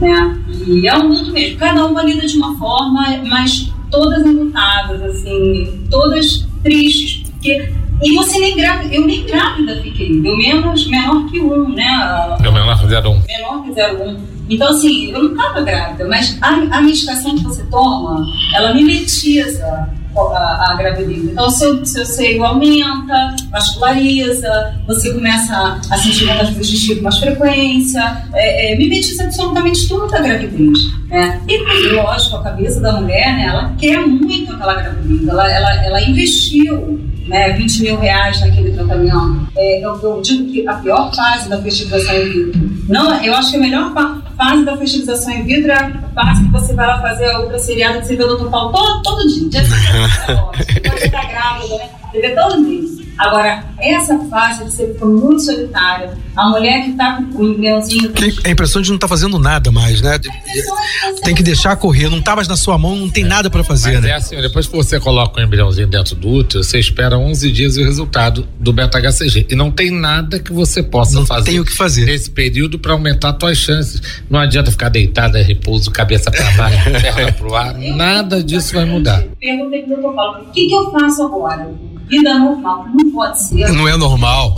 né? 0.00 0.38
E 0.66 0.86
é 0.86 0.96
um 0.96 1.08
luto 1.08 1.32
mesmo. 1.32 1.58
Cada 1.58 1.86
uma 1.86 2.02
lida 2.02 2.26
de 2.26 2.36
uma 2.36 2.56
forma, 2.58 3.04
mas 3.26 3.72
todas 3.90 4.24
enlutadas, 4.24 5.02
assim, 5.02 5.86
todas 5.90 6.46
tristes, 6.62 7.28
porque 7.30 7.72
e 8.02 8.14
você 8.14 8.38
nem 8.38 8.56
grávida, 8.56 8.94
eu 8.94 9.06
nem 9.06 9.26
grávida 9.26 9.82
fiquei, 9.82 10.10
eu 10.24 10.36
menos, 10.36 10.86
menor 10.86 11.26
que 11.26 11.38
um, 11.38 11.68
né? 11.68 12.36
Eu 12.42 12.50
menor 12.50 12.78
que 12.78 12.86
01. 12.86 13.22
Menor 13.26 13.62
que 13.62 13.70
01. 13.70 14.29
Então, 14.50 14.68
assim, 14.68 15.12
eu 15.12 15.22
não 15.22 15.30
estava 15.30 15.62
grávida, 15.62 16.06
mas 16.08 16.36
a, 16.40 16.48
a 16.48 16.80
medicação 16.80 17.36
que 17.36 17.44
você 17.44 17.62
toma, 17.70 18.26
ela 18.54 18.74
mimetiza 18.74 19.88
a, 20.16 20.72
a, 20.72 20.76
gravidez. 20.76 21.24
Então, 21.24 21.48
seu, 21.50 21.84
seu 21.86 22.04
seio 22.04 22.44
aumenta, 22.44 23.36
vasculariza, 23.50 24.74
você 24.86 25.14
começa 25.14 25.80
a 25.88 25.96
sentir 25.96 26.26
vontade 26.26 26.54
de 26.54 26.64
xixi 26.64 26.96
com 26.96 27.02
mais 27.02 27.18
frequência, 27.18 28.26
é, 28.34 28.72
é, 28.72 28.76
mimetiza 28.76 29.24
absolutamente 29.24 29.88
tudo 29.88 30.12
a 30.14 30.18
gravidez. 30.20 30.78
Né? 31.08 31.40
E, 31.48 31.92
lógico, 31.92 32.36
a 32.36 32.42
cabeça 32.42 32.80
da 32.80 33.00
mulher, 33.00 33.32
né, 33.34 33.46
ela 33.46 33.72
quer 33.78 34.04
muito 34.04 34.52
aquela 34.52 34.74
gravidez, 34.74 35.28
ela, 35.28 35.50
ela, 35.50 35.84
ela 35.84 36.02
investiu 36.02 37.00
né, 37.26 37.52
20 37.52 37.82
mil 37.82 37.98
reais 37.98 38.40
naquele 38.40 38.72
tratamento. 38.72 39.48
É, 39.56 39.84
eu, 39.84 40.00
eu, 40.02 40.20
digo 40.20 40.50
que 40.50 40.66
a 40.66 40.74
pior 40.74 41.14
fase 41.14 41.48
da 41.48 41.60
fertilização 41.60 42.14
in 42.16 42.24
vitro, 42.24 42.70
não, 42.88 43.22
eu 43.22 43.34
acho 43.34 43.50
que 43.50 43.56
a 43.56 43.60
melhor 43.60 43.92
fase 44.36 44.64
da 44.64 44.76
fertilização 44.76 45.32
in 45.32 45.42
vitro 45.44 45.70
é 45.70 45.74
a 45.74 45.90
fase 46.14 46.44
que 46.44 46.50
você 46.50 46.74
vai 46.74 46.86
lá 46.86 47.00
fazer 47.00 47.30
a 47.30 47.38
outra 47.38 47.58
seriada 47.58 48.00
que 48.00 48.06
você 48.06 48.16
vê 48.16 48.24
o 48.24 48.36
Dr. 48.36 48.50
Paulo 48.50 48.72
todo, 48.72 49.02
todo 49.02 49.28
dia. 49.28 49.62
Você 49.62 51.06
está 51.06 51.24
grávida, 51.28 51.76
né? 51.76 51.88
Você 52.10 52.20
vê 52.20 52.30
todo 52.30 52.64
dia. 52.64 53.00
Agora, 53.20 53.62
essa 53.78 54.18
fase 54.30 54.64
você 54.64 54.94
ficar 54.94 55.04
muito 55.04 55.42
solitária, 55.42 56.16
a 56.40 56.48
mulher 56.48 56.84
que 56.84 56.92
tá 56.92 57.22
com 57.32 57.42
o 57.42 57.52
embriãozinho. 57.52 58.12
A 58.44 58.50
impressão 58.50 58.80
de 58.80 58.88
não 58.88 58.96
estar 58.96 59.06
tá 59.06 59.08
fazendo 59.08 59.38
nada 59.38 59.70
mais, 59.70 60.00
né? 60.00 60.18
Tem 61.22 61.34
que 61.34 61.42
deixar 61.42 61.76
correr, 61.76 62.08
não 62.08 62.22
tá 62.22 62.34
mais 62.34 62.48
na 62.48 62.56
sua 62.56 62.78
mão, 62.78 62.96
não 62.96 63.10
tem 63.10 63.24
nada 63.24 63.50
para 63.50 63.62
fazer, 63.62 63.92
Mas 63.92 64.02
né? 64.02 64.10
É 64.10 64.14
assim, 64.14 64.40
depois 64.40 64.66
que 64.66 64.74
você 64.74 64.98
coloca 64.98 65.38
o 65.38 65.44
embriãozinho 65.44 65.86
dentro 65.86 66.14
do 66.16 66.28
útero, 66.28 66.64
você 66.64 66.78
espera 66.78 67.18
11 67.18 67.52
dias 67.52 67.76
o 67.76 67.82
resultado 67.82 68.48
do 68.58 68.72
beta-HCG. 68.72 69.48
E 69.50 69.54
não 69.54 69.70
tem 69.70 69.90
nada 69.90 70.38
que 70.38 70.52
você 70.52 70.82
possa 70.82 71.14
não 71.14 71.26
fazer. 71.26 71.50
Tem 71.50 71.60
o 71.60 71.64
que 71.64 71.76
fazer. 71.76 72.06
Nesse 72.06 72.30
período 72.30 72.78
para 72.78 72.92
aumentar 72.92 73.36
suas 73.38 73.58
chances. 73.58 74.00
Não 74.28 74.40
adianta 74.40 74.70
ficar 74.70 74.88
deitada, 74.88 75.42
repouso, 75.42 75.90
cabeça 75.90 76.30
para 76.30 76.50
baixo, 76.52 76.90
perna 77.02 77.32
pro 77.32 77.54
ar, 77.54 77.74
nada 77.74 78.42
disso 78.42 78.74
vai 78.74 78.86
mudar. 78.86 79.22
Perguntei 79.38 79.82
pro 79.82 79.96
doutor 79.96 80.14
Paulo, 80.14 80.44
o 80.48 80.50
que, 80.52 80.66
que 80.66 80.74
eu 80.74 80.90
faço 80.90 81.22
agora? 81.22 81.68
vida 82.10 82.36
normal. 82.38 82.86
Não 82.92 83.10
pode 83.12 83.40
ser. 83.40 83.72
Não 83.72 83.88
é 83.88 83.96
normal. 83.96 84.56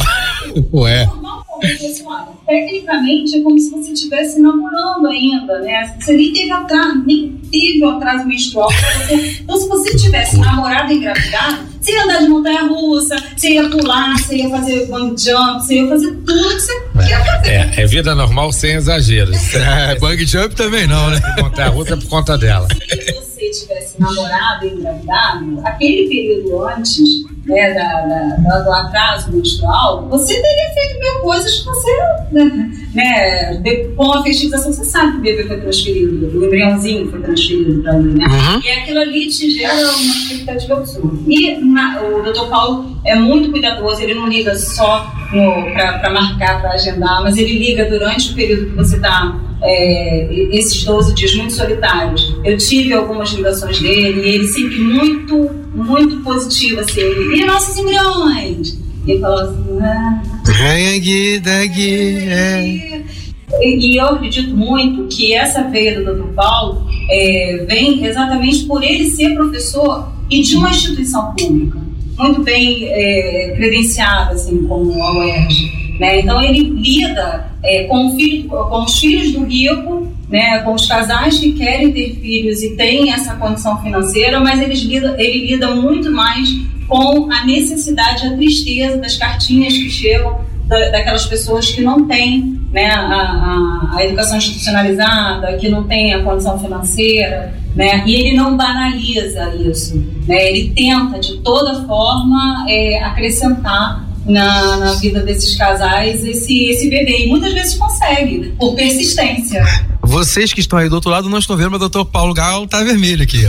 Ué. 0.73 1.09
Olha, 1.23 2.29
tecnicamente 2.47 3.37
é 3.37 3.41
como 3.43 3.59
se 3.59 3.71
você 3.71 3.93
estivesse 3.93 4.41
namorando 4.41 5.07
ainda, 5.07 5.61
né? 5.61 5.95
Você 5.99 6.13
nem 6.15 6.33
teve 6.33 6.51
atraso, 6.51 7.03
nem 7.07 7.41
teve 7.51 7.85
o 7.85 7.91
atraso 7.91 8.27
menstrual 8.27 8.69
você. 8.71 9.39
Então, 9.41 9.57
se 9.57 9.69
você 9.69 9.97
tivesse 9.97 10.37
namorado 10.39 10.93
e 10.93 10.97
engravidado, 10.97 11.59
você 11.81 11.93
ia 11.93 12.05
andar 12.05 12.19
de 12.19 12.29
montanha 12.29 12.63
russa, 12.65 13.17
você 13.37 13.51
ia 13.51 13.69
pular, 13.69 14.19
você 14.19 14.37
ia 14.37 14.51
fazer 14.51 14.87
bang 14.87 15.15
jump, 15.21 15.65
você 15.65 15.75
ia 15.75 15.89
fazer 15.89 16.11
tudo 16.11 16.49
que 16.49 16.61
você 16.61 16.73
é, 16.73 17.07
quer 17.07 17.27
fazer. 17.27 17.51
É, 17.51 17.73
é 17.77 17.87
vida 17.87 18.15
normal 18.15 18.53
sem 18.53 18.73
exageros. 18.73 19.39
É, 19.63 19.99
bang 19.99 20.27
jump 20.27 20.55
também 20.55 20.87
não, 20.87 21.11
né? 21.11 21.21
Montanha 21.39 21.69
russa 21.69 21.95
é 21.95 21.97
por 21.97 22.09
conta 22.09 22.37
dela. 22.37 22.69
Você 23.43 23.67
tivesse 23.67 24.01
namorado 24.01 24.67
e 24.67 24.71
engravidado, 24.71 25.61
aquele 25.65 26.09
período 26.09 26.65
antes 26.65 27.25
né, 27.45 27.75
da, 27.75 28.37
da, 28.37 28.61
do 28.61 28.73
atraso 28.73 29.33
menstrual, 29.33 30.09
você 30.09 30.35
teria 30.35 30.75
feito 30.75 31.01
mil 31.01 31.21
coisas 31.23 31.59
que 31.59 31.67
você, 31.67 31.91
né, 32.95 33.61
de, 33.63 33.89
com 33.97 34.13
a 34.13 34.23
fertilização, 34.23 34.73
você 34.73 34.85
sabe 34.85 35.13
que 35.13 35.19
o 35.19 35.23
bebê 35.23 35.45
foi 35.49 35.61
transferido, 35.61 36.39
o 36.39 36.45
embriãozinho 36.45 37.11
foi 37.11 37.21
transferido 37.21 37.83
para 37.83 37.95
ali, 37.95 38.15
né? 38.15 38.27
Uhum. 38.27 38.61
E 38.63 38.71
aquilo 38.71 39.01
ali 39.01 39.27
te 39.27 39.51
gera 39.51 39.75
uma 39.75 39.91
expectativa 39.91 40.75
absurda. 40.75 41.19
E 41.27 41.57
na, 41.57 42.01
o 42.01 42.23
doutor 42.23 42.49
Paulo 42.49 42.97
é 43.05 43.17
muito 43.17 43.51
cuidadoso, 43.51 44.01
ele 44.01 44.15
não 44.15 44.29
liga 44.29 44.55
só 44.57 45.13
para 45.73 46.11
marcar, 46.11 46.61
para 46.61 46.75
agendar, 46.75 47.23
mas 47.23 47.37
ele 47.37 47.59
liga 47.59 47.87
durante 47.87 48.31
o 48.31 48.35
período 48.37 48.71
que 48.71 48.77
você 48.77 48.97
está 48.97 49.37
é, 49.63 50.29
esses 50.51 50.85
12 50.85 51.15
dias 51.15 51.35
muito 51.35 51.53
solitários. 51.53 52.35
Eu 52.45 52.57
tive 52.59 52.93
algumas 52.93 53.31
ligações 53.31 53.81
dele 53.81 54.21
e 54.21 54.35
ele 54.35 54.47
sempre 54.49 54.79
muito, 54.79 55.51
muito 55.75 56.17
positivo, 56.23 56.81
assim. 56.81 57.01
E 57.01 57.45
nossos 57.45 57.77
embriões? 57.77 58.79
Ele 59.07 59.21
falou 59.21 59.41
assim, 59.41 59.79
ah, 59.81 60.23
é. 62.29 63.03
E, 63.61 63.97
eu 63.97 64.07
acredito 64.07 64.57
muito 64.57 65.15
que 65.15 65.35
essa 65.35 65.65
veia 65.65 66.01
do 66.01 66.15
Dr. 66.15 66.33
Paulo 66.35 66.87
é, 67.11 67.65
vem 67.69 68.05
exatamente 68.05 68.65
por 68.65 68.83
ele 68.83 69.11
ser 69.11 69.35
professor 69.35 70.11
e 70.31 70.41
de 70.41 70.57
uma 70.57 70.71
instituição 70.71 71.35
pública, 71.35 71.79
muito 72.17 72.43
bem 72.43 72.87
é, 72.89 73.53
credenciada, 73.57 74.33
assim, 74.33 74.67
como 74.67 75.03
a 75.03 75.19
UERJ. 75.19 75.82
Né? 75.99 76.21
Então 76.21 76.43
ele 76.43 76.61
lida 76.61 77.47
é, 77.63 77.85
com, 77.85 78.17
filho, 78.17 78.49
com, 78.49 78.85
os 78.85 78.99
filhos 78.99 79.33
do 79.33 79.45
rico, 79.45 80.13
né? 80.29 80.59
com 80.61 80.75
os 80.75 80.87
casais 80.87 81.39
que 81.39 81.53
querem 81.53 81.93
ter 81.93 82.17
filhos 82.17 82.63
e 82.63 82.77
têm 82.77 83.13
essa 83.13 83.35
condição 83.37 83.81
financeira, 83.83 84.41
mas 84.41 84.61
eles 84.61 84.81
lida, 84.81 85.15
ele 85.19 85.47
lida 85.47 85.71
muito 85.75 86.11
mais 86.11 86.49
com 86.89 87.31
a 87.31 87.45
necessidade, 87.45 88.27
a 88.27 88.37
tristeza 88.37 88.99
das 88.99 89.17
cartinhas 89.17 89.73
que 89.75 89.91
chegam 89.91 90.41
da, 90.67 90.91
daquelas 90.91 91.27
pessoas 91.27 91.71
que 91.71 91.83
não 91.83 92.07
têm 92.07 92.61
né, 92.73 92.91
a, 92.91 93.01
a, 93.01 93.97
a, 93.97 94.05
educação 94.05 94.39
institucionalizada, 94.39 95.57
que 95.59 95.69
não 95.69 95.85
têm 95.85 96.15
a 96.15 96.23
condição 96.23 96.59
financeira, 96.59 97.55
né, 97.77 98.03
e 98.07 98.15
ele 98.15 98.37
não 98.37 98.57
banaliza 98.57 99.55
isso. 99.55 99.97
Né, 100.27 100.49
ele 100.49 100.73
tenta, 100.75 101.21
de 101.21 101.39
toda 101.39 101.85
forma, 101.87 102.65
é, 102.69 103.03
acrescentar 103.03 104.07
na, 104.25 104.77
na 104.77 104.93
vida 104.95 105.21
desses 105.21 105.57
casais 105.57 106.25
esse, 106.25 106.69
esse 106.69 106.89
bebê. 106.89 107.25
E 107.25 107.29
muitas 107.29 107.53
vezes 107.53 107.75
consegue, 107.75 108.55
por 108.59 108.75
persistência. 108.75 109.65
Vocês 110.03 110.53
que 110.53 110.61
estão 110.61 110.79
aí 110.79 110.89
do 110.89 110.95
outro 110.95 111.11
lado 111.11 111.29
não 111.29 111.39
estão 111.39 111.57
vendo, 111.57 111.71
mas 111.71 111.77
o 111.77 111.89
doutor 111.89 112.05
Paulo 112.05 112.35
Gal 112.35 112.67
tá 112.67 112.83
vermelho 112.83 113.23
aqui. 113.23 113.43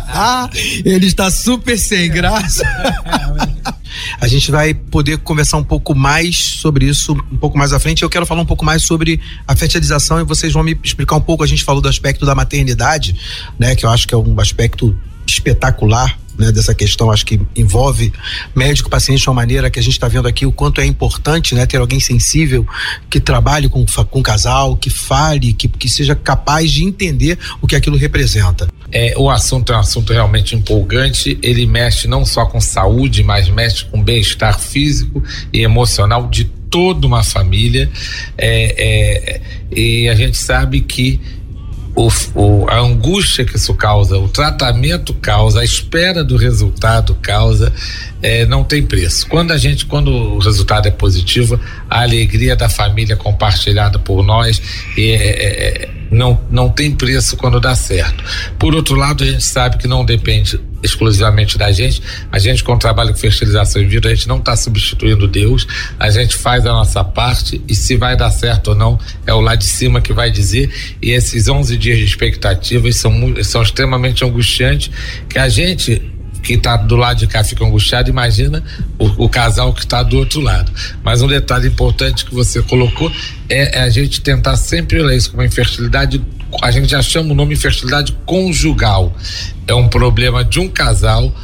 Ele 0.84 1.06
está 1.06 1.30
super 1.30 1.78
sem 1.78 2.10
graça. 2.10 2.64
A 4.20 4.28
gente 4.28 4.50
vai 4.50 4.74
poder 4.74 5.18
conversar 5.18 5.56
um 5.56 5.64
pouco 5.64 5.94
mais 5.94 6.36
sobre 6.36 6.86
isso 6.86 7.12
um 7.32 7.36
pouco 7.36 7.56
mais 7.56 7.72
à 7.72 7.80
frente. 7.80 8.02
Eu 8.02 8.10
quero 8.10 8.26
falar 8.26 8.42
um 8.42 8.46
pouco 8.46 8.64
mais 8.64 8.82
sobre 8.82 9.20
a 9.46 9.56
fertilização 9.56 10.20
e 10.20 10.24
vocês 10.24 10.52
vão 10.52 10.62
me 10.62 10.78
explicar 10.82 11.16
um 11.16 11.20
pouco. 11.20 11.42
A 11.42 11.46
gente 11.46 11.64
falou 11.64 11.80
do 11.80 11.88
aspecto 11.88 12.26
da 12.26 12.34
maternidade, 12.34 13.14
né? 13.58 13.74
Que 13.74 13.86
eu 13.86 13.90
acho 13.90 14.06
que 14.06 14.14
é 14.14 14.18
um 14.18 14.38
aspecto 14.38 14.96
espetacular 15.26 16.18
né, 16.38 16.52
dessa 16.52 16.74
questão, 16.74 17.10
acho 17.10 17.24
que 17.24 17.40
envolve 17.54 18.12
médico 18.54 18.88
paciente 18.90 19.22
de 19.22 19.28
uma 19.28 19.34
maneira 19.34 19.70
que 19.70 19.78
a 19.78 19.82
gente 19.82 19.94
está 19.94 20.08
vendo 20.08 20.28
aqui 20.28 20.46
o 20.46 20.52
quanto 20.52 20.80
é 20.80 20.86
importante, 20.86 21.54
né, 21.54 21.66
ter 21.66 21.78
alguém 21.78 22.00
sensível 22.00 22.66
que 23.10 23.20
trabalhe 23.20 23.68
com 23.68 23.84
com 24.10 24.22
casal, 24.22 24.76
que 24.76 24.90
fale, 24.90 25.52
que, 25.52 25.68
que 25.68 25.88
seja 25.88 26.14
capaz 26.14 26.70
de 26.70 26.84
entender 26.84 27.38
o 27.60 27.66
que 27.66 27.76
aquilo 27.76 27.96
representa. 27.96 28.68
É, 28.92 29.14
o 29.16 29.30
assunto 29.30 29.72
é 29.72 29.76
um 29.76 29.80
assunto 29.80 30.12
realmente 30.12 30.54
empolgante. 30.54 31.38
Ele 31.42 31.66
mexe 31.66 32.06
não 32.06 32.24
só 32.24 32.46
com 32.46 32.60
saúde, 32.60 33.22
mas 33.22 33.48
mexe 33.48 33.84
com 33.84 34.02
bem-estar 34.02 34.58
físico 34.58 35.22
e 35.52 35.60
emocional 35.60 36.28
de 36.28 36.44
toda 36.44 37.06
uma 37.06 37.22
família. 37.22 37.90
É, 38.36 38.74
é, 38.78 39.40
e 39.74 40.08
a 40.08 40.14
gente 40.14 40.36
sabe 40.36 40.80
que 40.80 41.20
o, 41.96 42.08
o, 42.34 42.68
a 42.68 42.78
angústia 42.78 43.44
que 43.44 43.56
isso 43.56 43.74
causa, 43.74 44.18
o 44.18 44.28
tratamento 44.28 45.14
causa, 45.14 45.60
a 45.60 45.64
espera 45.64 46.22
do 46.22 46.36
resultado 46.36 47.16
causa, 47.22 47.72
é, 48.22 48.44
não 48.44 48.62
tem 48.62 48.82
preço. 48.82 49.26
Quando 49.26 49.52
a 49.52 49.56
gente, 49.56 49.86
quando 49.86 50.10
o 50.10 50.38
resultado 50.38 50.86
é 50.86 50.90
positivo, 50.90 51.58
a 51.88 52.02
alegria 52.02 52.54
da 52.54 52.68
família 52.68 53.16
compartilhada 53.16 53.98
por 53.98 54.22
nós 54.22 54.60
é, 54.98 55.02
é, 55.02 55.84
é 55.84 55.95
não, 56.10 56.40
não 56.50 56.68
tem 56.68 56.90
preço 56.90 57.36
quando 57.36 57.60
dá 57.60 57.74
certo. 57.74 58.22
Por 58.58 58.74
outro 58.74 58.94
lado, 58.94 59.24
a 59.24 59.26
gente 59.26 59.44
sabe 59.44 59.78
que 59.78 59.88
não 59.88 60.04
depende 60.04 60.60
exclusivamente 60.82 61.58
da 61.58 61.70
gente. 61.72 62.02
A 62.30 62.38
gente, 62.38 62.62
quando 62.62 62.80
trabalha 62.80 63.12
com 63.12 63.18
fertilização 63.18 63.82
in 63.82 63.86
vitro, 63.86 64.10
a 64.10 64.14
gente 64.14 64.28
não 64.28 64.38
está 64.38 64.56
substituindo 64.56 65.26
Deus, 65.26 65.66
a 65.98 66.10
gente 66.10 66.36
faz 66.36 66.64
a 66.66 66.70
nossa 66.70 67.02
parte 67.02 67.60
e 67.68 67.74
se 67.74 67.96
vai 67.96 68.16
dar 68.16 68.30
certo 68.30 68.68
ou 68.68 68.74
não, 68.74 68.98
é 69.26 69.34
o 69.34 69.40
lá 69.40 69.54
de 69.54 69.66
cima 69.66 70.00
que 70.00 70.12
vai 70.12 70.30
dizer. 70.30 70.72
E 71.02 71.10
esses 71.10 71.48
11 71.48 71.76
dias 71.76 71.98
de 71.98 72.04
expectativas 72.04 72.96
são, 72.96 73.34
são 73.42 73.62
extremamente 73.62 74.24
angustiantes, 74.24 74.90
que 75.28 75.38
a 75.38 75.48
gente 75.48 76.02
que 76.46 76.54
está 76.54 76.76
do 76.76 76.94
lado 76.94 77.18
de 77.18 77.26
cá 77.26 77.42
fica 77.42 77.64
angustiado, 77.64 78.08
imagina 78.08 78.62
o, 78.98 79.24
o 79.24 79.28
casal 79.28 79.74
que 79.74 79.80
está 79.80 80.02
do 80.04 80.16
outro 80.16 80.40
lado. 80.40 80.70
Mas 81.02 81.20
um 81.20 81.26
detalhe 81.26 81.66
importante 81.66 82.24
que 82.24 82.32
você 82.32 82.62
colocou 82.62 83.10
é, 83.48 83.80
é 83.80 83.82
a 83.82 83.90
gente 83.90 84.20
tentar 84.20 84.56
sempre 84.56 85.00
olhar 85.00 85.16
isso 85.16 85.30
como 85.30 85.42
infertilidade 85.42 86.22
a 86.62 86.70
gente 86.70 86.88
já 86.88 87.02
chama 87.02 87.32
o 87.32 87.34
nome 87.34 87.54
infertilidade 87.54 88.16
conjugal. 88.24 89.14
É 89.66 89.74
um 89.74 89.88
problema 89.88 90.44
de 90.44 90.60
um 90.60 90.68
casal 90.68 91.34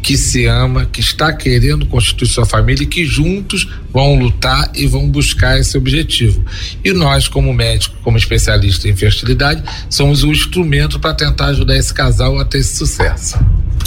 que 0.00 0.16
se 0.16 0.46
ama, 0.46 0.86
que 0.86 1.00
está 1.00 1.32
querendo 1.32 1.86
constituir 1.86 2.28
sua 2.28 2.46
família 2.46 2.84
e 2.84 2.86
que 2.86 3.04
juntos 3.04 3.68
vão 3.92 4.14
lutar 4.14 4.70
e 4.74 4.86
vão 4.86 5.08
buscar 5.08 5.58
esse 5.58 5.76
objetivo. 5.76 6.44
E 6.84 6.92
nós, 6.92 7.26
como 7.26 7.52
médico, 7.52 7.96
como 8.02 8.16
especialista 8.16 8.88
em 8.88 8.94
fertilidade, 8.94 9.62
somos 9.90 10.22
o 10.22 10.30
instrumento 10.30 11.00
para 11.00 11.14
tentar 11.14 11.46
ajudar 11.46 11.76
esse 11.76 11.92
casal 11.92 12.38
a 12.38 12.44
ter 12.44 12.58
esse 12.58 12.76
sucesso. 12.76 13.38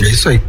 É 0.01 0.09
isso 0.09 0.27
aí. 0.29 0.41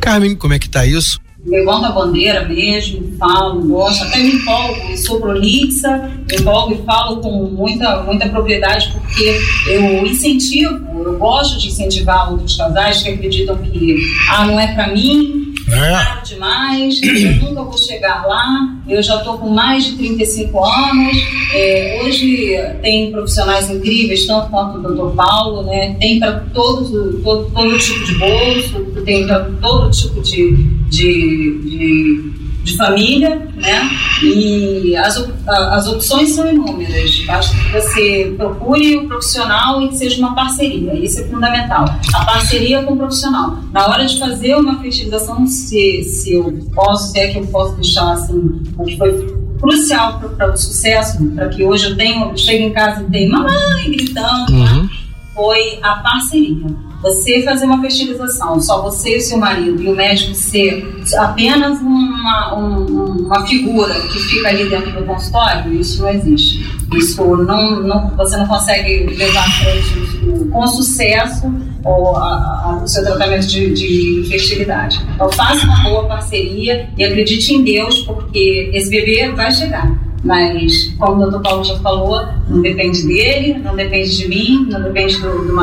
Carmen, 0.00 0.34
como 0.36 0.54
é 0.54 0.58
que 0.58 0.68
tá 0.68 0.84
isso? 0.84 1.20
Levanto 1.46 1.86
a 1.86 1.92
bandeira 1.92 2.46
mesmo, 2.46 3.16
falo, 3.18 3.62
gosto, 3.62 4.04
até 4.04 4.18
me 4.18 4.32
empolgo, 4.32 4.96
sou 4.98 5.20
prolixa, 5.20 6.10
me 6.30 6.36
empolgo 6.36 6.74
e 6.74 6.84
falo 6.84 7.16
com 7.20 7.30
muita, 7.44 8.02
muita 8.02 8.28
propriedade 8.28 8.92
porque 8.92 9.40
eu 9.66 10.06
incentivo, 10.06 10.86
eu 11.02 11.18
gosto 11.18 11.58
de 11.58 11.68
incentivar 11.68 12.30
outros 12.30 12.56
casais 12.56 13.02
que 13.02 13.10
acreditam 13.10 13.56
que, 13.56 13.96
ah, 14.30 14.46
não 14.46 14.60
é 14.60 14.74
para 14.74 14.88
mim, 14.88 15.54
é. 15.68 15.90
caro 15.92 16.24
demais, 16.24 17.00
eu 17.02 17.32
nunca 17.36 17.62
vou 17.62 17.78
chegar 17.78 18.26
lá, 18.26 18.76
eu 18.86 19.02
já 19.02 19.16
estou 19.16 19.38
com 19.38 19.48
mais 19.48 19.84
de 19.84 19.96
35 19.96 20.64
anos, 20.64 21.16
é, 21.54 22.02
hoje 22.02 22.54
tem 22.82 23.10
profissionais 23.10 23.70
incríveis, 23.70 24.26
tanto 24.26 24.50
quanto 24.50 24.78
o 24.78 24.82
doutor 24.82 25.14
Paulo, 25.14 25.62
né, 25.62 25.96
tem 25.98 26.18
para 26.18 26.40
todo, 26.52 27.20
todo, 27.22 27.50
todo 27.50 27.78
tipo 27.78 28.04
de 28.04 28.14
bolso, 28.18 28.80
tem 29.04 29.26
para 29.26 29.44
todo 29.60 29.90
tipo 29.90 30.20
de, 30.20 30.79
de, 30.90 31.60
de 31.64 32.40
de 32.62 32.76
família, 32.76 33.48
né? 33.56 33.90
E 34.22 34.94
as, 34.96 35.16
as 35.46 35.88
opções 35.88 36.30
são 36.30 36.48
inúmeras. 36.48 37.24
Basta 37.26 37.56
que 37.56 37.72
você 37.72 38.34
procure 38.36 38.96
o 38.96 39.02
um 39.02 39.08
profissional 39.08 39.80
e 39.82 39.88
que 39.88 39.96
seja 39.96 40.18
uma 40.18 40.34
parceria. 40.34 40.94
Isso 40.94 41.20
é 41.20 41.24
fundamental. 41.24 41.84
A 42.14 42.24
parceria 42.24 42.82
com 42.82 42.94
o 42.94 42.96
profissional. 42.96 43.58
Na 43.72 43.86
hora 43.86 44.04
de 44.04 44.18
fazer 44.18 44.56
uma 44.56 44.80
fertilização, 44.80 45.46
se, 45.46 46.02
se 46.04 46.34
eu 46.34 46.52
posso, 46.74 47.12
se 47.12 47.18
é 47.18 47.28
que 47.28 47.38
eu 47.38 47.46
posso 47.46 47.74
deixar 47.76 48.12
assim, 48.12 48.62
o 48.76 48.84
que 48.84 48.96
foi 48.96 49.40
crucial 49.58 50.20
para 50.36 50.52
o 50.52 50.56
sucesso, 50.56 51.24
para 51.34 51.48
que 51.48 51.64
hoje 51.64 51.90
eu 51.90 51.96
tenho, 51.96 52.36
chego 52.36 52.64
em 52.64 52.72
casa 52.72 53.02
e 53.02 53.10
tenho 53.10 53.30
mamãe 53.30 53.90
gritando, 53.90 54.52
uhum. 54.52 54.88
foi 55.34 55.78
a 55.82 55.96
parceria 55.96 56.89
você 57.02 57.42
fazer 57.42 57.64
uma 57.64 57.80
fertilização, 57.80 58.60
só 58.60 58.82
você 58.82 59.16
e 59.16 59.20
seu 59.20 59.38
marido, 59.38 59.82
e 59.82 59.88
o 59.88 59.96
médico 59.96 60.34
ser 60.34 61.00
apenas 61.16 61.80
uma, 61.80 62.58
um, 62.58 63.26
uma 63.26 63.46
figura 63.46 63.94
que 63.94 64.18
fica 64.18 64.48
ali 64.48 64.68
dentro 64.68 64.92
do 64.92 65.06
consultório, 65.06 65.72
isso 65.72 66.02
não 66.02 66.10
existe. 66.10 66.80
Isso 66.94 67.24
não, 67.24 67.80
não 67.82 68.16
você 68.16 68.36
não 68.36 68.46
consegue 68.46 69.06
levar 69.14 69.44
frente 69.60 70.50
com 70.50 70.66
sucesso 70.66 71.50
ou 71.84 72.16
a, 72.16 72.22
a, 72.22 72.82
o 72.84 72.88
seu 72.88 73.02
tratamento 73.02 73.46
de, 73.46 73.72
de 73.72 74.28
fertilidade. 74.28 75.00
Então 75.14 75.30
faça 75.32 75.64
uma 75.64 75.82
boa 75.84 76.04
parceria 76.06 76.88
e 76.98 77.04
acredite 77.04 77.54
em 77.54 77.62
Deus, 77.62 78.00
porque 78.00 78.70
esse 78.74 78.90
bebê 78.90 79.30
vai 79.30 79.50
chegar. 79.52 79.90
Mas, 80.22 80.94
como 80.98 81.16
o 81.16 81.20
doutor 81.20 81.42
Paulo 81.42 81.64
já 81.64 81.78
falou, 81.78 82.26
não 82.48 82.60
depende 82.60 83.06
dele, 83.06 83.58
não 83.58 83.74
depende 83.74 84.18
de 84.18 84.28
mim, 84.28 84.66
não 84.70 84.82
depende 84.82 85.18
do, 85.18 85.46
do, 85.46 85.54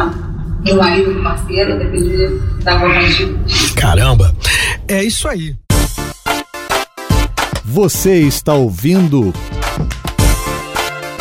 do 0.62 0.76
marido 0.76 1.14
do 1.14 1.24
parceiro, 1.24 1.78
depende 1.78 2.28
da 2.64 2.78
vontade. 2.78 3.36
Caramba, 3.76 4.36
é 4.88 5.04
isso 5.04 5.28
aí. 5.28 5.56
Você 7.64 8.20
está 8.20 8.54
ouvindo 8.54 9.34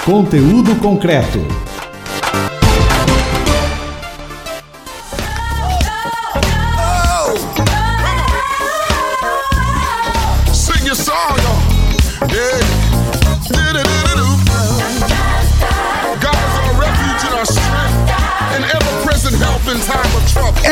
conteúdo 0.04 0.74
concreto. 0.76 1.65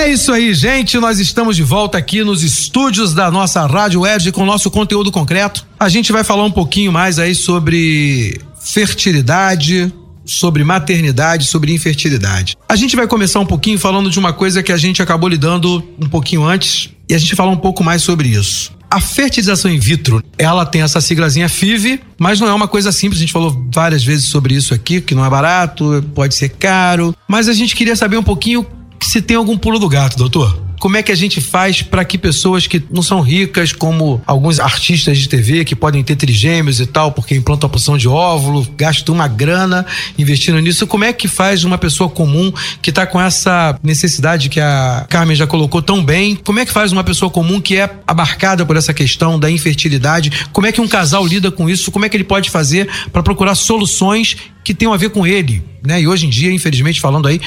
É 0.05 0.11
isso 0.11 0.31
aí, 0.31 0.53
gente. 0.53 0.99
Nós 0.99 1.19
estamos 1.19 1.57
de 1.57 1.63
volta 1.63 1.97
aqui 1.97 2.23
nos 2.23 2.43
estúdios 2.43 3.15
da 3.15 3.31
nossa 3.31 3.67
Rádio 3.67 4.03
Web 4.03 4.33
com 4.33 4.43
o 4.43 4.47
nosso 4.47 4.71
conteúdo 4.71 5.11
concreto. 5.11 5.67
A 5.81 5.89
gente 5.89 6.13
vai 6.13 6.23
falar 6.23 6.45
um 6.45 6.51
pouquinho 6.51 6.93
mais 6.93 7.19
aí 7.19 7.35
sobre 7.35 8.39
fertilidade, 8.63 9.91
sobre 10.23 10.63
maternidade, 10.63 11.47
sobre 11.47 11.73
infertilidade. 11.73 12.55
A 12.69 12.77
gente 12.77 12.95
vai 12.95 13.07
começar 13.07 13.41
um 13.41 13.47
pouquinho 13.47 13.79
falando 13.79 14.11
de 14.11 14.19
uma 14.19 14.35
coisa 14.35 14.63
que 14.63 14.73
a 14.73 14.77
gente 14.77 15.01
acabou 15.01 15.27
lidando 15.27 15.83
um 15.99 16.07
pouquinho 16.07 16.45
antes 16.45 16.91
e 17.09 17.15
a 17.15 17.19
gente 17.19 17.35
falar 17.35 17.53
um 17.53 17.57
pouco 17.57 17.83
mais 17.83 18.03
sobre 18.03 18.29
isso. 18.29 18.75
A 18.91 19.01
fertilização 19.01 19.71
in 19.71 19.79
vitro, 19.79 20.23
ela 20.37 20.67
tem 20.67 20.83
essa 20.83 21.01
siglazinha 21.01 21.49
FIV, 21.49 22.03
mas 22.19 22.39
não 22.39 22.49
é 22.49 22.53
uma 22.53 22.69
coisa 22.69 22.93
simples. 22.93 23.19
A 23.19 23.23
gente 23.23 23.33
falou 23.33 23.67
várias 23.73 24.05
vezes 24.05 24.27
sobre 24.27 24.55
isso 24.55 24.75
aqui, 24.75 25.01
que 25.01 25.15
não 25.15 25.25
é 25.25 25.31
barato, 25.31 26.05
pode 26.15 26.35
ser 26.35 26.51
caro. 26.51 27.17
Mas 27.27 27.49
a 27.49 27.55
gente 27.55 27.75
queria 27.75 27.97
saber 27.97 28.19
um 28.19 28.23
pouquinho 28.23 28.67
se 29.05 29.21
tem 29.21 29.37
algum 29.37 29.57
pulo 29.57 29.79
do 29.79 29.89
gato, 29.89 30.17
doutor. 30.17 30.63
Como 30.81 30.97
é 30.99 31.03
que 31.03 31.11
a 31.11 31.15
gente 31.15 31.41
faz 31.41 31.81
para 31.81 32.05
que 32.05 32.19
pessoas 32.19 32.67
que 32.67 32.83
não 32.91 33.03
são 33.03 33.21
ricas, 33.21 33.73
como 33.73 34.21
alguns 34.27 34.61
artistas 34.61 35.17
de 35.19 35.29
TV 35.29 35.65
que 35.65 35.75
podem 35.75 36.03
ter 36.03 36.15
trigêmeos 36.15 36.79
e 36.79 36.85
tal, 36.85 37.13
porque 37.13 37.35
implantam 37.35 37.69
a 37.69 37.71
posição 37.71 37.97
de 37.97 38.07
óvulo, 38.07 38.67
gastam 38.77 39.15
uma 39.15 39.27
grana 39.27 39.87
investindo 40.19 40.59
nisso, 40.61 40.87
como 40.87 41.05
é 41.05 41.13
que 41.13 41.27
faz 41.27 41.65
uma 41.65 41.79
pessoa 41.79 42.11
comum 42.11 42.53
que 42.83 42.91
está 42.91 43.07
com 43.07 43.19
essa 43.19 43.79
necessidade 43.83 44.51
que 44.51 44.61
a 44.61 45.07
Carmen 45.09 45.35
já 45.35 45.47
colocou 45.47 45.81
tão 45.81 46.05
bem? 46.05 46.37
Como 46.37 46.59
é 46.59 46.67
que 46.67 46.73
faz 46.73 46.93
uma 46.93 47.05
pessoa 47.05 47.31
comum 47.31 47.63
que 47.63 47.77
é 47.77 47.91
abarcada 48.07 48.67
por 48.67 48.77
essa 48.77 48.93
questão 48.93 49.39
da 49.39 49.51
infertilidade? 49.51 50.49
Como 50.53 50.67
é 50.67 50.73
que 50.73 50.83
um 50.83 50.89
casal 50.89 51.27
lida 51.27 51.51
com 51.51 51.71
isso? 51.71 51.91
Como 51.91 52.05
é 52.05 52.11
que 52.11 52.17
ele 52.17 52.25
pode 52.25 52.51
fazer 52.51 52.91
para 53.11 53.23
procurar 53.23 53.55
soluções 53.55 54.37
que 54.63 54.75
tenham 54.75 54.93
a 54.93 54.97
ver 54.97 55.11
com 55.11 55.27
ele, 55.27 55.63
né? 55.83 56.01
E 56.01 56.09
hoje 56.09 56.27
em 56.27 56.31
dia, 56.31 56.51
infelizmente, 56.51 56.99
falando 56.99 57.29
aí, 57.29 57.39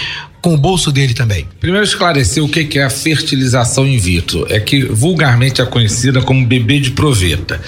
com 0.47 0.53
o 0.53 0.57
bolso 0.57 0.93
dele 0.93 1.13
também. 1.13 1.45
Primeiro 1.59 1.85
esclarecer 1.85 2.41
o 2.41 2.47
que 2.47 2.79
é 2.79 2.83
a 2.85 2.89
fertilização 2.89 3.85
in 3.85 3.97
vitro. 3.97 4.47
É 4.49 4.61
que 4.61 4.85
vulgarmente 4.85 5.61
é 5.61 5.65
conhecida 5.65 6.21
como 6.21 6.45
bebê 6.45 6.79
de 6.79 6.91
proveta. 6.91 7.59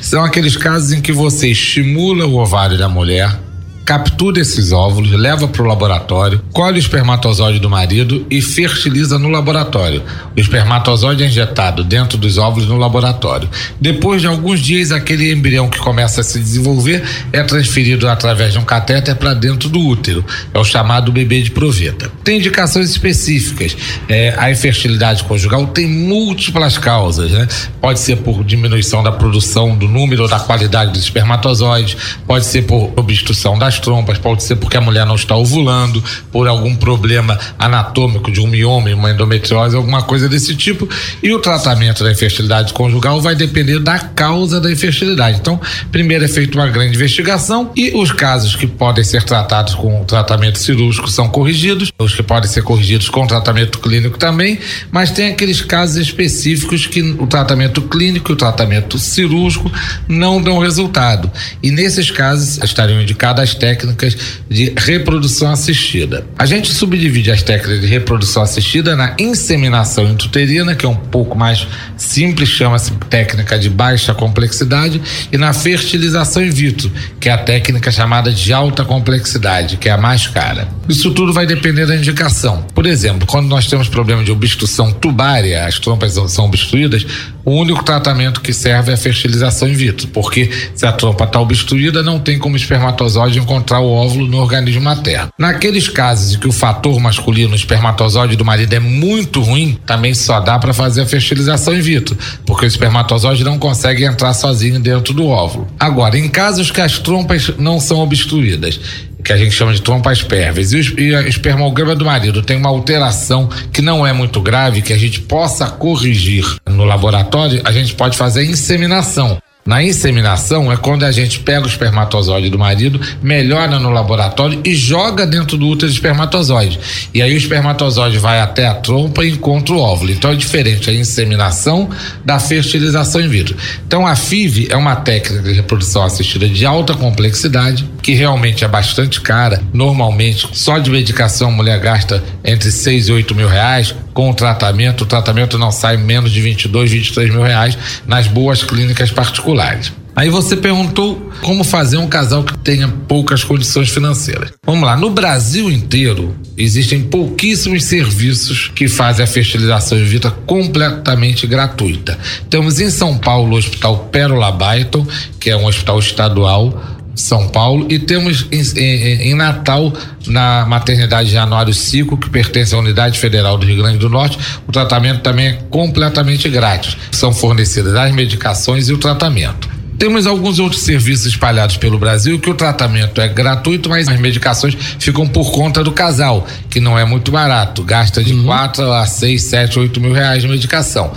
São 0.00 0.24
aqueles 0.24 0.56
casos 0.56 0.90
em 0.90 1.00
que 1.00 1.12
você 1.12 1.46
estimula 1.48 2.26
o 2.26 2.34
ovário 2.34 2.76
da 2.76 2.88
mulher 2.88 3.38
captura 3.84 4.40
esses 4.40 4.72
óvulos, 4.72 5.10
leva 5.10 5.46
para 5.46 5.62
o 5.62 5.66
laboratório, 5.66 6.42
colhe 6.52 6.78
o 6.78 6.80
espermatozoide 6.80 7.58
do 7.58 7.68
marido 7.68 8.26
e 8.30 8.40
fertiliza 8.40 9.18
no 9.18 9.28
laboratório. 9.28 10.02
O 10.34 10.40
espermatozoide 10.40 11.22
é 11.22 11.26
injetado 11.26 11.84
dentro 11.84 12.16
dos 12.16 12.38
óvulos 12.38 12.68
no 12.68 12.76
laboratório. 12.76 13.48
Depois 13.80 14.22
de 14.22 14.26
alguns 14.26 14.60
dias, 14.60 14.90
aquele 14.90 15.32
embrião 15.32 15.68
que 15.68 15.78
começa 15.78 16.22
a 16.22 16.24
se 16.24 16.38
desenvolver 16.38 17.02
é 17.32 17.42
transferido 17.42 18.08
através 18.08 18.52
de 18.52 18.58
um 18.58 18.64
catéter 18.64 19.14
para 19.16 19.34
dentro 19.34 19.68
do 19.68 19.80
útero. 19.80 20.24
É 20.52 20.58
o 20.58 20.64
chamado 20.64 21.12
bebê 21.12 21.42
de 21.42 21.50
proveta. 21.50 22.10
Tem 22.22 22.38
indicações 22.38 22.88
específicas. 22.90 23.76
É, 24.08 24.34
a 24.38 24.50
infertilidade 24.50 25.24
conjugal 25.24 25.66
tem 25.66 25.86
múltiplas 25.86 26.78
causas, 26.78 27.30
né? 27.30 27.46
Pode 27.80 28.00
ser 28.00 28.16
por 28.16 28.42
diminuição 28.44 29.02
da 29.02 29.12
produção 29.12 29.76
do 29.76 29.86
número 29.86 30.22
ou 30.22 30.28
da 30.28 30.40
qualidade 30.40 30.92
dos 30.92 31.02
espermatozoides, 31.02 31.96
pode 32.26 32.46
ser 32.46 32.62
por 32.62 32.92
obstrução 32.96 33.58
das 33.58 33.73
trompas, 33.78 34.18
pode 34.18 34.42
ser 34.42 34.56
porque 34.56 34.76
a 34.76 34.80
mulher 34.80 35.06
não 35.06 35.14
está 35.14 35.36
ovulando, 35.36 36.02
por 36.30 36.48
algum 36.48 36.74
problema 36.76 37.38
anatômico 37.58 38.30
de 38.30 38.40
um 38.40 38.46
mioma, 38.46 38.90
uma 38.94 39.10
endometriose, 39.10 39.76
alguma 39.76 40.02
coisa 40.02 40.28
desse 40.28 40.54
tipo. 40.54 40.88
E 41.22 41.32
o 41.32 41.38
tratamento 41.38 42.04
da 42.04 42.12
infertilidade 42.12 42.72
conjugal 42.72 43.20
vai 43.20 43.34
depender 43.34 43.78
da 43.78 43.98
causa 43.98 44.60
da 44.60 44.70
infertilidade. 44.70 45.38
Então, 45.38 45.60
primeiro 45.90 46.24
é 46.24 46.28
feita 46.28 46.58
uma 46.58 46.68
grande 46.68 46.96
investigação 46.96 47.70
e 47.76 47.92
os 47.94 48.12
casos 48.12 48.56
que 48.56 48.66
podem 48.66 49.04
ser 49.04 49.22
tratados 49.22 49.74
com 49.74 50.04
tratamento 50.04 50.58
cirúrgico 50.58 51.08
são 51.10 51.28
corrigidos, 51.28 51.90
os 51.98 52.14
que 52.14 52.22
podem 52.22 52.48
ser 52.48 52.62
corrigidos 52.62 53.08
com 53.08 53.26
tratamento 53.26 53.78
clínico 53.78 54.18
também, 54.18 54.58
mas 54.90 55.10
tem 55.10 55.28
aqueles 55.28 55.60
casos 55.60 55.96
específicos 55.96 56.86
que 56.86 57.02
o 57.02 57.26
tratamento 57.26 57.82
clínico 57.82 58.30
e 58.30 58.34
o 58.34 58.36
tratamento 58.36 58.98
cirúrgico 58.98 59.70
não 60.08 60.40
dão 60.40 60.58
resultado. 60.58 61.30
E 61.62 61.70
nesses 61.70 62.10
casos 62.10 62.58
estariam 62.62 63.00
indicadas 63.00 63.50
as 63.50 63.54
técnicas 63.64 64.14
de 64.46 64.74
reprodução 64.76 65.50
assistida. 65.50 66.26
A 66.38 66.44
gente 66.44 66.70
subdivide 66.70 67.30
as 67.30 67.42
técnicas 67.42 67.80
de 67.80 67.86
reprodução 67.86 68.42
assistida 68.42 68.94
na 68.94 69.16
inseminação 69.18 70.06
intrauterina, 70.06 70.74
que 70.74 70.84
é 70.84 70.88
um 70.88 70.94
pouco 70.94 71.34
mais 71.34 71.66
simples, 71.96 72.50
chama-se 72.50 72.92
técnica 73.08 73.58
de 73.58 73.70
baixa 73.70 74.12
complexidade, 74.12 75.00
e 75.32 75.38
na 75.38 75.54
fertilização 75.54 76.44
in 76.44 76.50
vitro, 76.50 76.92
que 77.18 77.30
é 77.30 77.32
a 77.32 77.38
técnica 77.38 77.90
chamada 77.90 78.30
de 78.30 78.52
alta 78.52 78.84
complexidade, 78.84 79.78
que 79.78 79.88
é 79.88 79.92
a 79.92 79.96
mais 79.96 80.26
cara. 80.26 80.68
Isso 80.86 81.10
tudo 81.12 81.32
vai 81.32 81.46
depender 81.46 81.86
da 81.86 81.96
indicação. 81.96 82.66
Por 82.74 82.84
exemplo, 82.84 83.26
quando 83.26 83.48
nós 83.48 83.66
temos 83.66 83.88
problema 83.88 84.22
de 84.22 84.30
obstrução 84.30 84.92
tubária, 84.92 85.64
as 85.64 85.78
trompas 85.78 86.12
são 86.28 86.44
obstruídas, 86.44 87.06
o 87.44 87.52
único 87.52 87.84
tratamento 87.84 88.40
que 88.40 88.52
serve 88.52 88.90
é 88.90 88.94
a 88.94 88.96
fertilização 88.96 89.68
in 89.68 89.74
vitro, 89.74 90.08
porque 90.08 90.50
se 90.74 90.86
a 90.86 90.92
trompa 90.92 91.24
está 91.24 91.40
obstruída, 91.40 92.02
não 92.02 92.18
tem 92.18 92.38
como 92.38 92.54
o 92.54 92.56
espermatozoide 92.56 93.38
encontrar 93.38 93.80
o 93.80 93.90
óvulo 93.90 94.26
no 94.26 94.38
organismo 94.38 94.82
materno. 94.82 95.30
Naqueles 95.38 95.88
casos 95.88 96.34
em 96.34 96.38
que 96.38 96.48
o 96.48 96.52
fator 96.52 96.98
masculino, 96.98 97.52
o 97.52 97.56
espermatozoide 97.56 98.36
do 98.36 98.44
marido, 98.44 98.72
é 98.72 98.80
muito 98.80 99.40
ruim, 99.40 99.78
também 99.86 100.14
só 100.14 100.40
dá 100.40 100.58
para 100.58 100.72
fazer 100.72 101.02
a 101.02 101.06
fertilização 101.06 101.74
in 101.74 101.80
vitro, 101.80 102.16
porque 102.46 102.64
o 102.64 102.68
espermatozoide 102.68 103.44
não 103.44 103.58
consegue 103.58 104.04
entrar 104.04 104.32
sozinho 104.32 104.80
dentro 104.80 105.12
do 105.12 105.26
óvulo. 105.26 105.66
Agora, 105.78 106.18
em 106.18 106.28
casos 106.28 106.70
que 106.70 106.80
as 106.80 106.98
trompas 106.98 107.52
não 107.58 107.78
são 107.78 107.98
obstruídas 107.98 108.80
que 109.24 109.32
a 109.32 109.36
gente 109.36 109.52
chama 109.52 109.72
de 109.72 109.80
trompas 109.80 110.22
pérvias, 110.22 110.72
e 110.72 110.76
o, 110.76 111.00
e 111.00 111.28
espermograma 111.28 111.96
do 111.96 112.04
marido 112.04 112.42
tem 112.42 112.56
uma 112.56 112.68
alteração 112.68 113.48
que 113.72 113.80
não 113.80 114.06
é 114.06 114.12
muito 114.12 114.40
grave, 114.40 114.82
que 114.82 114.92
a 114.92 114.98
gente 114.98 115.20
possa 115.22 115.66
corrigir 115.66 116.44
no 116.66 116.84
laboratório, 116.84 117.60
a 117.64 117.72
gente 117.72 117.94
pode 117.94 118.16
fazer 118.16 118.44
inseminação. 118.44 119.38
Na 119.66 119.82
inseminação 119.82 120.70
é 120.70 120.76
quando 120.76 121.04
a 121.04 121.10
gente 121.10 121.40
pega 121.40 121.64
o 121.64 121.68
espermatozoide 121.68 122.50
do 122.50 122.58
marido, 122.58 123.00
melhora 123.22 123.78
no 123.78 123.88
laboratório 123.88 124.60
e 124.62 124.74
joga 124.74 125.26
dentro 125.26 125.56
do 125.56 125.66
útero 125.66 125.90
de 125.90 125.96
espermatozoide. 125.96 126.78
E 127.14 127.22
aí 127.22 127.32
o 127.32 127.36
espermatozoide 127.36 128.18
vai 128.18 128.40
até 128.40 128.66
a 128.66 128.74
trompa 128.74 129.24
e 129.24 129.30
encontra 129.30 129.74
o 129.74 129.78
óvulo. 129.78 130.12
Então 130.12 130.30
é 130.30 130.34
diferente 130.34 130.90
a 130.90 130.92
inseminação 130.92 131.88
da 132.22 132.38
fertilização 132.38 133.22
in 133.22 133.28
vitro. 133.28 133.56
Então 133.86 134.06
a 134.06 134.14
FIV 134.14 134.68
é 134.70 134.76
uma 134.76 134.96
técnica 134.96 135.42
de 135.42 135.52
reprodução 135.54 136.04
assistida 136.04 136.46
de 136.46 136.66
alta 136.66 136.92
complexidade, 136.92 137.88
que 138.02 138.12
realmente 138.12 138.66
é 138.66 138.68
bastante 138.68 139.22
cara. 139.22 139.62
Normalmente, 139.72 140.46
só 140.52 140.78
de 140.78 140.90
medicação 140.90 141.48
a 141.48 141.52
mulher 141.52 141.80
gasta 141.80 142.22
entre 142.44 142.70
6 142.70 143.08
e 143.08 143.12
8 143.12 143.34
mil 143.34 143.48
reais. 143.48 143.94
Com 144.14 144.30
o 144.30 144.34
tratamento, 144.34 145.02
o 145.02 145.06
tratamento 145.06 145.58
não 145.58 145.72
sai 145.72 145.96
menos 145.96 146.30
de 146.30 146.40
22, 146.40 146.90
23 146.90 147.30
mil 147.30 147.42
reais 147.42 147.76
nas 148.06 148.28
boas 148.28 148.62
clínicas 148.62 149.10
particulares. 149.10 149.92
Aí 150.16 150.30
você 150.30 150.56
perguntou 150.56 151.32
como 151.42 151.64
fazer 151.64 151.96
um 151.96 152.06
casal 152.06 152.44
que 152.44 152.56
tenha 152.58 152.86
poucas 153.08 153.42
condições 153.42 153.90
financeiras. 153.90 154.52
Vamos 154.64 154.84
lá, 154.84 154.96
no 154.96 155.10
Brasil 155.10 155.68
inteiro 155.68 156.36
existem 156.56 157.02
pouquíssimos 157.02 157.82
serviços 157.82 158.70
que 158.72 158.86
fazem 158.86 159.24
a 159.24 159.26
fertilização 159.26 159.98
in 159.98 160.04
vitro 160.04 160.30
completamente 160.46 161.48
gratuita. 161.48 162.16
Temos 162.48 162.78
em 162.78 162.90
São 162.90 163.18
Paulo 163.18 163.54
o 163.54 163.58
Hospital 163.58 164.08
Pérola 164.12 164.52
Baiton, 164.52 165.04
que 165.40 165.50
é 165.50 165.56
um 165.56 165.66
hospital 165.66 165.98
estadual 165.98 166.80
são 167.14 167.48
Paulo, 167.48 167.86
e 167.90 167.98
temos 167.98 168.46
em, 168.50 168.60
em, 168.76 169.30
em, 169.30 169.34
Natal, 169.34 169.92
na 170.26 170.64
maternidade 170.66 171.30
Januário 171.30 171.72
Cico, 171.72 172.16
que 172.16 172.28
pertence 172.28 172.74
à 172.74 172.78
Unidade 172.78 173.18
Federal 173.18 173.56
do 173.56 173.66
Rio 173.66 173.76
Grande 173.76 173.98
do 173.98 174.08
Norte, 174.08 174.38
o 174.66 174.72
tratamento 174.72 175.20
também 175.20 175.46
é 175.46 175.52
completamente 175.70 176.48
grátis. 176.48 176.96
São 177.10 177.32
fornecidas 177.32 177.94
as 177.94 178.12
medicações 178.12 178.88
e 178.88 178.92
o 178.92 178.98
tratamento. 178.98 179.73
Temos 179.98 180.26
alguns 180.26 180.58
outros 180.58 180.82
serviços 180.82 181.26
espalhados 181.26 181.76
pelo 181.76 181.98
Brasil 181.98 182.38
que 182.38 182.50
o 182.50 182.54
tratamento 182.54 183.20
é 183.20 183.28
gratuito, 183.28 183.88
mas 183.88 184.08
as 184.08 184.18
medicações 184.18 184.76
ficam 184.98 185.26
por 185.26 185.52
conta 185.52 185.84
do 185.84 185.92
casal, 185.92 186.46
que 186.68 186.80
não 186.80 186.98
é 186.98 187.04
muito 187.04 187.30
barato. 187.30 187.82
Gasta 187.82 188.22
de 188.22 188.34
uhum. 188.34 188.44
4 188.44 188.92
a 188.92 189.06
6, 189.06 189.42
7, 189.42 189.78
8 189.78 190.00
mil 190.00 190.12
reais 190.12 190.42
de 190.42 190.48
medicação. 190.48 191.12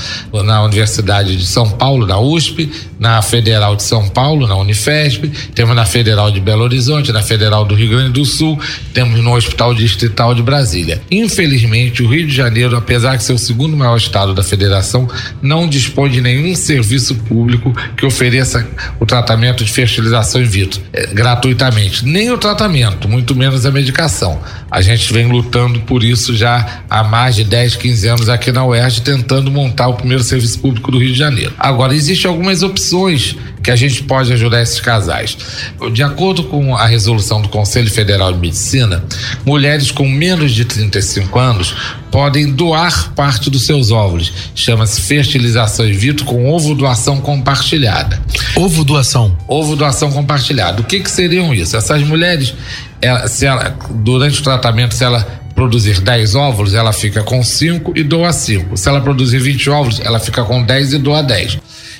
Na 0.45 0.63
Universidade 0.63 1.35
de 1.35 1.45
São 1.45 1.69
Paulo, 1.69 2.05
na 2.05 2.19
USP, 2.19 2.71
na 2.99 3.21
Federal 3.21 3.75
de 3.75 3.83
São 3.83 4.07
Paulo, 4.07 4.47
na 4.47 4.55
Unifesp, 4.55 5.27
temos 5.53 5.75
na 5.75 5.85
Federal 5.85 6.31
de 6.31 6.39
Belo 6.39 6.63
Horizonte, 6.63 7.11
na 7.11 7.21
Federal 7.21 7.65
do 7.65 7.75
Rio 7.75 7.89
Grande 7.89 8.11
do 8.11 8.25
Sul, 8.25 8.59
temos 8.93 9.19
no 9.21 9.35
Hospital 9.35 9.73
Distrital 9.73 10.33
de 10.33 10.41
Brasília. 10.41 11.01
Infelizmente, 11.09 12.03
o 12.03 12.07
Rio 12.07 12.27
de 12.27 12.33
Janeiro, 12.33 12.75
apesar 12.75 13.15
de 13.15 13.23
ser 13.23 13.33
o 13.33 13.37
segundo 13.37 13.75
maior 13.75 13.97
estado 13.97 14.33
da 14.33 14.43
federação, 14.43 15.07
não 15.41 15.67
dispõe 15.67 16.09
de 16.09 16.21
nenhum 16.21 16.55
serviço 16.55 17.15
público 17.15 17.73
que 17.95 18.05
ofereça 18.05 18.66
o 18.99 19.05
tratamento 19.05 19.63
de 19.63 19.71
fertilização 19.71 20.41
in 20.41 20.45
vitro 20.45 20.81
é, 20.93 21.07
gratuitamente. 21.07 22.05
Nem 22.05 22.31
o 22.31 22.37
tratamento, 22.37 23.07
muito 23.07 23.35
menos 23.35 23.65
a 23.65 23.71
medicação. 23.71 24.39
A 24.69 24.81
gente 24.81 25.11
vem 25.13 25.27
lutando 25.27 25.79
por 25.81 26.03
isso 26.03 26.35
já 26.35 26.83
há 26.89 27.03
mais 27.03 27.35
de 27.35 27.43
10, 27.43 27.75
15 27.75 28.07
anos 28.07 28.29
aqui 28.29 28.51
na 28.51 28.65
UERJ, 28.65 29.01
tentando 29.01 29.49
montar 29.49 29.87
o 29.87 29.93
primeiro 29.93 30.23
serviço 30.23 30.59
público 30.59 30.91
do 30.91 30.99
Rio 30.99 31.13
de 31.13 31.17
Janeiro. 31.17 31.53
Agora, 31.57 31.95
existem 31.95 32.29
algumas 32.29 32.63
opções 32.63 33.35
que 33.67 33.71
a 33.71 33.75
gente 33.75 34.01
pode 34.03 34.31
ajudar 34.31 34.61
esses 34.61 34.79
casais. 34.79 35.37
De 35.91 36.01
acordo 36.01 36.45
com 36.45 36.73
a 36.73 36.85
resolução 36.85 37.41
do 37.41 37.49
Conselho 37.49 37.91
Federal 37.91 38.31
de 38.31 38.39
Medicina, 38.39 39.03
mulheres 39.45 39.91
com 39.91 40.07
menos 40.07 40.53
de 40.53 40.63
35 40.63 41.37
anos 41.37 41.75
podem 42.09 42.49
doar 42.49 43.11
parte 43.11 43.49
dos 43.49 43.65
seus 43.65 43.91
óvulos. 43.91 44.31
Chama-se 44.55 45.01
fertilização 45.01 45.85
in 45.85 45.91
vitro 45.91 46.23
com 46.23 46.49
ovo 46.49 46.73
doação 46.73 47.19
compartilhada. 47.19 48.21
Ovo 48.55 48.85
doação? 48.85 49.35
Ovo 49.49 49.75
doação 49.75 50.13
compartilhada. 50.13 50.79
O 50.79 50.85
que 50.85 51.01
que 51.01 51.11
seriam 51.11 51.53
isso? 51.53 51.75
Essas 51.75 52.01
mulheres, 52.03 52.53
ela, 53.01 53.27
se 53.27 53.45
ela, 53.45 53.77
durante 53.89 54.39
o 54.39 54.43
tratamento, 54.43 54.95
se 54.95 55.03
ela 55.03 55.27
produzir 55.53 55.99
10 55.99 56.35
óvulos, 56.35 56.73
ela 56.73 56.93
fica 56.93 57.21
com 57.21 57.43
5 57.43 57.91
e 57.97 58.03
doa 58.03 58.31
5. 58.31 58.77
Se 58.77 58.87
ela 58.87 59.01
produzir 59.01 59.39
20 59.39 59.69
óvulos, 59.71 59.99
ela 59.99 60.19
fica 60.19 60.45
com 60.45 60.63
10 60.63 60.93
e 60.93 60.97
doa 60.99 61.21
10. 61.21 61.57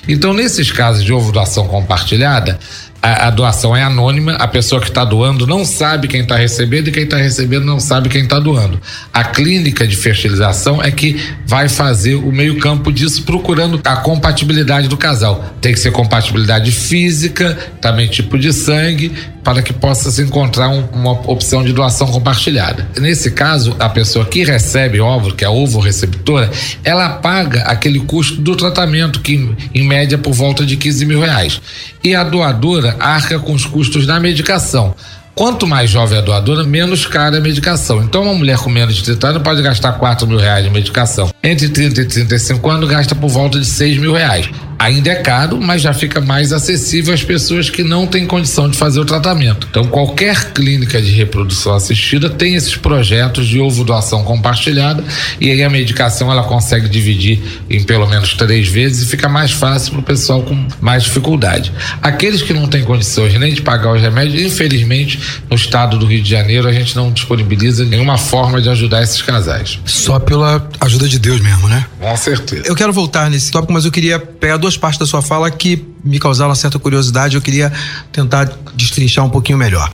Então, 0.08 0.32
nesses 0.32 0.72
casos 0.72 1.04
de 1.04 1.12
ovo 1.12 1.30
doação 1.30 1.68
compartilhada, 1.68 2.58
a, 3.00 3.28
a, 3.28 3.30
doação 3.30 3.76
é 3.76 3.82
anônima, 3.82 4.32
a 4.32 4.48
pessoa 4.48 4.80
que 4.80 4.88
está 4.88 5.04
doando 5.04 5.46
não 5.46 5.64
sabe 5.64 6.08
quem 6.08 6.22
está 6.22 6.36
recebendo 6.36 6.88
e 6.88 6.92
quem 6.92 7.04
está 7.04 7.16
recebendo 7.16 7.64
não 7.64 7.78
sabe 7.78 8.08
quem 8.08 8.24
está 8.24 8.38
doando. 8.40 8.80
A 9.12 9.24
clínica 9.24 9.86
de 9.86 9.96
fertilização 9.96 10.82
é 10.82 10.90
que 10.90 11.16
vai 11.46 11.68
fazer 11.68 12.16
o 12.16 12.32
meio-campo 12.32 12.92
disso, 12.92 13.22
procurando 13.22 13.80
a 13.84 13.96
compatibilidade 13.96 14.88
do 14.88 14.96
casal. 14.96 15.44
Tem 15.60 15.72
que 15.72 15.78
ser 15.78 15.92
compatibilidade 15.92 16.72
física, 16.72 17.56
também 17.80 18.08
tipo 18.08 18.36
de 18.38 18.52
sangue, 18.52 19.12
para 19.44 19.62
que 19.62 19.72
possa 19.72 20.10
se 20.10 20.22
encontrar 20.22 20.68
um, 20.68 20.84
uma 20.92 21.12
opção 21.30 21.64
de 21.64 21.72
doação 21.72 22.08
compartilhada. 22.08 22.86
Nesse 22.98 23.30
caso, 23.30 23.74
a 23.78 23.88
pessoa 23.88 24.24
que 24.24 24.44
recebe 24.44 25.00
óvulo, 25.00 25.34
que 25.34 25.44
é 25.44 25.48
ovo 25.48 25.80
receptora, 25.80 26.50
ela 26.84 27.08
paga 27.10 27.62
aquele 27.62 28.00
custo 28.00 28.40
do 28.40 28.56
tratamento, 28.56 29.20
que 29.20 29.56
em 29.74 29.86
média 29.86 30.18
por 30.18 30.34
volta 30.34 30.66
de 30.66 30.76
15 30.76 31.06
mil 31.06 31.20
reais. 31.20 31.60
E 32.04 32.14
a 32.14 32.22
doadora 32.22 32.87
arca 32.98 33.38
com 33.38 33.52
os 33.52 33.64
custos 33.64 34.06
da 34.06 34.18
medicação. 34.20 34.94
Quanto 35.38 35.68
mais 35.68 35.88
jovem 35.88 36.18
a 36.18 36.20
doadora, 36.20 36.64
menos 36.64 37.06
cara 37.06 37.38
a 37.38 37.40
medicação. 37.40 38.02
Então, 38.02 38.24
uma 38.24 38.34
mulher 38.34 38.58
com 38.58 38.68
menos 38.68 38.96
de 38.96 39.04
30 39.04 39.28
anos 39.28 39.42
pode 39.42 39.62
gastar 39.62 39.92
4 39.92 40.26
mil 40.26 40.36
reais 40.36 40.64
de 40.64 40.70
medicação. 40.70 41.30
Entre 41.44 41.68
30 41.68 42.00
e 42.00 42.04
35 42.06 42.68
anos, 42.68 42.88
gasta 42.88 43.14
por 43.14 43.28
volta 43.28 43.60
de 43.60 43.64
6 43.64 43.98
mil 43.98 44.12
reais. 44.12 44.50
Ainda 44.78 45.10
é 45.10 45.16
caro, 45.16 45.60
mas 45.60 45.82
já 45.82 45.92
fica 45.92 46.20
mais 46.20 46.52
acessível 46.52 47.12
às 47.12 47.24
pessoas 47.24 47.68
que 47.68 47.82
não 47.82 48.06
têm 48.06 48.26
condição 48.26 48.70
de 48.70 48.76
fazer 48.76 49.00
o 49.00 49.04
tratamento. 49.04 49.66
Então, 49.68 49.84
qualquer 49.84 50.52
clínica 50.52 51.02
de 51.02 51.10
reprodução 51.10 51.74
assistida 51.74 52.30
tem 52.30 52.54
esses 52.54 52.76
projetos 52.76 53.46
de 53.48 53.58
ovo 53.58 53.82
doação 53.82 54.22
compartilhada 54.22 55.02
e 55.40 55.50
aí 55.50 55.64
a 55.64 55.70
medicação 55.70 56.30
ela 56.30 56.44
consegue 56.44 56.88
dividir 56.88 57.40
em 57.68 57.82
pelo 57.82 58.06
menos 58.06 58.34
três 58.34 58.68
vezes 58.68 59.02
e 59.02 59.06
fica 59.06 59.28
mais 59.28 59.50
fácil 59.50 59.92
para 59.92 60.00
o 60.00 60.02
pessoal 60.02 60.42
com 60.42 60.68
mais 60.80 61.02
dificuldade. 61.02 61.72
Aqueles 62.00 62.42
que 62.42 62.52
não 62.52 62.68
têm 62.68 62.84
condições 62.84 63.34
nem 63.38 63.52
de 63.52 63.62
pagar 63.62 63.92
os 63.92 64.00
remédios, 64.00 64.40
infelizmente, 64.40 65.18
no 65.50 65.56
estado 65.56 65.98
do 65.98 66.06
Rio 66.06 66.22
de 66.22 66.30
Janeiro, 66.30 66.68
a 66.68 66.72
gente 66.72 66.94
não 66.94 67.10
disponibiliza 67.10 67.84
nenhuma 67.84 68.16
forma 68.16 68.62
de 68.62 68.68
ajudar 68.68 69.02
esses 69.02 69.22
casais. 69.22 69.78
Só 69.84 70.18
pela 70.18 70.68
ajuda 70.80 71.08
de 71.08 71.18
Deus 71.18 71.40
mesmo, 71.40 71.68
né? 71.68 71.84
Com 71.98 72.16
certeza. 72.16 72.62
Eu 72.66 72.76
quero 72.76 72.92
voltar 72.92 73.30
nesse 73.30 73.50
tópico, 73.50 73.72
mas 73.72 73.84
eu 73.84 73.90
queria 73.90 74.18
pegar 74.18 74.56
duas 74.68 74.76
partes 74.76 74.98
da 74.98 75.06
sua 75.06 75.22
fala 75.22 75.50
que 75.50 75.82
me 76.04 76.18
causaram 76.18 76.50
uma 76.50 76.56
certa 76.56 76.78
curiosidade. 76.78 77.36
Eu 77.36 77.42
queria 77.42 77.72
tentar 78.12 78.44
destrinchar 78.74 79.24
um 79.24 79.30
pouquinho 79.30 79.56
melhor. 79.56 79.90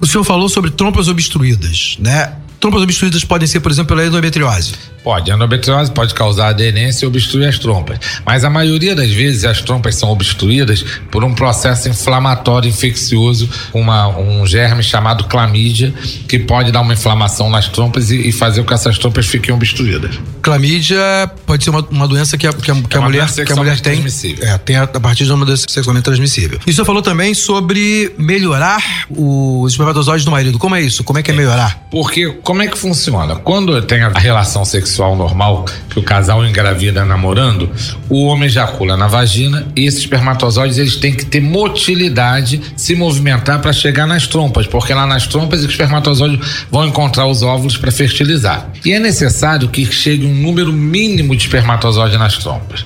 O 0.00 0.06
senhor 0.06 0.24
falou 0.24 0.48
sobre 0.48 0.70
trompas 0.70 1.08
obstruídas, 1.08 1.96
né? 2.00 2.32
Trompas 2.58 2.82
obstruídas 2.82 3.24
podem 3.24 3.46
ser, 3.46 3.60
por 3.60 3.70
exemplo, 3.70 3.94
pela 3.94 4.06
endometriose. 4.06 4.72
Pode, 5.04 5.30
a 5.30 5.34
endometriose 5.34 5.90
pode 5.92 6.14
causar 6.14 6.48
aderência 6.48 7.04
e 7.04 7.06
obstruir 7.08 7.46
as 7.46 7.58
trompas, 7.58 7.98
mas 8.24 8.42
a 8.42 8.48
maioria 8.48 8.94
das 8.94 9.10
vezes 9.12 9.44
as 9.44 9.60
trompas 9.60 9.96
são 9.96 10.08
obstruídas 10.10 10.82
por 11.10 11.22
um 11.22 11.34
processo 11.34 11.90
inflamatório 11.90 12.70
infeccioso, 12.70 13.46
uma, 13.74 14.08
um 14.08 14.46
germe 14.46 14.82
chamado 14.82 15.24
clamídia, 15.24 15.92
que 16.26 16.38
pode 16.38 16.72
dar 16.72 16.80
uma 16.80 16.94
inflamação 16.94 17.50
nas 17.50 17.68
trompas 17.68 18.10
e, 18.10 18.28
e 18.28 18.32
fazer 18.32 18.62
com 18.62 18.68
que 18.68 18.74
essas 18.74 18.96
trompas 18.96 19.26
fiquem 19.26 19.54
obstruídas. 19.54 20.18
Clamídia 20.40 20.98
pode 21.44 21.64
ser 21.64 21.70
uma, 21.70 21.86
uma 21.90 22.08
doença 22.08 22.38
que 22.38 22.46
a, 22.46 22.52
que 22.54 22.70
a, 22.70 22.74
que 22.74 22.96
É 22.96 22.98
a 22.98 23.02
mulher, 23.02 23.30
que 23.30 23.52
a 23.52 23.56
mulher 23.56 23.78
tem. 23.80 23.92
transmissível. 23.92 24.46
É, 24.46 24.56
tem 24.56 24.76
a, 24.76 24.84
a 24.84 25.00
partir 25.00 25.26
de 25.26 25.32
uma 25.32 25.44
doença 25.44 25.66
sexualmente 25.68 26.04
transmissível. 26.04 26.58
E 26.66 26.70
o 26.70 26.72
senhor 26.72 26.86
falou 26.86 27.02
também 27.02 27.34
sobre 27.34 28.14
melhorar 28.16 29.06
os 29.10 29.72
espermatozoides 29.72 30.24
do 30.24 30.30
marido. 30.30 30.58
Como 30.58 30.74
é 30.74 30.80
isso? 30.80 31.04
Como 31.04 31.18
é 31.18 31.22
que 31.22 31.30
é 31.30 31.34
melhorar? 31.34 31.86
Porque 31.90 32.30
como 32.42 32.62
é 32.62 32.68
que 32.68 32.78
funciona? 32.78 33.36
Quando 33.36 33.82
tem 33.82 34.02
a 34.02 34.08
relação 34.08 34.64
sexual 34.64 34.93
normal, 35.16 35.64
que 35.90 35.98
o 35.98 36.02
casal 36.02 36.44
engravida 36.44 37.04
namorando, 37.04 37.70
o 38.08 38.24
homem 38.26 38.46
ejacula 38.46 38.96
na 38.96 39.06
vagina 39.06 39.66
e 39.76 39.86
esses 39.86 40.00
espermatozoides 40.00 40.78
eles 40.78 40.96
têm 40.96 41.12
que 41.12 41.24
ter 41.24 41.40
motilidade, 41.40 42.60
se 42.76 42.94
movimentar 42.94 43.60
para 43.60 43.72
chegar 43.72 44.06
nas 44.06 44.26
trompas, 44.26 44.66
porque 44.66 44.92
lá 44.92 45.06
nas 45.06 45.26
trompas 45.26 45.60
os 45.60 45.70
espermatozoides 45.70 46.64
vão 46.70 46.86
encontrar 46.86 47.26
os 47.26 47.42
óvulos 47.42 47.76
para 47.76 47.90
fertilizar. 47.90 48.70
E 48.84 48.92
é 48.92 48.98
necessário 48.98 49.68
que 49.68 49.84
chegue 49.86 50.26
um 50.26 50.34
número 50.34 50.72
mínimo 50.72 51.34
de 51.34 51.42
espermatozoides 51.44 52.18
nas 52.18 52.36
trompas. 52.38 52.84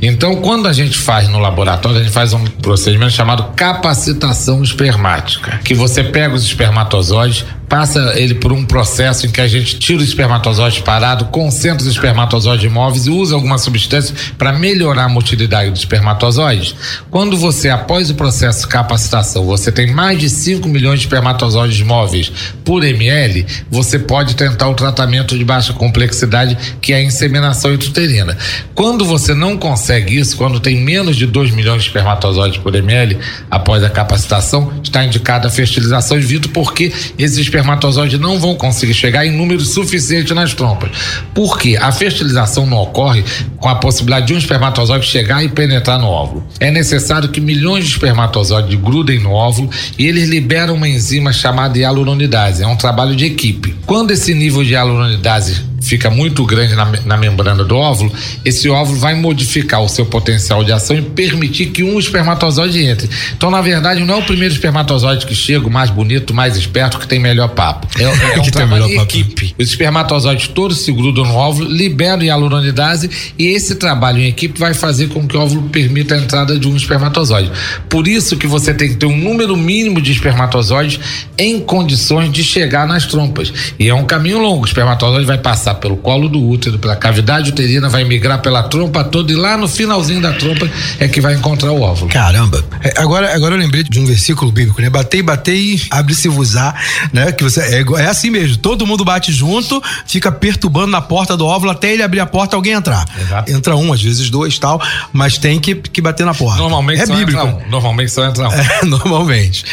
Então, 0.00 0.36
quando 0.36 0.68
a 0.68 0.72
gente 0.72 0.96
faz 0.96 1.28
no 1.28 1.38
laboratório, 1.38 1.98
a 1.98 2.02
gente 2.02 2.12
faz 2.12 2.32
um 2.32 2.44
procedimento 2.44 3.12
chamado 3.12 3.52
capacitação 3.54 4.62
espermática, 4.62 5.60
que 5.64 5.74
você 5.74 6.02
pega 6.02 6.34
os 6.34 6.44
espermatozoides, 6.44 7.44
passa 7.68 8.12
ele 8.16 8.34
por 8.34 8.52
um 8.52 8.64
processo 8.64 9.26
em 9.26 9.30
que 9.30 9.40
a 9.40 9.48
gente 9.48 9.78
tira 9.78 9.98
os 9.98 10.08
espermatozoides 10.08 10.80
parados, 10.80 11.28
concentra 11.30 11.82
os 11.82 11.92
espermatozoides 11.92 12.64
imóveis 12.64 13.06
e 13.06 13.10
usa 13.10 13.34
alguma 13.34 13.58
substância 13.58 14.14
para 14.38 14.52
melhorar 14.52 15.04
a 15.04 15.08
motilidade 15.08 15.70
dos 15.70 15.80
espermatozoides. 15.80 16.74
Quando 17.10 17.36
você, 17.36 17.68
após 17.68 18.10
o 18.10 18.14
processo 18.14 18.62
de 18.62 18.68
capacitação, 18.68 19.44
você 19.44 19.72
tem 19.72 19.92
mais 19.92 20.18
de 20.18 20.28
5 20.28 20.68
milhões 20.68 21.00
de 21.00 21.06
espermatozoides 21.06 21.80
móveis 21.82 22.32
por 22.64 22.84
ml, 22.84 23.46
você 23.70 23.98
pode 23.98 24.36
tentar 24.36 24.68
o 24.68 24.74
tratamento 24.74 25.36
de 25.36 25.44
baixa 25.44 25.72
complexidade, 25.72 26.56
que 26.80 26.92
é 26.92 26.96
a 26.96 27.02
inseminação 27.02 27.72
intrauterina. 27.72 28.36
Quando 28.74 29.04
você 29.04 29.34
não 29.34 29.56
consegue 29.56 30.18
isso, 30.18 30.36
quando 30.36 30.60
tem 30.60 30.76
menos 30.80 31.16
de 31.16 31.26
2 31.26 31.50
milhões 31.50 31.82
de 31.82 31.88
espermatozoides 31.88 32.58
por 32.58 32.74
ml, 32.74 33.18
após 33.50 33.82
a 33.82 33.90
capacitação, 33.90 34.72
está 34.82 35.04
indicada 35.04 35.48
a 35.48 35.50
fertilização 35.50 36.18
in 36.18 36.20
vitro, 36.20 36.50
porque 36.50 36.92
esses 37.18 37.38
espermatozoides 37.56 38.20
não 38.20 38.38
vão 38.38 38.54
conseguir 38.54 38.92
chegar 38.92 39.24
em 39.24 39.32
número 39.32 39.60
suficiente 39.60 40.34
nas 40.34 40.52
trompas. 40.52 40.90
Por 41.34 41.58
quê? 41.58 41.78
A 41.80 41.90
fertilização 41.90 42.66
não 42.66 42.76
ocorre 42.76 43.24
com 43.56 43.68
a 43.68 43.76
possibilidade 43.76 44.26
de 44.26 44.34
um 44.34 44.38
espermatozoide 44.38 45.06
chegar 45.06 45.42
e 45.42 45.48
penetrar 45.48 45.98
no 45.98 46.06
óvulo. 46.06 46.46
É 46.60 46.70
necessário 46.70 47.30
que 47.30 47.40
milhões 47.40 47.84
de 47.84 47.92
espermatozoides 47.92 48.78
grudem 48.78 49.18
no 49.18 49.32
óvulo 49.32 49.70
e 49.98 50.06
eles 50.06 50.28
liberam 50.28 50.74
uma 50.74 50.88
enzima 50.88 51.32
chamada 51.32 51.78
hialuronidase. 51.78 52.62
É 52.62 52.66
um 52.66 52.76
trabalho 52.76 53.16
de 53.16 53.24
equipe. 53.24 53.74
Quando 53.86 54.10
esse 54.10 54.34
nível 54.34 54.62
de 54.62 54.72
hialuronidase 54.72 55.64
fica 55.88 56.10
muito 56.10 56.44
grande 56.44 56.74
na, 56.74 56.84
na, 57.04 57.16
membrana 57.16 57.64
do 57.64 57.76
óvulo, 57.76 58.12
esse 58.44 58.68
óvulo 58.68 58.98
vai 58.98 59.14
modificar 59.14 59.82
o 59.82 59.88
seu 59.88 60.06
potencial 60.06 60.64
de 60.64 60.72
ação 60.72 60.96
e 60.96 61.02
permitir 61.02 61.66
que 61.66 61.82
um 61.82 61.98
espermatozoide 61.98 62.84
entre. 62.84 63.08
Então, 63.36 63.50
na 63.50 63.60
verdade, 63.60 64.04
não 64.04 64.14
é 64.14 64.18
o 64.18 64.22
primeiro 64.22 64.54
espermatozoide 64.54 65.26
que 65.26 65.34
chega, 65.34 65.66
o 65.66 65.70
mais 65.70 65.90
bonito, 65.90 66.30
o 66.30 66.34
mais 66.34 66.56
esperto, 66.56 66.98
que 66.98 67.06
tem 67.06 67.18
melhor 67.18 67.48
papo. 67.48 67.86
É, 67.98 68.04
é 68.04 68.08
um 68.38 68.42
Que 68.42 68.50
tem 68.50 68.52
trabalho 68.52 68.84
melhor 68.84 69.00
em 69.00 69.02
equipe. 69.02 69.54
Os 69.58 69.68
espermatozoides 69.68 70.48
todos 70.48 70.78
se 70.78 70.92
grudam 70.92 71.24
no 71.24 71.34
óvulo, 71.34 71.70
liberam 71.70 72.22
hialuronidase 72.22 73.10
e 73.38 73.46
esse 73.46 73.76
trabalho 73.76 74.18
em 74.18 74.28
equipe 74.28 74.58
vai 74.58 74.74
fazer 74.74 75.08
com 75.08 75.26
que 75.26 75.36
o 75.36 75.40
óvulo 75.40 75.68
permita 75.68 76.14
a 76.14 76.18
entrada 76.18 76.58
de 76.58 76.68
um 76.68 76.76
espermatozoide. 76.76 77.50
Por 77.88 78.06
isso 78.08 78.36
que 78.36 78.46
você 78.46 78.74
tem 78.74 78.88
que 78.88 78.96
ter 78.96 79.06
um 79.06 79.16
número 79.16 79.56
mínimo 79.56 80.00
de 80.00 80.12
espermatozoides 80.12 81.00
em 81.38 81.60
condições 81.60 82.30
de 82.30 82.42
chegar 82.42 82.86
nas 82.86 83.06
trompas. 83.06 83.52
E 83.78 83.88
é 83.88 83.94
um 83.94 84.04
caminho 84.04 84.38
longo. 84.38 84.62
O 84.62 84.66
espermatozoide 84.66 85.26
vai 85.26 85.38
passar 85.38 85.74
pelo 85.76 85.96
colo 85.96 86.28
do 86.28 86.42
útero, 86.42 86.78
pela 86.78 86.96
cavidade 86.96 87.50
uterina, 87.50 87.88
vai 87.88 88.04
migrar 88.04 88.40
pela 88.40 88.62
trompa 88.62 89.04
toda 89.04 89.32
e 89.32 89.34
lá 89.34 89.56
no 89.56 89.68
finalzinho 89.68 90.20
da 90.20 90.32
trompa 90.32 90.68
é 90.98 91.08
que 91.08 91.20
vai 91.20 91.34
encontrar 91.34 91.72
o 91.72 91.80
óvulo. 91.80 92.10
Caramba. 92.10 92.64
É, 92.82 93.00
agora, 93.00 93.34
agora 93.34 93.54
eu 93.54 93.58
lembrei 93.58 93.82
de 93.82 93.98
um 93.98 94.06
versículo 94.06 94.50
bíblico, 94.50 94.80
né? 94.80 94.90
Batei, 94.90 95.22
batei, 95.22 95.80
abre-se 95.90 96.28
vos 96.28 96.56
á, 96.56 96.74
né? 97.12 97.32
Que 97.32 97.44
você 97.44 97.60
é, 97.60 97.84
é 98.02 98.06
assim 98.06 98.30
mesmo. 98.30 98.56
Todo 98.56 98.86
mundo 98.86 99.04
bate 99.04 99.32
junto, 99.32 99.82
fica 100.06 100.30
perturbando 100.32 100.88
na 100.88 101.00
porta 101.00 101.36
do 101.36 101.46
óvulo 101.46 101.70
até 101.70 101.92
ele 101.92 102.02
abrir 102.02 102.20
a 102.20 102.26
porta 102.26 102.54
e 102.54 102.56
alguém 102.56 102.72
entrar. 102.72 103.04
Exato. 103.20 103.52
Entra 103.52 103.76
um, 103.76 103.92
às 103.92 104.02
vezes 104.02 104.30
dois, 104.30 104.58
tal, 104.58 104.80
mas 105.12 105.38
tem 105.38 105.58
que, 105.58 105.74
que 105.74 106.00
bater 106.00 106.24
na 106.24 106.34
porta. 106.34 106.60
Normalmente 106.60 107.02
é 107.02 107.06
só 107.06 107.14
bíblico. 107.14 107.40
entra 107.40 107.66
um. 107.66 107.70
Normalmente 107.70 108.12
só 108.12 108.24
entra 108.24 108.48
um. 108.48 108.52
É, 108.52 108.84
normalmente. 108.84 109.64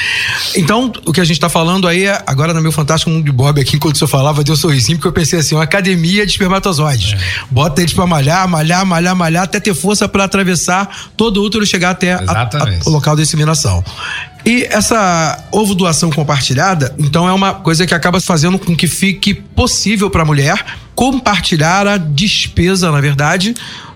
Então, 0.55 0.91
o 1.05 1.11
que 1.11 1.21
a 1.21 1.25
gente 1.25 1.39
tá 1.39 1.49
falando 1.49 1.87
aí 1.87 2.05
é, 2.05 2.21
agora 2.25 2.53
no 2.53 2.61
meu 2.61 2.71
Fantástico 2.71 3.11
Mundo 3.11 3.25
de 3.25 3.31
Bob 3.31 3.59
aqui, 3.59 3.75
enquanto 3.75 3.95
o 3.95 3.97
senhor 3.97 4.09
falava, 4.09 4.43
deu 4.43 4.53
um 4.53 4.57
sorrisinho, 4.57 4.97
porque 4.97 5.07
eu 5.07 5.13
pensei 5.13 5.39
assim, 5.39 5.55
uma 5.55 5.67
academia 5.83 6.25
de 6.25 6.31
espermatozoides. 6.31 7.15
Bota 7.51 7.81
eles 7.81 7.93
pra 7.93 8.07
malhar, 8.07 8.47
malhar, 8.47 8.85
malhar, 8.85 9.15
malhar, 9.15 9.43
até 9.43 9.59
ter 9.59 9.73
força 9.75 10.07
pra 10.07 10.23
atravessar 10.23 11.11
todo 11.17 11.37
o 11.41 11.43
útero 11.45 11.63
e 11.63 11.67
chegar 11.67 11.91
até 11.91 12.13
a- 12.13 12.19
a- 12.85 12.89
o 12.89 12.91
local 12.91 13.15
da 13.15 13.21
inseminação. 13.21 13.83
E 14.45 14.63
essa 14.69 15.41
ovo 15.51 15.73
doação 15.75 16.09
compartilhada, 16.09 16.93
então 16.97 17.27
é 17.27 17.31
uma 17.33 17.53
coisa 17.53 17.85
que 17.85 17.93
acaba 17.93 18.19
fazendo 18.19 18.57
com 18.59 18.75
que 18.75 18.87
fique 18.87 19.33
possível 19.33 20.09
para 20.09 20.23
a 20.23 20.25
mulher 20.25 20.65
compartilhar 20.95 21.87
a 21.87 21.97
despesa, 21.97 22.91
na 22.91 22.99
verdade, 23.01 23.53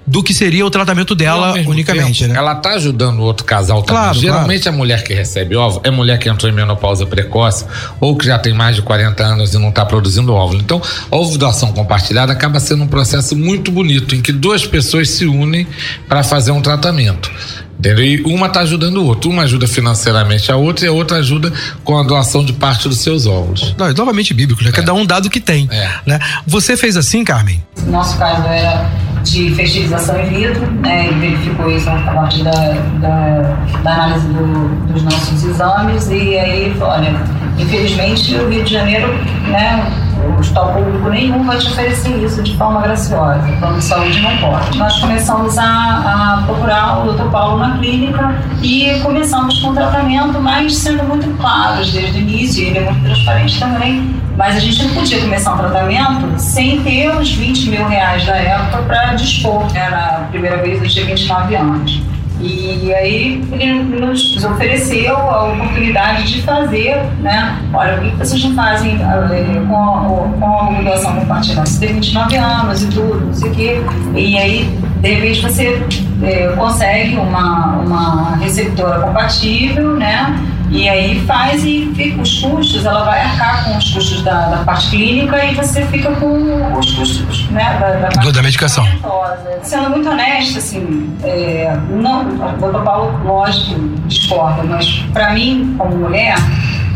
do 0.08 0.24
que 0.24 0.34
seria 0.34 0.66
o 0.66 0.70
tratamento 0.70 1.14
dela 1.14 1.53
unicamente, 1.66 2.22
tempo, 2.22 2.34
né? 2.34 2.39
Ela 2.39 2.55
tá 2.55 2.72
ajudando 2.72 3.20
o 3.20 3.24
outro 3.24 3.45
casal 3.45 3.84
também. 3.84 4.01
Claro, 4.01 4.18
Geralmente 4.18 4.70
a 4.70 4.72
mulher 4.72 5.03
que 5.03 5.14
recebe 5.14 5.58
óvulo 5.58 5.82
é 5.84 5.91
mulher 5.91 6.18
que 6.18 6.30
entrou 6.30 6.49
em 6.49 6.55
menopausa 6.55 7.05
precoce 7.05 7.66
ou 7.99 8.16
que 8.16 8.26
já 8.26 8.39
tem 8.39 8.53
mais 8.53 8.78
de 8.78 8.82
40 8.82 9.22
anos 9.22 9.53
e 9.53 9.58
não 9.58 9.68
está 9.68 9.86
produzindo 9.86 10.34
óvulo. 10.34 10.62
Então, 10.62 10.82
a 11.12 11.16
ovulação 11.18 11.74
compartilhada 11.74 12.32
acaba 12.32 12.58
sendo 12.62 12.84
um 12.84 12.88
processo 12.88 13.36
muito 13.36 13.70
bonito 13.70 14.16
em 14.16 14.22
que 14.22 14.32
duas 14.32 14.66
pessoas 14.66 15.10
se 15.10 15.26
unem 15.26 15.68
para 16.08 16.24
fazer 16.24 16.51
um 16.51 16.62
tratamento. 16.62 17.30
Entendeu? 17.78 18.03
E 18.03 18.22
uma 18.24 18.47
está 18.47 18.62
ajudando 18.62 18.97
o 18.97 19.05
outro. 19.05 19.30
Uma 19.30 19.43
ajuda 19.43 19.68
financeiramente 19.68 20.51
a 20.51 20.55
outra 20.55 20.86
e 20.86 20.88
a 20.88 20.91
outra 20.91 21.18
ajuda 21.18 21.53
com 21.84 21.97
a 21.97 22.03
doação 22.03 22.43
de 22.43 22.53
parte 22.53 22.89
dos 22.89 22.99
seus 22.99 23.28
óvulos. 23.28 23.76
Não, 23.78 23.88
é 23.88 23.93
novamente 23.93 24.34
bíblico, 24.34 24.64
né? 24.64 24.72
Cada 24.72 24.93
um 24.93 25.05
dado 25.05 25.30
que 25.30 25.39
tem. 25.39 25.68
É. 25.70 25.89
Né? 26.05 26.20
Você 26.47 26.76
fez 26.76 26.97
assim, 26.97 27.24
Carmen? 27.24 27.64
Nosso 27.86 28.18
caso 28.18 28.47
era 28.47 28.89
de 29.32 29.54
fertilização 29.56 30.20
in 30.22 30.26
vitro, 30.30 30.66
né? 30.82 31.08
Ele 31.08 31.20
verificou 31.20 31.70
isso 31.72 31.90
a 31.90 31.96
partir 32.14 32.44
da, 32.44 32.52
da, 33.00 33.56
da 33.84 33.94
análise 33.94 34.28
do- 34.28 34.94
dos 34.94 35.04
nossos 35.04 35.44
exames 35.44 36.10
e 36.10 36.38
aí, 36.38 36.76
olha, 36.80 37.14
infelizmente 37.58 38.36
o 38.36 38.50
Rio 38.50 38.64
de 38.64 38.74
Janeiro, 38.74 39.08
né? 39.50 39.84
O 40.26 40.39
hospital 40.39 40.74
público 40.74 41.09
nenhum 41.09 41.43
vai 41.43 41.57
te 41.57 41.68
oferecer 41.68 42.18
isso 42.24 42.41
de 42.41 42.55
forma 42.57 42.82
graciosa. 42.82 43.47
O 43.47 43.57
plano 43.57 43.78
de 43.78 43.84
saúde 43.84 44.22
não 44.22 44.38
pode. 44.38 44.78
Nós 44.78 44.99
começamos 44.99 45.57
a, 45.57 45.63
a 45.63 46.43
procurar 46.45 47.05
o 47.05 47.13
Dr. 47.13 47.30
Paulo 47.30 47.57
na 47.57 47.78
clínica 47.78 48.36
e 48.61 48.99
começamos 49.01 49.59
com 49.59 49.70
o 49.70 49.74
tratamento, 49.74 50.39
mas 50.41 50.76
sendo 50.76 51.03
muito 51.03 51.30
claros 51.38 51.91
desde 51.91 52.18
o 52.18 52.22
início, 52.22 52.65
ele 52.65 52.80
é 52.80 52.82
muito 52.82 53.03
transparente 53.03 53.59
também. 53.59 54.15
Mas 54.36 54.55
a 54.55 54.59
gente 54.59 54.84
não 54.84 54.93
podia 54.93 55.20
começar 55.20 55.53
um 55.53 55.57
tratamento 55.57 56.39
sem 56.39 56.82
ter 56.84 57.09
os 57.09 57.34
20 57.34 57.70
mil 57.70 57.88
reais 57.88 58.26
da 58.26 58.36
época 58.36 58.84
para 58.84 59.13
dispor. 59.15 59.65
Era 59.76 60.18
a 60.18 60.20
primeira 60.30 60.57
vez 60.57 60.82
eu 60.82 60.88
tinha 60.88 61.05
29 61.05 61.55
anos. 61.55 62.01
E 62.40 62.94
aí 62.94 63.44
ele 63.52 63.84
nos 63.84 64.44
ofereceu 64.44 65.18
a 65.18 65.54
oportunidade 65.54 66.32
de 66.32 66.42
fazer, 66.44 66.98
né? 67.20 67.58
Olha, 67.74 67.98
o 67.98 68.02
que 68.02 68.16
vocês 68.18 68.44
não 68.44 68.54
fazem 68.54 68.94
eh, 68.94 69.62
com 69.68 69.76
a, 69.76 70.30
com 70.40 70.78
a 70.78 70.82
doação 70.82 71.16
compartilhada? 71.16 71.66
Você 71.66 71.86
tem 71.86 71.96
29 71.96 72.36
anos 72.36 72.84
e 72.84 72.88
tudo, 72.88 73.26
não 73.26 73.34
sei 73.34 73.50
o 73.50 73.56
quê. 73.56 73.78
E 74.16 74.38
aí 74.38 74.80
de 75.02 75.14
repente 75.14 75.42
você 75.42 75.84
é, 76.24 76.48
consegue 76.56 77.16
uma, 77.18 77.78
uma 77.78 78.36
receptora 78.38 79.00
compatível, 79.00 79.96
né? 79.96 80.36
E 80.70 80.89
aí 80.89 81.22
faz 81.26 81.63
e 81.63 81.91
fica 81.95 82.22
os 82.22 82.39
custos, 82.39 82.86
ela 82.86 83.03
vai 83.03 83.22
arcar 83.22 83.65
com 83.65 83.78
os 83.78 83.93
custos 83.93 84.22
da, 84.22 84.47
da 84.49 84.57
parte 84.57 84.89
clínica 84.89 85.45
e 85.45 85.55
você 85.55 85.86
fica 85.86 86.11
com 86.11 86.78
os 86.78 86.91
custos 86.91 87.49
né, 87.49 87.78
da, 87.80 87.91
da, 87.91 88.07
parte 88.09 88.32
da 88.32 88.41
medicação. 88.43 88.86
Sendo 89.63 89.89
muito 89.89 90.09
honesta, 90.09 90.59
assim, 90.59 91.15
é, 91.24 91.76
não, 91.89 92.28
o 92.28 92.57
doutor 92.59 92.84
Paulo, 92.84 93.24
lógico, 93.24 93.80
discorda, 94.07 94.63
mas 94.63 95.05
para 95.13 95.32
mim, 95.34 95.76
como 95.78 95.95
mulher, 95.95 96.36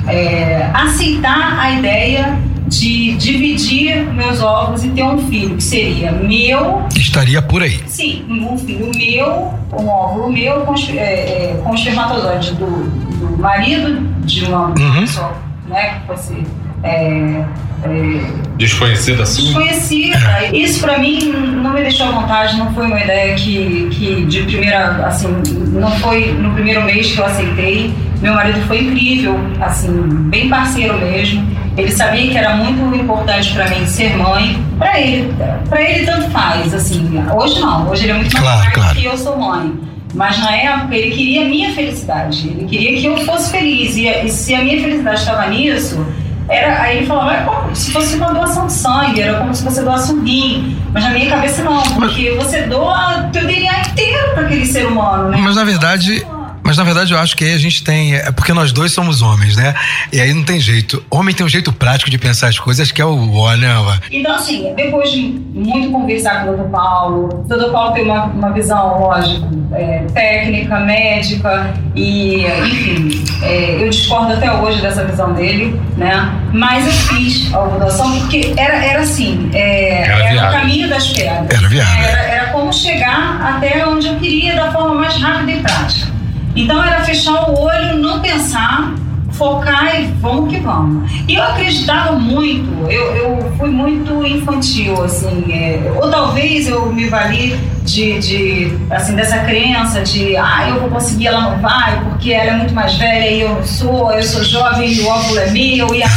é, 0.08 0.70
aceitar 0.74 1.60
a 1.60 1.72
ideia 1.72 2.38
de 2.68 3.16
dividir 3.18 4.06
meus 4.14 4.42
ovos 4.42 4.84
e 4.86 4.90
ter 4.90 5.04
um 5.04 5.18
filho, 5.28 5.58
que 5.58 5.64
seria 5.64 6.12
meu. 6.12 6.84
Estaria 6.96 7.42
por 7.42 7.62
aí. 7.62 7.84
Sim, 7.88 8.26
um 8.30 8.58
filho 8.58 8.90
meu, 8.96 9.54
um 9.78 9.90
óvulo 9.90 10.32
meu 10.32 10.62
com, 10.62 10.74
é, 10.76 10.96
é, 10.98 11.62
com 11.62 11.76
espermatozoide 11.76 12.54
do, 12.54 13.11
do 13.22 13.38
marido 13.38 14.02
de 14.26 14.46
uma 14.46 14.68
uhum. 14.68 15.02
pessoa 15.02 15.34
né, 15.68 16.00
que 16.00 16.08
fosse. 16.08 16.44
É, 16.84 17.46
é, 17.84 18.22
desconhecida 18.58 19.22
assim? 19.22 19.46
Desconhecida. 19.46 20.18
Isso 20.52 20.82
para 20.82 20.98
mim 20.98 21.32
não 21.62 21.74
me 21.74 21.82
deixou 21.82 22.08
à 22.08 22.12
vontade, 22.12 22.58
não 22.58 22.74
foi 22.74 22.88
uma 22.88 23.00
ideia 23.00 23.36
que, 23.36 23.88
que 23.92 24.26
de 24.26 24.42
primeira, 24.42 25.06
assim, 25.06 25.28
não 25.74 25.92
foi 26.00 26.32
no 26.34 26.54
primeiro 26.54 26.84
mês 26.84 27.12
que 27.12 27.20
eu 27.20 27.26
aceitei. 27.26 27.94
Meu 28.20 28.34
marido 28.36 28.62
foi 28.68 28.84
incrível, 28.84 29.40
assim, 29.62 29.92
bem 30.30 30.50
parceiro 30.50 30.98
mesmo. 31.00 31.48
Ele 31.78 31.92
sabia 31.92 32.30
que 32.30 32.38
era 32.38 32.56
muito 32.56 32.96
importante 32.96 33.54
para 33.54 33.68
mim 33.70 33.86
ser 33.86 34.16
mãe. 34.18 34.64
Para 34.78 35.00
ele, 35.00 35.34
para 35.70 35.82
ele 35.82 36.06
tanto 36.06 36.30
faz, 36.32 36.74
assim. 36.74 37.10
Hoje 37.36 37.60
não, 37.60 37.90
hoje 37.90 38.04
ele 38.04 38.12
é 38.12 38.16
muito 38.16 38.34
mais 38.34 38.46
claro, 38.46 38.72
claro. 38.74 38.96
que 38.96 39.06
eu 39.06 39.18
sou 39.18 39.38
mãe. 39.38 39.91
Mas 40.14 40.40
na 40.40 40.56
época 40.56 40.96
ele 40.96 41.16
queria 41.16 41.46
a 41.46 41.46
minha 41.46 41.74
felicidade. 41.74 42.48
Ele 42.48 42.66
queria 42.66 43.00
que 43.00 43.06
eu 43.06 43.18
fosse 43.26 43.52
feliz. 43.52 43.96
E, 43.96 44.08
e 44.08 44.30
se 44.30 44.54
a 44.54 44.62
minha 44.62 44.82
felicidade 44.82 45.20
estava 45.20 45.48
nisso, 45.48 46.06
era, 46.50 46.82
aí 46.82 46.98
ele 46.98 47.08
falava, 47.08 47.34
é 47.34 47.42
como 47.44 47.76
se 47.76 47.92
fosse 47.92 48.16
uma 48.18 48.34
doação 48.34 48.68
de 48.68 48.74
sangue, 48.74 49.22
era 49.22 49.40
como 49.40 49.56
se 49.56 49.64
você 49.64 49.82
doasse 49.82 50.12
um 50.12 50.22
rim. 50.22 50.78
Mas 50.94 51.04
na 51.04 51.12
minha 51.12 51.30
cabeça 51.30 51.64
não, 51.64 51.82
porque 51.94 52.32
você 52.32 52.64
doa 52.64 53.30
teu 53.32 53.46
DNA 53.48 53.82
inteiro 53.82 54.34
para 54.34 54.44
aquele 54.44 54.66
ser 54.66 54.86
humano, 54.86 55.30
né? 55.30 55.38
Mas 55.38 55.56
na 55.56 55.64
verdade 55.64 56.26
mas 56.72 56.78
na 56.78 56.86
verdade 56.86 57.12
eu 57.14 57.20
acho 57.20 57.36
que 57.36 57.44
aí 57.44 57.54
a 57.54 57.58
gente 57.58 57.84
tem. 57.84 58.16
É 58.16 58.32
porque 58.32 58.54
nós 58.54 58.72
dois 58.72 58.94
somos 58.94 59.22
homens, 59.22 59.58
né? 59.58 59.76
E 60.10 60.22
aí 60.22 60.34
não 60.34 60.42
tem 60.42 60.58
jeito. 60.58 61.04
Homem 61.12 61.36
tem 61.36 61.46
um 61.46 61.50
jeito 61.50 61.74
prático 61.74 62.10
de 62.10 62.18
pensar 62.18 62.48
as 62.48 62.58
coisas 62.58 62.94
que 62.94 63.02
é 63.02 63.06
o 63.06 63.34
ó, 63.34 63.54
né? 63.58 63.76
Então, 64.10 64.34
assim, 64.34 64.74
depois 64.74 65.12
de 65.12 65.38
muito 65.54 65.92
conversar 65.92 66.46
com 66.46 66.52
o 66.52 66.56
Dr. 66.56 66.70
Paulo, 66.70 67.44
o 67.44 67.44
Dr. 67.44 67.72
Paulo 67.74 67.92
tem 67.92 68.06
uma, 68.06 68.24
uma 68.24 68.54
visão, 68.54 69.02
lógico, 69.02 69.50
é, 69.74 70.06
técnica, 70.14 70.80
médica, 70.80 71.74
e, 71.94 72.46
enfim, 72.46 73.22
é, 73.44 73.84
eu 73.84 73.90
discordo 73.90 74.32
até 74.32 74.50
hoje 74.50 74.82
dessa 74.82 75.04
visão 75.04 75.34
dele, 75.34 75.78
né? 75.98 76.32
Mas 76.54 76.86
eu 76.86 76.94
fiz 76.94 77.54
a 77.54 77.66
ovulação 77.66 78.18
porque 78.18 78.54
era, 78.56 78.78
era 78.78 79.02
assim: 79.02 79.50
é, 79.54 80.04
era, 80.04 80.24
era 80.24 80.50
o 80.50 80.52
caminho 80.54 80.88
das 80.88 81.10
pedras. 81.10 81.50
Era 81.50 81.68
viável. 81.68 82.02
Era, 82.02 82.22
era 82.22 82.46
como 82.54 82.72
chegar 82.72 83.42
até 83.42 83.86
onde 83.86 84.08
eu 84.08 84.16
queria 84.16 84.56
da 84.56 84.72
forma 84.72 84.96
mais 84.96 85.18
rápida 85.18 85.52
e 85.52 85.60
prática. 85.60 86.11
Então 86.56 86.84
era 86.84 87.04
fechar 87.04 87.50
o 87.50 87.60
olho, 87.60 87.98
não 87.98 88.20
pensar, 88.20 88.94
focar 89.32 90.00
e 90.00 90.08
vamos 90.20 90.54
que 90.54 90.60
vamos. 90.60 91.10
E 91.28 91.36
eu 91.36 91.44
acreditava 91.44 92.14
muito, 92.14 92.92
eu, 92.92 93.16
eu 93.16 93.52
fui 93.58 93.70
muito 93.70 94.26
infantil, 94.26 95.02
assim, 95.04 95.46
é, 95.52 95.92
ou 95.96 96.10
talvez 96.10 96.68
eu 96.68 96.92
me 96.92 97.08
vali 97.08 97.58
de, 97.84 98.20
de, 98.20 98.78
assim, 98.90 99.16
dessa 99.16 99.40
crença 99.40 100.02
de, 100.02 100.36
ah, 100.36 100.70
eu 100.70 100.82
vou 100.82 100.90
conseguir, 100.90 101.28
ela 101.28 101.42
não 101.42 101.60
vai, 101.60 102.00
porque 102.04 102.32
ela 102.34 102.52
é 102.52 102.58
muito 102.58 102.74
mais 102.74 102.96
velha 102.98 103.30
e 103.30 103.42
eu 103.42 103.50
não 103.50 103.66
sou, 103.66 104.12
eu 104.12 104.24
sou 104.24 104.44
jovem 104.44 104.92
e 104.92 105.00
o 105.02 105.08
óvulo 105.08 105.40
é 105.40 105.50
meu, 105.50 105.96
e, 105.96 106.04
a... 106.04 106.08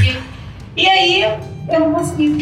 e 0.76 0.86
aí 0.88 1.22
eu 1.68 1.80
não 1.80 1.92
consegui. 1.92 2.41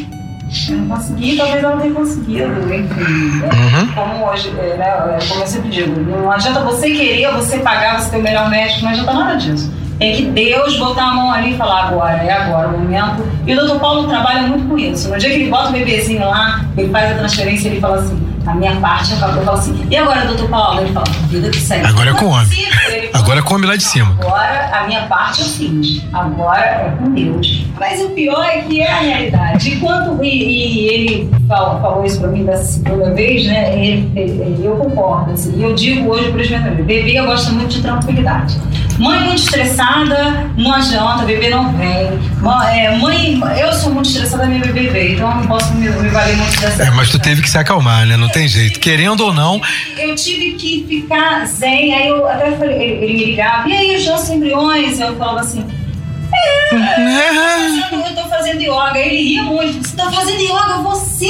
Eu 0.73 0.79
não 0.79 0.97
consegui, 0.97 1.37
talvez 1.37 1.65
ela 1.65 1.77
tenha 1.77 1.95
conseguido, 1.95 2.75
enfim. 2.75 3.03
Uhum. 3.03 3.93
Como 3.95 4.27
hoje, 4.27 4.53
é, 4.59 4.77
né, 4.77 5.19
é, 5.19 5.29
como 5.29 5.41
eu 5.41 5.47
sempre 5.47 5.71
digo, 5.71 6.01
não 6.01 6.31
adianta 6.31 6.61
você 6.61 6.91
querer, 6.91 7.33
você 7.33 7.59
pagar, 7.59 8.01
você 8.01 8.11
ter 8.11 8.19
o 8.19 8.23
melhor 8.23 8.49
médico, 8.49 8.83
não 8.83 8.91
adianta 8.91 9.13
nada 9.13 9.35
disso. 9.37 9.73
Tem 9.99 10.17
que 10.17 10.23
Deus 10.27 10.79
botar 10.79 11.11
a 11.11 11.15
mão 11.15 11.31
ali 11.31 11.53
e 11.53 11.57
falar 11.57 11.89
agora, 11.89 12.23
é 12.23 12.33
agora 12.33 12.69
o 12.69 12.79
momento. 12.79 13.23
E 13.47 13.53
o 13.53 13.57
doutor 13.57 13.79
Paulo 13.81 14.09
trabalha 14.09 14.43
muito 14.43 14.67
com 14.67 14.79
isso. 14.79 15.11
No 15.11 15.19
dia 15.19 15.29
que 15.29 15.37
ele 15.37 15.51
bota 15.51 15.69
o 15.69 15.73
bebezinho 15.73 16.25
lá, 16.27 16.65
ele 16.77 16.89
faz 16.91 17.13
a 17.13 17.15
transferência, 17.17 17.69
ele 17.69 17.81
fala 17.81 17.97
assim, 17.97 18.19
a 18.51 18.55
minha 18.55 18.77
parte 18.77 19.15
acabou. 19.15 19.37
Eu 19.37 19.45
falo 19.45 19.59
assim, 19.59 19.87
e 19.91 19.97
agora, 19.97 20.27
doutor 20.27 20.49
Paulo? 20.49 20.81
Ele 20.81 20.93
fala, 20.93 21.07
vida 21.29 21.51
que 21.51 21.61
segue. 21.61 21.87
Agora 21.87 22.11
é 22.11 22.15
com 22.15 22.27
o 22.27 22.31
homem. 22.31 22.69
Agora 23.13 23.43
come 23.43 23.67
lá 23.67 23.77
de 23.77 23.85
cima. 23.85 24.17
Agora 24.21 24.71
a 24.73 24.87
minha 24.87 25.03
parte 25.03 25.41
eu 25.41 25.47
fiz. 25.47 26.03
Agora 26.13 26.61
é 26.61 26.95
com 26.99 27.13
Deus. 27.13 27.65
Mas 27.79 28.01
o 28.01 28.11
pior 28.11 28.45
é 28.45 28.63
que 28.63 28.81
é 28.81 28.91
a 28.91 29.01
realidade. 29.01 29.75
Enquanto 29.75 30.23
e, 30.23 30.29
e 30.29 30.89
ele 30.89 31.31
falou, 31.47 31.81
falou 31.81 32.05
isso 32.05 32.21
pra 32.21 32.29
mim 32.29 32.45
da 32.45 32.57
segunda 32.57 33.13
vez, 33.13 33.47
né? 33.47 33.79
Ele, 33.79 34.11
ele, 34.17 34.61
eu 34.65 34.77
concordo. 34.77 35.33
Assim, 35.33 35.63
eu 35.63 35.75
digo 35.75 36.11
hoje 36.11 36.31
para 36.31 36.43
os 36.43 36.51
meus 36.51 36.63
amigos, 36.63 36.87
bebê 36.87 37.19
eu 37.19 37.27
gosto 37.27 37.53
muito 37.53 37.69
de 37.69 37.83
tranquilidade. 37.83 38.59
Mãe 38.99 39.19
muito 39.21 39.43
estressada, 39.43 40.51
não 40.59 40.75
adianta, 40.75 41.25
bebê 41.25 41.49
não 41.49 41.73
vem. 41.73 42.21
É, 42.71 42.97
mãe, 42.99 43.41
eu 43.59 43.73
sou 43.73 43.95
muito 43.95 44.11
estressada, 44.11 44.45
minha 44.45 44.61
bebê 44.61 44.89
veio, 44.89 45.15
então 45.15 45.31
eu 45.31 45.37
não 45.37 45.47
posso 45.47 45.73
me, 45.73 45.89
me 45.89 46.09
valer 46.11 46.37
muito 46.37 46.61
dessa. 46.61 46.83
É, 46.83 46.91
mas 46.91 47.09
tu 47.09 47.19
teve 47.19 47.41
que 47.41 47.49
se 47.49 47.57
acalmar, 47.57 48.07
né? 48.07 48.19
Não 48.19 48.29
tem 48.29 48.40
jeito. 48.49 48.81
Querendo 48.81 49.21
ou 49.21 49.33
não. 49.33 49.61
Eu 49.97 50.15
tive 50.15 50.53
que 50.53 50.85
ficar 50.89 51.47
zen, 51.47 51.95
aí 51.95 52.09
eu 52.09 52.27
até 52.27 52.53
falei, 52.53 52.83
ele, 52.83 53.05
ele 53.05 53.13
me 53.15 53.25
ligava, 53.27 53.69
e 53.69 53.73
aí, 53.73 53.97
os 53.97 54.05
meus 54.05 54.29
embriões? 54.29 55.01
Eu 55.01 55.17
falava 55.17 55.41
assim. 55.41 55.65
É, 56.73 58.09
eu 58.09 58.15
tô 58.15 58.29
fazendo 58.29 58.61
yoga. 58.63 58.99
Ele 58.99 59.23
ria 59.23 59.43
muito. 59.43 59.87
Você 59.87 59.97
tá 59.97 60.11
fazendo 60.11 60.41
yoga, 60.41 60.79
você! 60.83 61.29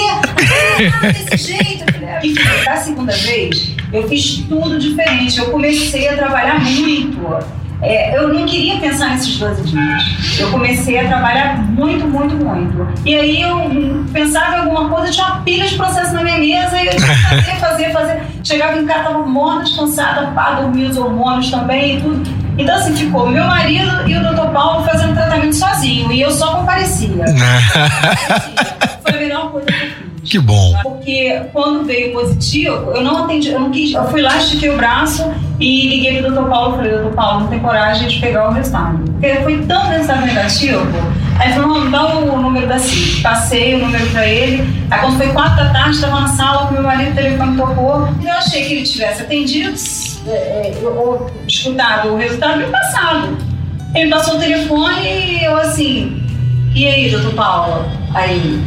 Tá 0.90 1.08
desse 1.30 1.52
jeito. 1.52 1.84
E 2.22 2.64
da 2.64 2.76
segunda 2.76 3.12
vez, 3.12 3.74
eu 3.92 4.06
fiz 4.08 4.44
tudo 4.48 4.78
diferente. 4.78 5.38
Eu 5.38 5.50
comecei 5.50 6.08
a 6.08 6.16
trabalhar 6.16 6.61
muito 6.61 7.59
é, 7.82 8.16
eu 8.16 8.28
não 8.28 8.44
queria 8.44 8.78
pensar 8.78 9.10
nesses 9.10 9.38
12 9.38 9.62
dias. 9.62 10.38
Eu 10.38 10.50
comecei 10.50 10.98
a 10.98 11.08
trabalhar 11.08 11.58
muito, 11.58 12.06
muito, 12.06 12.36
muito. 12.36 12.86
E 13.04 13.16
aí 13.16 13.40
eu 13.40 14.04
pensava 14.12 14.56
em 14.56 14.58
alguma 14.60 14.88
coisa, 14.88 15.10
tinha 15.10 15.26
uma 15.26 15.40
pilha 15.40 15.66
de 15.66 15.76
processo 15.76 16.12
na 16.14 16.22
minha 16.22 16.38
mesa 16.38 16.80
e 16.82 16.86
eu 16.86 16.96
tinha 16.96 17.16
que 17.16 17.24
fazer, 17.24 17.56
fazer, 17.60 17.92
fazer. 17.92 18.22
Chegava 18.44 18.78
em 18.78 18.86
casa, 18.86 19.00
estava 19.00 19.26
morta, 19.26 19.64
descansada, 19.64 20.26
pá, 20.32 20.52
dormia 20.60 20.88
os 20.88 20.96
hormônios 20.96 21.50
também 21.50 21.96
e 21.96 22.00
tudo. 22.00 22.40
Então, 22.58 22.76
assim, 22.76 22.94
ficou 22.94 23.26
meu 23.26 23.44
marido 23.44 24.06
e 24.06 24.14
o 24.14 24.22
doutor 24.22 24.50
Paulo 24.50 24.84
fazendo 24.84 25.14
tratamento 25.14 25.56
sozinho. 25.56 26.12
E 26.12 26.20
eu 26.20 26.30
só 26.30 26.56
comparecia. 26.56 27.24
Foi 29.02 29.14
a 29.14 29.16
melhor 29.16 29.50
coisa 29.50 29.66
que 30.24 30.38
bom. 30.38 30.74
Porque 30.82 31.40
quando 31.52 31.84
veio 31.84 32.12
positivo, 32.12 32.92
eu 32.94 33.02
não 33.02 33.24
atendi, 33.24 33.48
eu 33.48 33.60
não 33.60 33.70
quis, 33.70 33.92
eu 33.92 34.04
fui 34.08 34.22
lá, 34.22 34.36
estiquei 34.36 34.70
o 34.70 34.76
braço 34.76 35.30
e 35.58 35.88
liguei 35.88 36.22
pro 36.22 36.32
doutor 36.32 36.50
Paulo, 36.50 36.76
falei, 36.76 36.92
doutor 36.92 37.12
Paulo, 37.12 37.40
não 37.40 37.48
tem 37.48 37.58
coragem 37.58 38.08
de 38.08 38.18
pegar 38.18 38.48
o 38.48 38.52
resultado. 38.52 38.98
Porque 38.98 39.34
foi 39.36 39.58
tão 39.66 39.88
resultado 39.88 40.26
negativo, 40.26 40.80
aí 41.38 41.52
falou, 41.52 41.80
não, 41.80 41.90
dá 41.90 42.06
o 42.16 42.40
número 42.40 42.66
da 42.66 42.78
CIT. 42.78 43.22
Passei 43.22 43.74
o 43.74 43.78
número 43.78 44.06
pra 44.10 44.26
ele, 44.26 44.62
aí 44.90 45.00
quando 45.00 45.16
foi 45.16 45.28
quatro 45.28 45.64
da 45.64 45.72
tarde, 45.72 45.96
estava 45.96 46.20
na 46.20 46.28
sala 46.28 46.66
com 46.66 46.74
meu 46.74 46.82
marido, 46.82 47.12
o 47.12 47.14
telefone 47.14 47.56
tocou, 47.56 48.08
eu 48.22 48.32
achei 48.32 48.64
que 48.64 48.74
ele 48.74 48.82
tivesse 48.82 49.22
atendido, 49.22 49.74
é, 50.26 50.30
é, 50.30 50.78
ou 50.84 51.30
escutado 51.46 52.10
o 52.10 52.16
resultado 52.16 52.62
e 52.62 52.66
passado. 52.66 53.38
Ele 53.94 54.08
passou 54.08 54.36
o 54.36 54.38
telefone 54.38 55.02
e 55.02 55.44
eu 55.44 55.56
assim, 55.56 56.22
e 56.74 56.86
aí, 56.86 57.10
doutor 57.10 57.34
Paulo? 57.34 57.84
Aí, 58.14 58.62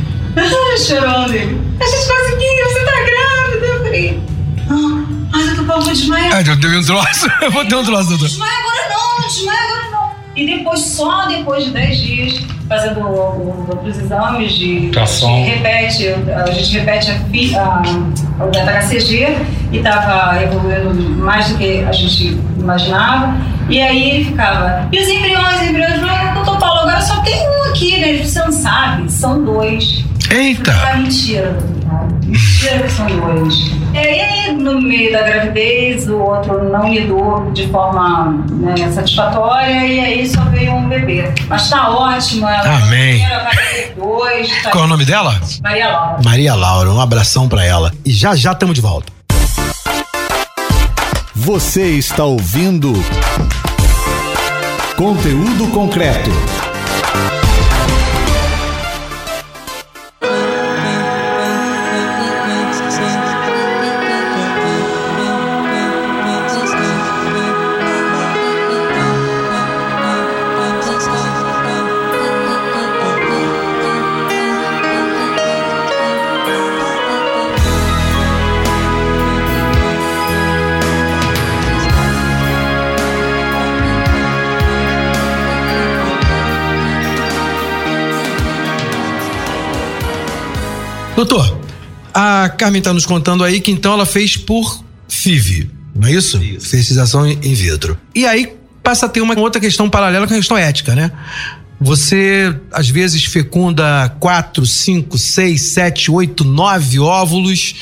chorando. 0.78 1.34
A 1.80 1.86
gente 1.86 2.08
conseguiu, 2.08 2.66
você 2.66 2.86
tá 2.86 2.92
grávida. 2.92 3.66
Eu 3.66 3.84
falei, 3.84 4.22
ah, 4.70 5.06
mas 5.32 5.48
eu 5.48 5.56
tô 5.56 5.64
vou 5.64 5.80
desmaiar. 5.82 6.36
Ai, 6.36 6.44
eu 6.48 6.56
dei 6.56 6.78
um 6.78 6.84
troço. 6.84 7.28
Eu 7.42 7.52
vou 7.52 7.66
ter 7.66 7.76
um 7.76 7.84
troço, 7.84 8.10
doutor. 8.10 8.28
Desmaia 8.28 8.52
agora 8.60 8.90
não, 8.90 9.20
não 9.20 9.28
desmaia 9.28 9.60
agora 9.60 9.90
não. 9.92 10.12
E 10.36 10.46
depois, 10.46 10.80
só 10.80 11.28
depois 11.28 11.66
de 11.66 11.72
10 11.72 11.98
dias, 11.98 12.42
fazendo 12.68 13.08
outros 13.08 14.00
exames 14.00 14.54
de. 14.54 14.90
Tração. 14.90 15.44
repete, 15.44 16.08
a 16.08 16.52
gente 16.52 16.80
repete 16.80 17.12
a, 17.12 17.60
a, 17.60 18.78
a 18.78 18.82
HCG 18.82 19.38
e 19.72 19.78
estava 19.78 20.42
evoluindo 20.42 20.94
mais 21.18 21.50
do 21.50 21.58
que 21.58 21.84
a 21.84 21.92
gente 21.92 22.38
imaginava. 22.58 23.36
E 23.70 23.82
aí 23.82 24.10
ele 24.10 24.26
ficava, 24.26 24.90
e 24.92 25.00
os 25.00 25.08
embriões, 25.08 25.62
os 25.62 25.70
embriões, 25.70 26.02
doutor 26.34 26.58
Paulo, 26.60 26.82
agora 26.82 27.02
só 27.02 27.22
tem 27.22 27.48
um 27.48 27.70
aqui, 27.70 27.98
né? 28.00 28.24
Você 28.24 28.40
não 28.40 28.52
sabe, 28.52 29.10
são 29.12 29.44
dois. 29.44 30.04
Eita! 30.34 30.74
Ah, 30.74 30.96
mentira. 30.96 31.56
Gerações. 32.32 33.72
E 33.94 33.98
aí, 34.00 34.52
no 34.52 34.82
meio 34.82 35.12
da 35.12 35.22
gravidez, 35.22 36.10
o 36.10 36.18
outro 36.18 36.72
não 36.72 36.92
lidou 36.92 37.52
de 37.52 37.68
forma 37.68 38.44
né, 38.50 38.92
satisfatória 38.92 39.86
e 39.86 40.00
aí 40.00 40.28
só 40.28 40.44
veio 40.46 40.74
um 40.74 40.90
bebê. 40.90 41.32
Mas 41.48 41.70
tá 41.70 41.88
ótimo. 41.88 42.48
Ela 42.48 42.78
Amém. 42.78 43.24
Vai 43.30 43.56
ter 43.56 43.94
dois. 43.96 44.64
Tá... 44.64 44.72
Qual 44.72 44.86
é 44.86 44.88
o 44.88 44.90
nome 44.90 45.06
dela? 45.06 45.40
Maria 45.62 45.88
Laura. 45.92 46.22
Maria 46.26 46.56
Laura, 46.56 46.92
um 46.92 47.00
abração 47.00 47.48
para 47.48 47.64
ela. 47.64 47.94
E 48.04 48.12
já 48.12 48.36
já 48.36 48.54
estamos 48.54 48.74
de 48.74 48.82
volta. 48.82 49.14
Você 51.36 51.92
está 51.92 52.24
ouvindo 52.24 52.92
Conteúdo 54.98 55.68
Concreto. 55.68 56.32
Doutor, 91.16 91.60
a 92.14 92.50
Carmen 92.50 92.80
está 92.80 92.92
nos 92.92 93.06
contando 93.06 93.44
aí 93.44 93.62
que 93.62 93.72
então 93.72 93.94
ela 93.94 94.06
fez 94.06 94.36
por 94.36 94.84
FIV, 95.08 95.70
não 95.96 96.08
é 96.08 96.12
isso? 96.12 96.42
isso. 96.42 96.68
Fertilização 96.68 97.28
in 97.28 97.54
vitro. 97.54 97.98
E 98.16 98.26
aí 98.26 98.56
passa 98.82 99.06
a 99.06 99.10
ter 99.10 99.22
uma 99.22 99.38
outra 99.40 99.62
questão 99.62 99.90
paralela 99.90 100.28
com 100.28 100.34
a 100.34 100.38
questão 100.38 100.58
ética, 100.58 100.96
né? 100.96 101.12
Você 101.80 102.56
às 102.72 102.90
vezes 102.90 103.26
fecunda 103.26 104.10
quatro, 104.20 104.66
cinco, 104.66 105.18
seis, 105.18 105.74
sete, 105.74 106.10
oito, 106.10 106.44
nove 106.44 107.00
óvulos, 107.00 107.76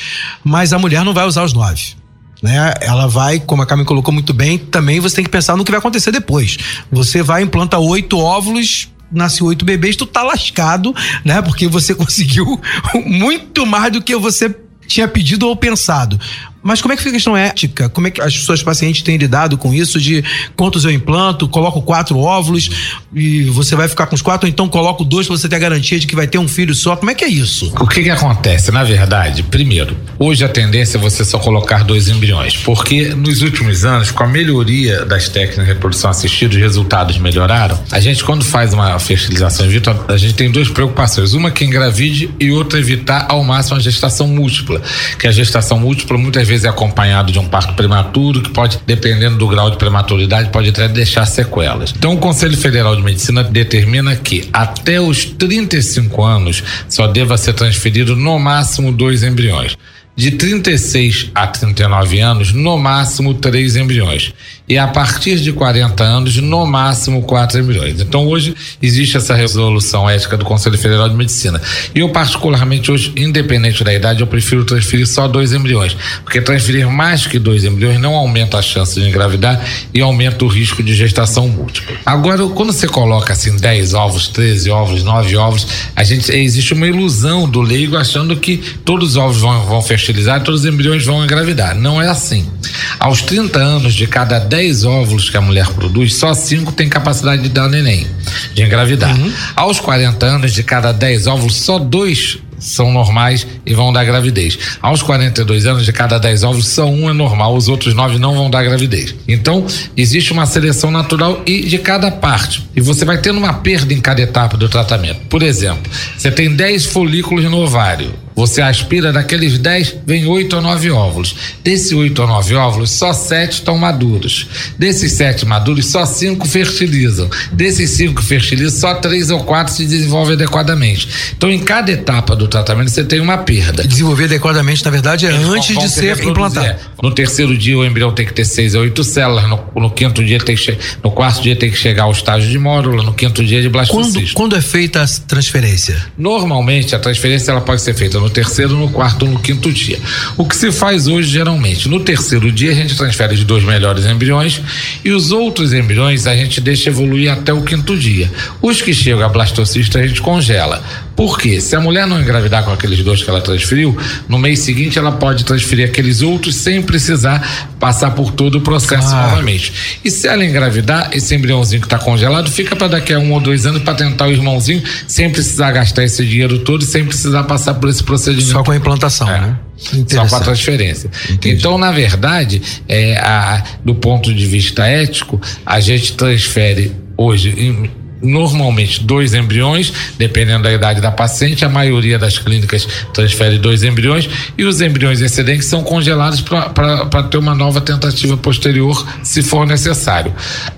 mas 0.43 0.73
a 0.73 0.79
mulher 0.79 1.05
não 1.05 1.13
vai 1.13 1.25
usar 1.25 1.43
os 1.43 1.53
nove. 1.53 1.93
Né? 2.41 2.73
Ela 2.82 3.07
vai, 3.07 3.39
como 3.39 3.61
a 3.61 3.65
Carmen 3.65 3.86
colocou 3.86 4.11
muito 4.11 4.34
bem, 4.34 4.57
também 4.57 4.99
você 4.99 5.17
tem 5.17 5.23
que 5.23 5.29
pensar 5.29 5.55
no 5.55 5.63
que 5.63 5.71
vai 5.71 5.77
acontecer 5.77 6.11
depois. 6.11 6.57
Você 6.91 7.21
vai 7.21 7.43
implantar 7.43 7.79
oito 7.79 8.17
óvulos, 8.17 8.89
nasce 9.12 9.43
oito 9.43 9.66
bebês, 9.66 9.95
tu 9.95 10.05
tá 10.05 10.24
lascado, 10.24 10.95
né? 11.24 11.41
Porque 11.41 11.68
você 11.68 11.93
conseguiu 11.95 12.59
muito 13.05 13.66
mais 13.66 13.91
do 13.91 14.01
que 14.01 14.16
você 14.16 14.55
tinha 14.88 15.07
pedido 15.07 15.47
ou 15.47 15.55
pensado. 15.55 16.20
Mas 16.64 16.82
como 16.82 16.93
é 16.93 16.97
que 16.97 17.01
fica 17.01 17.12
a 17.12 17.16
questão 17.16 17.36
ética? 17.36 17.89
Como 17.89 18.07
é 18.07 18.12
que 18.12 18.22
as 18.22 18.34
suas 18.36 18.62
pacientes 18.62 19.01
têm 19.01 19.18
lidado 19.18 19.57
com 19.57 19.74
isso 19.74 19.99
de 19.99 20.24
quantos 20.55 20.86
eu 20.86 20.91
implanto, 20.91 21.47
coloco 21.47 21.82
quatro 21.82 22.18
óvulos 22.20 22.70
e 23.14 23.43
você 23.45 23.76
vai 23.76 23.88
ficar 23.88 24.05
com 24.05 24.16
os 24.16 24.22
quatro, 24.22 24.47
ou 24.47 24.49
então 24.49 24.70
coloco 24.70 25.03
dois 25.03 25.28
para 25.28 25.38
você 25.38 25.49
ter 25.49 25.55
a 25.55 25.59
garantia 25.59 25.99
de 25.99 26.05
que 26.05 26.16
vai 26.16 26.28
ter 26.28 26.38
um 26.38 26.47
filho 26.47 26.76
só? 26.76 26.95
Como 26.95 27.09
é 27.09 27.16
que 27.16 27.26
é 27.26 27.28
isso? 27.28 27.74
O 27.80 27.88
que 27.88 28.03
que 28.03 28.09
acontece? 28.09 28.72
Na 28.72 28.84
verdade, 28.84 29.43
primeiro, 29.43 29.97
hoje 30.20 30.45
a 30.45 30.49
tendência 30.49 30.97
é 30.97 31.01
você 31.01 31.26
só 31.26 31.39
colocar 31.39 31.84
dois 31.84 32.07
embriões, 32.07 32.57
porque 32.57 33.09
nos 33.09 33.41
últimos 33.41 33.84
anos, 33.84 34.12
com 34.12 34.24
a 34.24 34.28
melhoria 34.28 35.03
das 35.05 35.28
técnicas 35.30 35.66
de 35.66 35.74
reprodução 35.74 36.12
assistida, 36.12 36.53
os 36.53 36.62
resultados 36.62 37.18
melhoraram. 37.18 37.80
A 37.91 37.99
gente, 37.99 38.24
quando 38.24 38.45
faz 38.45 38.74
uma 38.74 38.97
fertilização 38.99 39.66
in 39.66 39.70
vitro, 39.70 40.05
a 40.07 40.18
gente 40.18 40.36
tem 40.36 40.51
duas 40.51 40.70
preocupações. 40.70 41.34
Uma 41.34 41.49
que 41.49 41.66
engravide 41.66 42.30
e 42.39 42.51
outra 42.51 42.80
evitar 42.80 43.26
ao 43.30 43.43
máximo 43.43 43.78
a 43.78 43.80
gestação 43.80 44.28
múltipla, 44.28 44.82
que 45.18 45.28
a 45.28 45.32
gestação 45.32 45.80
múltipla 45.80 46.18
muitas 46.18 46.47
vezes 46.47 46.51
vezes 46.52 46.66
é 46.66 46.70
acompanhado 46.70 47.32
de 47.32 47.39
um 47.39 47.47
parto 47.47 47.74
prematuro, 47.76 48.41
que 48.41 48.49
pode, 48.49 48.78
dependendo 48.86 49.38
do 49.38 49.47
grau 49.47 49.72
de 49.72 49.78
prematuridade, 49.78 50.49
pode 50.49 50.70
até 50.70 50.88
deixar 50.89 51.26
sequelas. 51.26 51.93
Então, 51.97 52.14
o 52.14 52.18
Conselho 52.18 52.58
Federal 52.58 52.93
de 52.93 53.02
Medicina 53.02 53.41
determina 53.41 54.18
que 54.18 54.49
até 54.52 54.99
os 54.99 55.24
35 55.24 56.22
anos 56.22 56.62
só 56.89 57.08
deva 57.08 57.38
ser 57.38 57.54
transferido 57.54 58.18
no 58.18 58.38
máximo 58.38 58.91
dois 58.91 59.24
embriões 59.24 59.78
de 60.16 60.32
36 60.32 61.32
a 61.34 61.47
39 61.47 62.20
anos, 62.20 62.52
no 62.52 62.78
máximo 62.78 63.34
três 63.34 63.76
embriões. 63.76 64.34
E 64.72 64.78
a 64.78 64.88
partir 64.88 65.36
de 65.41 65.51
40 65.51 66.01
anos, 66.01 66.38
no 66.38 66.65
máximo 66.65 67.24
quatro 67.24 67.59
embriões. 67.59 67.99
Então 67.99 68.26
hoje 68.26 68.55
existe 68.82 69.17
essa 69.17 69.36
resolução 69.36 70.09
ética 70.09 70.38
do 70.38 70.45
Conselho 70.45 70.78
Federal 70.78 71.09
de 71.09 71.15
Medicina. 71.15 71.61
E 71.93 71.99
eu, 71.99 72.07
particularmente, 72.07 72.89
hoje, 72.89 73.11
independente 73.17 73.84
da 73.84 73.93
idade, 73.93 74.22
eu 74.22 74.28
prefiro 74.28 74.63
transferir 74.63 75.05
só 75.05 75.28
dois 75.28 75.51
embriões. 75.51 75.97
Porque 76.24 76.39
transferir 76.39 76.89
mais 76.89 77.28
que 77.28 77.38
dois 77.38 77.65
embriões 77.65 77.99
não 77.99 78.15
aumenta 78.15 78.59
a 78.59 78.61
chance 78.61 78.97
de 78.97 79.05
engravidar 79.05 79.61
e 79.93 79.99
aumenta 79.99 80.45
o 80.45 80.47
risco 80.47 80.82
de 80.82 80.95
gestação 80.95 81.49
múltipla. 81.49 81.97
Agora, 82.05 82.47
quando 82.47 82.72
você 82.72 82.88
coloca 82.88 83.34
assim 83.34 83.53
10 83.57 83.93
ovos, 83.93 84.30
13 84.30 84.69
ovos, 84.69 85.03
9 85.03 85.36
ovos, 85.36 85.67
a 85.93 86.03
gente 86.05 86.32
existe 86.32 86.74
uma 86.74 86.88
ilusão 86.88 87.45
do 87.45 87.59
leigo 87.59 87.97
achando 87.97 88.38
que 88.38 88.55
todos 88.86 89.09
os 89.09 89.15
ovos 89.17 89.41
vão, 89.41 89.65
vão 89.65 89.82
fertilizar, 89.82 90.41
todos 90.41 90.61
os 90.61 90.65
embriões 90.65 91.05
vão 91.05 91.26
engravidar. 91.26 91.76
Não 91.76 92.01
é 92.01 92.07
assim. 92.07 92.49
Aos 92.97 93.22
30 93.22 93.59
anos, 93.59 93.93
de 93.93 94.07
cada 94.07 94.39
10 94.39 94.61
óvulos 94.84 95.30
que 95.30 95.38
a 95.38 95.41
mulher 95.41 95.68
produz, 95.68 96.16
só 96.16 96.34
5 96.34 96.72
tem 96.74 96.88
capacidade 96.88 97.41
de 97.41 97.49
dar 97.49 97.68
neném, 97.68 98.07
de 98.53 98.64
engravidar. 98.64 99.18
Uhum. 99.18 99.32
Aos 99.55 99.80
40 99.80 100.26
anos, 100.26 100.53
de 100.53 100.64
cada 100.64 100.91
10 100.91 101.28
óvulos, 101.28 101.55
só 101.55 101.80
2 101.80 102.39
são 102.62 102.91
normais 102.91 103.45
e 103.66 103.74
vão 103.74 103.91
dar 103.91 104.05
gravidez. 104.05 104.57
Aos 104.82 105.01
42 105.01 105.66
anos, 105.66 105.84
de 105.84 105.91
cada 105.91 106.18
10 106.20 106.43
ovos, 106.43 106.68
só 106.68 106.86
um 106.86 107.09
é 107.09 107.14
normal, 107.14 107.55
os 107.55 107.68
outros 107.68 107.93
9 107.93 108.20
não 108.20 108.36
vão 108.36 108.49
dar 108.49 108.64
gravidez. 108.64 109.16
Então, 109.28 109.66
existe 109.97 110.32
uma 110.32 110.45
seleção 110.45 110.91
natural 110.91 111.41
e 111.45 111.62
de 111.62 111.80
cada 111.80 112.12
parte. 112.12 112.70
E 112.76 112.80
você 112.80 113.03
vai 113.03 113.18
tendo 113.18 113.39
uma 113.39 113.53
perda 113.53 113.93
em 113.93 113.99
cada 113.99 114.22
etapa 114.22 114.55
do 114.55 114.70
tratamento. 114.70 115.22
Por 115.28 115.41
exemplo, 115.41 115.91
você 116.16 116.30
tem 116.30 116.55
10 116.55 116.86
folículos 116.86 117.43
no 117.45 117.57
ovário 117.57 118.14
você 118.36 118.61
aspira 118.61 119.11
daqueles 119.11 119.57
10, 119.57 119.97
vem 120.05 120.25
8 120.25 120.55
ou 120.55 120.61
9 120.61 120.91
óvulos. 120.91 121.36
Desses 121.63 121.91
8 121.91 122.21
ou 122.21 122.27
9 122.27 122.55
óvulos, 122.55 122.91
só 122.91 123.13
7 123.13 123.53
estão 123.53 123.77
maduros. 123.77 124.47
Desses 124.77 125.13
7 125.13 125.45
maduros, 125.45 125.88
só 125.88 126.05
5 126.05 126.47
fertilizam. 126.47 127.29
Desses 127.51 127.91
5 127.91 128.21
fertilizam, 128.21 128.79
só 128.79 128.95
3 128.95 129.32
ou 129.32 129.43
4 129.43 129.73
se 129.73 129.86
desenvolvem 129.86 130.34
adequadamente. 130.34 131.07
Então, 131.36 131.51
em 131.51 131.59
cada 131.59 131.91
etapa 131.91 132.36
do 132.36 132.47
tratamento, 132.47 132.89
você 132.89 133.03
tem 133.03 133.19
uma 133.19 133.38
perda. 133.38 133.86
Desenvolver 133.86 134.25
adequadamente, 134.25 134.84
na 134.86 134.91
verdade, 134.91 135.25
é 135.25 135.34
Eles 135.34 135.47
antes 135.47 135.77
de 135.77 135.89
ser 135.89 136.23
implantado. 136.23 136.65
É. 136.65 136.77
No 137.01 137.11
terceiro 137.11 137.57
dia, 137.57 137.77
o 137.77 137.86
embrião 137.86 138.13
tem 138.13 138.25
que 138.25 138.34
ter 138.34 138.45
6 138.45 138.75
a 138.75 138.79
8 138.79 139.03
células. 139.03 139.49
No, 139.49 139.59
no 139.75 139.91
quinto 139.91 140.23
dia, 140.23 140.39
tem 140.39 140.55
que 140.55 140.77
no 141.03 141.11
quarto 141.11 141.41
dia, 141.41 141.55
tem 141.55 141.69
que 141.69 141.77
chegar 141.77 142.03
ao 142.03 142.11
estágio 142.11 142.49
de 142.49 142.57
módulo. 142.57 143.03
No 143.03 143.13
quinto 143.13 143.43
dia, 143.43 143.61
de 143.61 143.69
blastocisto. 143.69 144.34
Quando, 144.34 144.34
quando 144.34 144.55
é 144.55 144.61
feita 144.61 145.03
a 145.03 145.07
transferência? 145.27 145.97
Normalmente, 146.17 146.95
a 146.95 146.99
transferência 146.99 147.51
ela 147.51 147.61
pode 147.61 147.82
ser 147.82 147.93
feita 147.93 148.19
no 148.22 148.30
terceiro, 148.30 148.78
no 148.78 148.89
quarto, 148.89 149.26
no 149.26 149.39
quinto 149.39 149.72
dia. 149.72 149.99
O 150.38 150.45
que 150.45 150.55
se 150.55 150.72
faz 150.72 151.07
hoje, 151.07 151.30
geralmente, 151.30 151.89
no 151.89 151.99
terceiro 151.99 152.51
dia 152.51 152.72
a 152.72 152.76
gente 152.76 152.95
transfere 152.95 153.34
os 153.34 153.43
dois 153.43 153.63
melhores 153.63 154.05
embriões 154.05 154.61
e 155.03 155.11
os 155.11 155.32
outros 155.32 155.74
embriões 155.74 156.28
a 156.28 156.36
gente 156.36 156.61
deixa 156.61 156.89
evoluir 156.89 157.32
até 157.32 157.51
o 157.51 157.61
quinto 157.63 157.97
dia. 157.97 158.32
Os 158.61 158.82
que 158.82 158.93
chegam 158.93 159.26
a 159.26 159.30
blastocista 159.30 159.99
a 159.99 160.07
gente 160.07 160.22
congela. 160.22 160.84
Por 161.22 161.38
quê? 161.38 161.61
Se 161.61 161.76
a 161.76 161.80
mulher 161.80 162.07
não 162.07 162.19
engravidar 162.19 162.63
com 162.63 162.72
aqueles 162.72 163.03
dois 163.03 163.22
que 163.22 163.30
ela 163.30 163.41
transferiu, 163.41 163.95
no 164.28 164.39
mês 164.39 164.57
seguinte 164.61 164.97
ela 164.97 165.11
pode 165.11 165.45
transferir 165.45 165.88
aqueles 165.88 166.24
outros 166.24 166.55
sem 166.55 166.82
precisar 166.82 167.69
passar 167.80 168.09
por 168.15 168.32
todo 168.32 168.55
o 168.55 168.61
processo 168.61 169.09
claro. 169.09 169.30
novamente. 169.30 169.99
E 170.03 170.09
se 170.09 170.28
ela 170.28 170.43
engravidar, 170.43 171.11
esse 171.13 171.36
embriãozinho 171.36 171.80
que 171.80 171.86
está 171.86 171.99
congelado 171.99 172.49
fica 172.49 172.76
para 172.76 172.88
daqui 172.88 173.13
a 173.13 173.19
um 173.19 173.34
ou 173.34 173.39
dois 173.39 173.67
anos 173.67 173.84
para 173.84 173.93
tentar 173.93 174.30
o 174.30 174.32
irmãozinho 174.32 174.82
sem 175.05 175.30
precisar 175.30 175.72
gastar 175.72 176.03
esse 176.03 176.26
dinheiro 176.26 176.57
todo 176.57 176.82
e 176.82 176.88
sem 176.88 177.05
precisar 177.05 177.43
passar 177.43 177.76
por 177.76 177.88
esse 177.88 178.03
procedimento. 178.03 178.53
Só 178.53 178.63
com 178.63 178.72
a 178.72 178.76
implantação, 178.76 179.30
é. 179.30 179.41
né? 179.41 179.59
Só 180.07 180.26
com 180.26 180.36
a 180.38 180.39
transferência. 180.39 181.07
Entendi. 181.30 181.55
Então, 181.55 181.78
na 181.78 181.91
verdade, 181.91 182.63
é, 182.88 183.19
a, 183.19 183.63
do 183.86 183.93
ponto 183.93 184.34
de 184.34 184.47
vista 184.47 184.88
ético, 184.88 185.39
a 185.63 185.80
gente 185.80 186.13
transfere 186.13 186.95
hoje, 187.15 187.53
em, 187.55 188.01
normalmente 188.22 189.03
dois 189.03 189.34
embriões, 189.34 189.91
dependendo 190.17 190.63
da 190.63 190.72
idade 190.72 191.01
da 191.01 191.11
paciente. 191.11 191.65
A 191.65 191.69
maioria 191.69 192.17
das 192.19 192.38
clínicas 192.38 192.88
transfere 193.13 193.57
dois 193.57 193.84
embriões 193.84 194.30
e 194.57 194.63
os 194.63 194.82
embriões 194.82 195.22
excedentes 195.22 195.67
são 195.67 195.84
congelados 195.84 196.41
para 196.41 197.24
ter 197.24 197.38
uma 197.38 197.55
nova 197.55 197.82
tentativa 197.82 198.38
posterior, 198.38 199.05
se 199.24 199.41
for 199.41 199.65
necessário. 199.65 200.34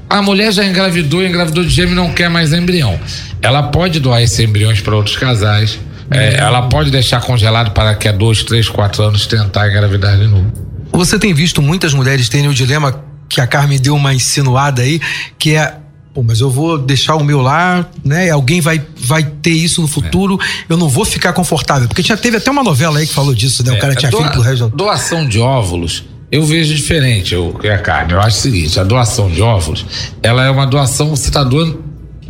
A 0.10 0.22
mulher 0.22 0.52
já 0.52 0.66
engravidou, 0.66 1.24
engravidou 1.24 1.64
de 1.64 1.70
gêmeo 1.70 1.94
e 1.94 1.96
não 1.96 2.12
quer 2.12 2.30
mais 2.30 2.54
embrião. 2.54 3.00
Ela 3.42 3.64
pode 3.64 4.00
doar 4.00 4.22
esses 4.22 4.40
embriões 4.40 4.80
para 4.80 4.96
outros 4.96 5.18
casais 5.18 5.80
é, 6.12 6.36
ela 6.36 6.64
pode 6.64 6.92
deixar 6.92 7.22
congelado 7.22 7.72
para 7.72 7.96
que 7.96 8.08
a 8.08 8.12
dois, 8.12 8.44
três, 8.44 8.70
quatro 8.70 9.04
anos 9.04 9.26
tentar 9.26 9.68
engravidar 9.70 10.18
de 10.18 10.28
novo. 10.28 10.52
Você 10.92 11.18
tem 11.18 11.34
visto 11.34 11.62
muitas 11.62 11.94
mulheres 11.94 12.30
terem 12.30 12.48
o 12.48 12.54
dilema 12.54 13.04
que 13.28 13.42
a 13.42 13.48
Carmen 13.48 13.80
deu 13.80 13.96
uma 13.96 14.14
insinuada 14.14 14.84
aí, 14.84 15.02
que 15.40 15.56
é 15.56 15.76
Pô, 16.14 16.22
mas 16.22 16.40
eu 16.42 16.50
vou 16.50 16.78
deixar 16.78 17.16
o 17.16 17.24
meu 17.24 17.42
lá, 17.42 17.90
né? 18.06 18.30
Alguém 18.30 18.62
vai, 18.62 18.80
vai 18.96 19.24
ter 19.24 19.50
isso 19.52 19.82
no 19.82 19.88
futuro, 19.88 20.40
eu 20.70 20.78
não 20.78 20.88
vou 20.88 21.04
ficar 21.06 21.34
confortável. 21.34 21.88
Porque 21.88 22.04
já 22.04 22.16
teve 22.16 22.38
até 22.38 22.52
uma 22.52 22.64
novela 22.64 23.00
aí 23.00 23.08
que 23.08 23.14
falou 23.14 23.34
disso, 23.34 23.64
né? 23.66 23.72
O 23.72 23.76
É, 23.76 23.80
cara 23.80 23.96
tinha 23.96 24.12
doa- 24.12 24.22
filho 24.22 24.32
pro 24.34 24.42
resto. 24.42 24.70
do- 24.70 24.76
Doação 24.78 25.28
de 25.28 25.40
óvulos, 25.40 26.04
eu 26.32 26.46
vejo 26.46 26.74
diferente, 26.76 27.34
eu, 27.34 27.52
que 27.60 27.68
é 27.68 27.74
a 27.74 27.80
carne. 27.80 28.14
Eu 28.14 28.20
acho 28.22 28.38
o 28.38 28.42
seguinte: 28.42 28.80
a 28.80 28.84
doação 28.84 29.28
de 29.30 29.42
óvulos, 29.42 29.86
ela 30.22 30.44
é 30.46 30.52
uma 30.52 30.68
doação, 30.68 31.10
você 31.10 31.30
está 31.30 31.44
doando 31.44 31.84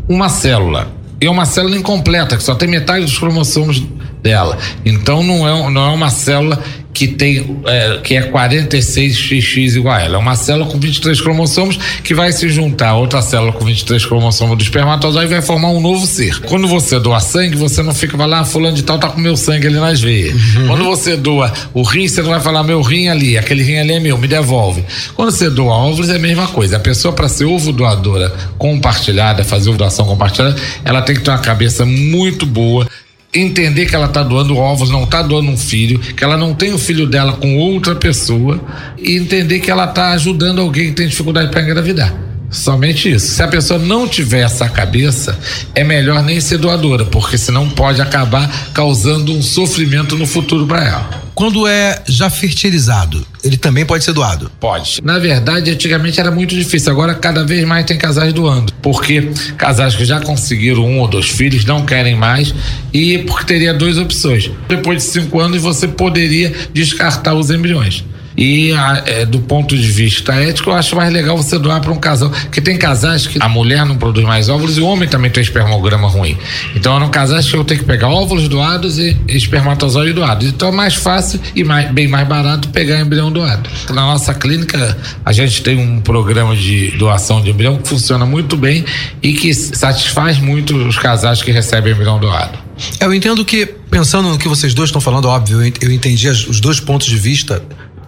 uma 0.08 0.30
célula. 0.30 0.88
E 1.20 1.26
é 1.26 1.30
uma 1.30 1.46
célula 1.46 1.76
incompleta, 1.78 2.38
que 2.38 2.44
só 2.44 2.56
tem 2.56 2.70
metade 2.70 3.04
dos 3.06 3.18
cromossomos 3.18 3.82
dela. 4.22 4.58
Então 4.86 5.24
não 5.24 5.46
é, 5.48 5.70
não 5.72 5.86
é 5.92 5.94
uma 5.94 6.10
célula 6.10 6.62
que 6.94 7.08
tem 7.08 7.60
é, 7.66 8.00
que 8.04 8.16
é 8.16 8.30
46xx 8.30 9.76
igual 9.76 9.96
a 9.96 10.02
ela. 10.02 10.16
É 10.16 10.20
uma 10.20 10.36
célula 10.36 10.70
com 10.70 10.80
23 10.80 11.20
cromossomos 11.20 11.80
que 12.04 12.14
vai 12.14 12.32
se 12.32 12.48
juntar 12.50 12.90
a 12.90 12.96
outra 12.96 13.22
célula 13.22 13.52
com 13.52 13.66
23 13.66 14.06
cromossomos 14.06 14.58
do 14.58 14.64
espermatozoide 14.64 15.32
e 15.32 15.34
vai 15.34 15.42
formar 15.42 15.70
um 15.70 15.82
novo 15.82 16.06
ser. 16.06 16.40
Quando 16.42 16.68
você 16.68 17.00
doa 17.00 17.20
sangue, 17.20 17.56
você 17.56 17.82
não 17.82 17.94
fica 17.94 18.16
vai 18.16 18.28
lá, 18.28 18.42
"Ah, 18.42 18.46
fulano 18.46 18.76
de 18.76 18.84
tal 18.84 19.00
tá 19.00 19.10
com 19.10 19.20
meu 19.20 19.36
sangue 19.36 19.68
ali 19.68 19.78
nas 19.78 20.00
veias. 20.00 20.36
Quando 20.68 20.84
você 20.84 21.18
doa 21.18 21.52
o 21.74 21.82
rim, 21.82 22.08
você 22.08 22.22
não 22.22 22.30
vai 22.30 22.40
falar 22.40 22.64
meu 22.64 22.82
rim 22.82 23.08
ali, 23.08 23.38
aquele 23.38 23.64
rim 23.64 23.78
ali 23.78 23.94
é 23.94 24.00
meu, 24.00 24.18
me 24.18 24.28
devolve. 24.28 24.84
Quando 25.16 25.32
você 25.32 25.50
doa 25.50 25.74
óvulos 25.74 26.10
é 26.10 26.16
a 26.16 26.20
mesma 26.20 26.48
coisa. 26.48 26.78
A 26.78 26.80
pessoa 26.80 27.14
para 27.14 27.28
ser 27.28 27.46
ovo 27.46 27.72
doadora 27.72 28.34
compartilhada, 28.58 29.44
fazer 29.44 29.70
ovo 29.70 29.78
doação 29.78 30.06
compartilhada, 30.06 30.56
ela 30.86 31.02
tem 31.02 31.16
que 31.16 31.22
ter 31.22 31.32
uma 31.32 31.40
cabeça 31.40 31.86
muito 31.86 32.46
boa 32.46 32.88
entender 33.34 33.86
que 33.86 33.96
ela 33.96 34.06
está 34.06 34.22
doando 34.24 34.56
ovos, 34.56 34.90
não 34.90 35.04
está 35.04 35.22
doando 35.22 35.50
um 35.50 35.58
filho, 35.58 36.00
que 36.00 36.24
ela 36.24 36.38
não 36.38 36.54
tem 36.54 36.74
o 36.74 36.78
filho 36.78 37.08
dela 37.08 37.34
com 37.34 37.58
outra 37.58 37.96
pessoa 37.96 38.64
e 38.98 39.18
entender 39.18 39.60
que 39.60 39.72
ela 39.72 39.86
está 39.86 40.12
ajudando 40.12 40.62
alguém 40.62 40.90
que 40.90 40.94
tem 40.94 41.08
dificuldade 41.08 41.50
para 41.50 41.62
engravidar. 41.62 42.33
Somente 42.54 43.12
isso. 43.12 43.34
Se 43.34 43.42
a 43.42 43.48
pessoa 43.48 43.80
não 43.80 44.08
tiver 44.08 44.42
essa 44.42 44.70
cabeça, 44.70 45.38
é 45.74 45.84
melhor 45.84 46.24
nem 46.24 46.40
ser 46.40 46.60
doadora, 46.60 47.04
porque 47.04 47.38
senão 47.38 47.68
pode 47.70 48.02
acabar 48.02 48.50
causando 48.74 49.34
um 49.34 49.42
sofrimento 49.42 50.16
no 50.16 50.26
futuro 50.28 50.66
para 50.68 50.86
ela. 50.86 51.24
Quando 51.34 51.68
é 51.68 52.04
já 52.08 52.30
fertilizado, 52.30 53.26
ele 53.44 53.58
também 53.58 53.84
pode 53.86 54.04
ser 54.04 54.14
doado. 54.14 54.52
Pode. 54.60 55.02
Na 55.04 55.18
verdade, 55.18 55.72
antigamente 55.72 56.20
era 56.20 56.30
muito 56.30 56.56
difícil. 56.56 56.92
Agora, 56.92 57.16
cada 57.16 57.44
vez 57.44 57.66
mais 57.66 57.86
tem 57.86 57.98
casais 57.98 58.32
doando. 58.32 58.72
Porque 58.82 59.32
casais 59.58 59.96
que 59.96 60.06
já 60.06 60.20
conseguiram 60.22 60.86
um 60.86 61.00
ou 61.00 61.08
dois 61.08 61.28
filhos 61.28 61.66
não 61.66 61.86
querem 61.86 62.16
mais. 62.16 62.54
E 62.94 63.18
porque 63.20 63.46
teria 63.46 63.74
duas 63.74 63.98
opções. 63.98 64.52
Depois 64.70 65.04
de 65.04 65.10
cinco 65.10 65.40
anos, 65.40 65.60
você 65.60 65.88
poderia 65.88 66.54
descartar 66.72 67.34
os 67.34 67.50
embriões. 67.50 68.04
E 68.36 68.72
a- 68.74 69.04
é, 69.06 69.26
do 69.26 69.40
ponto 69.40 69.78
de 69.78 69.88
vista 69.92 70.34
ético, 70.34 70.70
eu 70.70 70.74
acho 70.76 70.96
mais 70.96 71.12
legal 71.14 71.38
você 71.38 71.58
doar 71.60 71.82
para 71.82 71.92
um 71.92 71.98
casal. 72.00 72.30
Porque 72.30 72.62
tem 72.62 72.78
casais 72.78 73.28
que 73.28 73.38
a 73.42 73.48
mulher 73.48 73.86
não 73.86 73.96
produz 73.98 74.26
mais 74.26 74.50
óvulos 74.50 74.78
e 74.78 74.82
o 74.82 74.86
homem 74.86 75.08
também 75.08 75.30
tem 75.30 75.42
espermograma 75.44 76.08
ruim. 76.08 76.38
Então 76.76 76.96
eram 76.96 77.10
casais 77.10 77.50
que 77.50 77.56
eu 77.56 77.64
tenho 77.64 77.80
que 77.82 77.86
pegar 77.86 78.10
óvulos 78.10 78.48
doados 78.48 78.98
e 78.98 79.16
espermatozoide 79.28 80.14
doados. 80.14 80.48
Então 80.48 80.70
é 80.70 80.72
mais 80.72 80.96
fácil 80.96 81.40
e 81.56 81.64
mais- 81.64 81.92
bem 81.92 82.08
mais 82.08 82.28
barato 82.28 82.70
pegar 82.70 83.00
embrião 83.00 83.32
doado. 83.32 83.70
Na 83.90 84.02
nossa 84.02 84.34
clínica, 84.34 84.98
a 85.24 85.32
gente 85.32 85.62
tem 85.62 85.78
um 85.78 86.00
programa 86.02 86.56
de 86.56 86.92
doação 86.98 87.42
de 87.42 87.50
embrião 87.52 87.78
que 87.78 87.88
funciona 87.88 88.26
muito 88.26 88.58
bem 88.58 88.84
e 89.22 89.34
que 89.34 89.54
satisfaz 89.54 90.40
muito 90.40 90.76
os 90.76 90.98
casais 90.98 91.42
que 91.42 91.52
recebem 91.52 91.94
embrião 91.94 92.20
doado. 92.20 92.58
Eu 93.00 93.14
entendo 93.14 93.46
que, 93.46 93.66
pensando 93.66 94.30
no 94.30 94.38
que 94.38 94.48
vocês 94.48 94.74
dois 94.74 94.90
estão 94.90 95.00
falando, 95.02 95.26
óbvio, 95.26 95.58
eu 95.62 95.66
ent- 95.68 95.78
eu 95.84 95.92
entendi 95.92 96.28
os 96.28 96.60
dois 96.60 96.80
pontos 96.80 97.08
de 97.08 97.18
vista. 97.18 97.62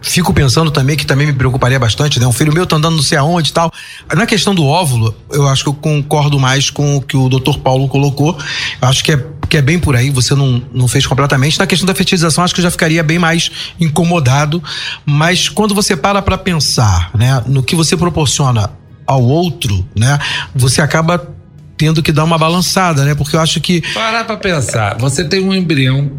Fico 0.07 0.31
pensando 0.31 0.69
também 0.69 0.95
que 0.95 1.05
também 1.05 1.25
me 1.25 1.33
preocuparia 1.33 1.79
bastante, 1.79 2.19
né? 2.19 2.27
Um 2.27 2.31
filho 2.31 2.53
meu 2.53 2.67
tá 2.67 2.75
andando 2.75 2.95
não 2.95 3.03
sei 3.03 3.17
aonde 3.17 3.49
e 3.49 3.53
tal. 3.53 3.71
Na 4.13 4.27
questão 4.27 4.53
do 4.53 4.63
óvulo, 4.63 5.15
eu 5.31 5.47
acho 5.47 5.63
que 5.63 5.69
eu 5.69 5.73
concordo 5.73 6.39
mais 6.39 6.69
com 6.69 6.97
o 6.97 7.01
que 7.01 7.17
o 7.17 7.27
Dr. 7.27 7.57
Paulo 7.57 7.87
colocou. 7.87 8.37
Eu 8.79 8.87
acho 8.87 9.03
que 9.03 9.11
é, 9.11 9.25
que 9.49 9.57
é 9.57 9.63
bem 9.63 9.79
por 9.79 9.95
aí, 9.95 10.11
você 10.11 10.35
não, 10.35 10.61
não 10.71 10.87
fez 10.87 11.07
completamente. 11.07 11.57
Na 11.57 11.65
questão 11.65 11.87
da 11.87 11.95
fertilização, 11.95 12.43
acho 12.43 12.53
que 12.53 12.59
eu 12.59 12.63
já 12.63 12.69
ficaria 12.69 13.01
bem 13.01 13.17
mais 13.17 13.49
incomodado. 13.79 14.63
Mas 15.03 15.49
quando 15.49 15.73
você 15.73 15.97
para 15.97 16.21
pra 16.21 16.37
pensar, 16.37 17.09
né, 17.15 17.41
no 17.47 17.63
que 17.63 17.75
você 17.75 17.97
proporciona 17.97 18.69
ao 19.07 19.23
outro, 19.23 19.83
né, 19.97 20.19
você 20.55 20.83
acaba 20.83 21.33
tendo 21.75 22.03
que 22.03 22.11
dar 22.11 22.25
uma 22.25 22.37
balançada, 22.37 23.03
né? 23.03 23.15
Porque 23.15 23.35
eu 23.35 23.39
acho 23.39 23.59
que 23.59 23.81
Parar 23.91 24.23
pra 24.23 24.37
pensar, 24.37 24.97
você 24.99 25.25
tem 25.25 25.43
um 25.43 25.53
embrião 25.53 26.11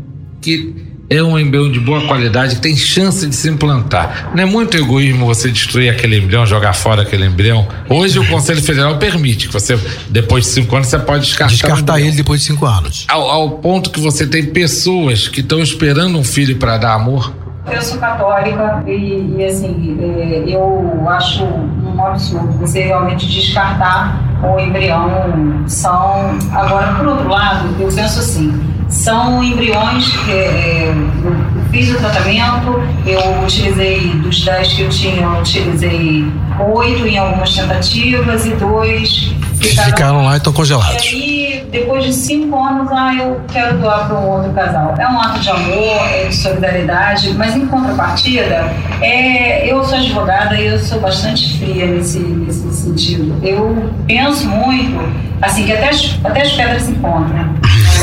que 0.42 0.95
é 1.08 1.22
um 1.22 1.38
embrião 1.38 1.70
de 1.70 1.78
boa 1.78 2.04
qualidade, 2.06 2.56
que 2.56 2.60
tem 2.60 2.76
chance 2.76 3.26
de 3.26 3.34
se 3.34 3.48
implantar. 3.48 4.30
Não 4.34 4.42
é 4.42 4.46
muito 4.46 4.76
egoísmo 4.76 5.26
você 5.26 5.50
destruir 5.50 5.88
aquele 5.88 6.18
embrião, 6.18 6.44
jogar 6.44 6.72
fora 6.72 7.02
aquele 7.02 7.26
embrião. 7.26 7.66
Hoje 7.88 8.18
o 8.18 8.26
Conselho 8.26 8.62
Federal 8.62 8.98
permite 8.98 9.46
que 9.46 9.52
você, 9.52 9.78
depois 10.08 10.44
de 10.44 10.50
cinco 10.50 10.74
anos, 10.74 10.88
você 10.88 10.98
pode 10.98 11.24
descartar, 11.24 11.52
o 11.52 11.56
descartar 11.56 11.92
embrião. 11.94 12.08
ele 12.08 12.16
depois 12.16 12.40
de 12.40 12.46
cinco 12.46 12.66
anos. 12.66 13.06
Ao, 13.08 13.30
ao 13.30 13.50
ponto 13.50 13.90
que 13.90 14.00
você 14.00 14.26
tem 14.26 14.46
pessoas 14.46 15.28
que 15.28 15.40
estão 15.40 15.60
esperando 15.60 16.18
um 16.18 16.24
filho 16.24 16.56
para 16.56 16.76
dar 16.76 16.94
amor. 16.94 17.32
Eu 17.70 17.82
sou 17.82 17.98
católica 17.98 18.84
e, 18.86 19.34
e, 19.38 19.44
assim, 19.44 19.98
é, 20.00 20.44
eu 20.46 21.04
acho 21.08 21.44
um 21.44 22.04
absurdo 22.04 22.52
você 22.58 22.82
realmente 22.82 23.26
descartar 23.26 24.20
o 24.42 24.58
embrião. 24.60 25.64
São. 25.66 26.38
Agora, 26.52 26.94
por 26.94 27.06
outro 27.08 27.28
lado, 27.28 27.74
eu 27.80 27.88
penso 27.88 28.20
assim: 28.20 28.75
são 28.88 29.42
embriões 29.42 30.08
que 30.08 30.30
é, 30.30 30.94
eu 31.24 31.64
fiz 31.70 31.90
o 31.90 31.98
tratamento, 31.98 32.82
eu 33.04 33.42
utilizei 33.42 34.10
dos 34.14 34.44
10 34.44 34.72
que 34.72 34.82
eu 34.82 34.88
tinha, 34.88 35.22
eu 35.22 35.40
utilizei 35.40 36.26
oito 36.72 37.06
em 37.06 37.18
algumas 37.18 37.54
tentativas 37.54 38.46
e 38.46 38.50
dois 38.50 39.32
ficaram 39.60 39.88
Ficaram 39.88 40.24
lá 40.24 40.34
e 40.34 40.36
estão 40.36 40.52
congelados. 40.52 41.04
e 41.12 41.16
aí, 41.16 41.66
depois 41.70 42.04
de 42.04 42.12
cinco 42.12 42.62
anos, 42.62 42.88
ah, 42.92 43.14
eu 43.14 43.40
quero 43.52 43.78
doar 43.78 44.06
para 44.06 44.18
um 44.18 44.28
outro 44.28 44.52
casal. 44.52 44.94
É 44.98 45.08
um 45.08 45.20
ato 45.20 45.40
de 45.40 45.50
amor, 45.50 46.08
é 46.10 46.26
de 46.28 46.36
solidariedade, 46.36 47.34
mas 47.34 47.56
em 47.56 47.66
contrapartida, 47.66 48.70
é, 49.00 49.70
eu 49.70 49.84
sou 49.84 49.98
advogada 49.98 50.56
e 50.56 50.66
eu 50.66 50.78
sou 50.78 51.00
bastante 51.00 51.58
fria 51.58 51.86
nesse, 51.86 52.18
nesse 52.18 52.72
sentido. 52.72 53.34
Eu 53.42 53.90
penso 54.06 54.48
muito, 54.48 55.00
assim, 55.42 55.64
que 55.64 55.72
até 55.72 55.88
as, 55.88 56.18
até 56.24 56.42
as 56.42 56.52
pedras 56.52 56.82
se 56.82 56.92
encontram. 56.92 57.54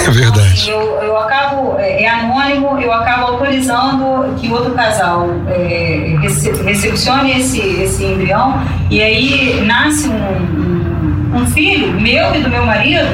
É 0.06 0.12
verdade. 0.12 0.54
Assim, 0.54 0.70
eu, 0.72 0.82
eu 1.02 1.18
acabo, 1.18 1.78
é, 1.80 2.04
é 2.04 2.10
anônimo, 2.10 2.78
eu 2.80 2.92
acabo 2.92 3.28
autorizando 3.34 4.36
que 4.40 4.52
outro 4.52 4.74
casal 4.74 5.30
é, 5.48 6.18
rece, 6.22 6.52
recepcione 6.64 7.40
esse, 7.40 7.60
esse 7.60 8.04
embrião 8.04 8.62
e 8.90 9.02
aí 9.02 9.62
nasce 9.66 10.10
um, 10.10 11.38
um, 11.38 11.48
filho 11.48 11.94
meu 12.00 12.36
e 12.36 12.42
do 12.42 12.50
meu 12.50 12.66
marido 12.66 13.08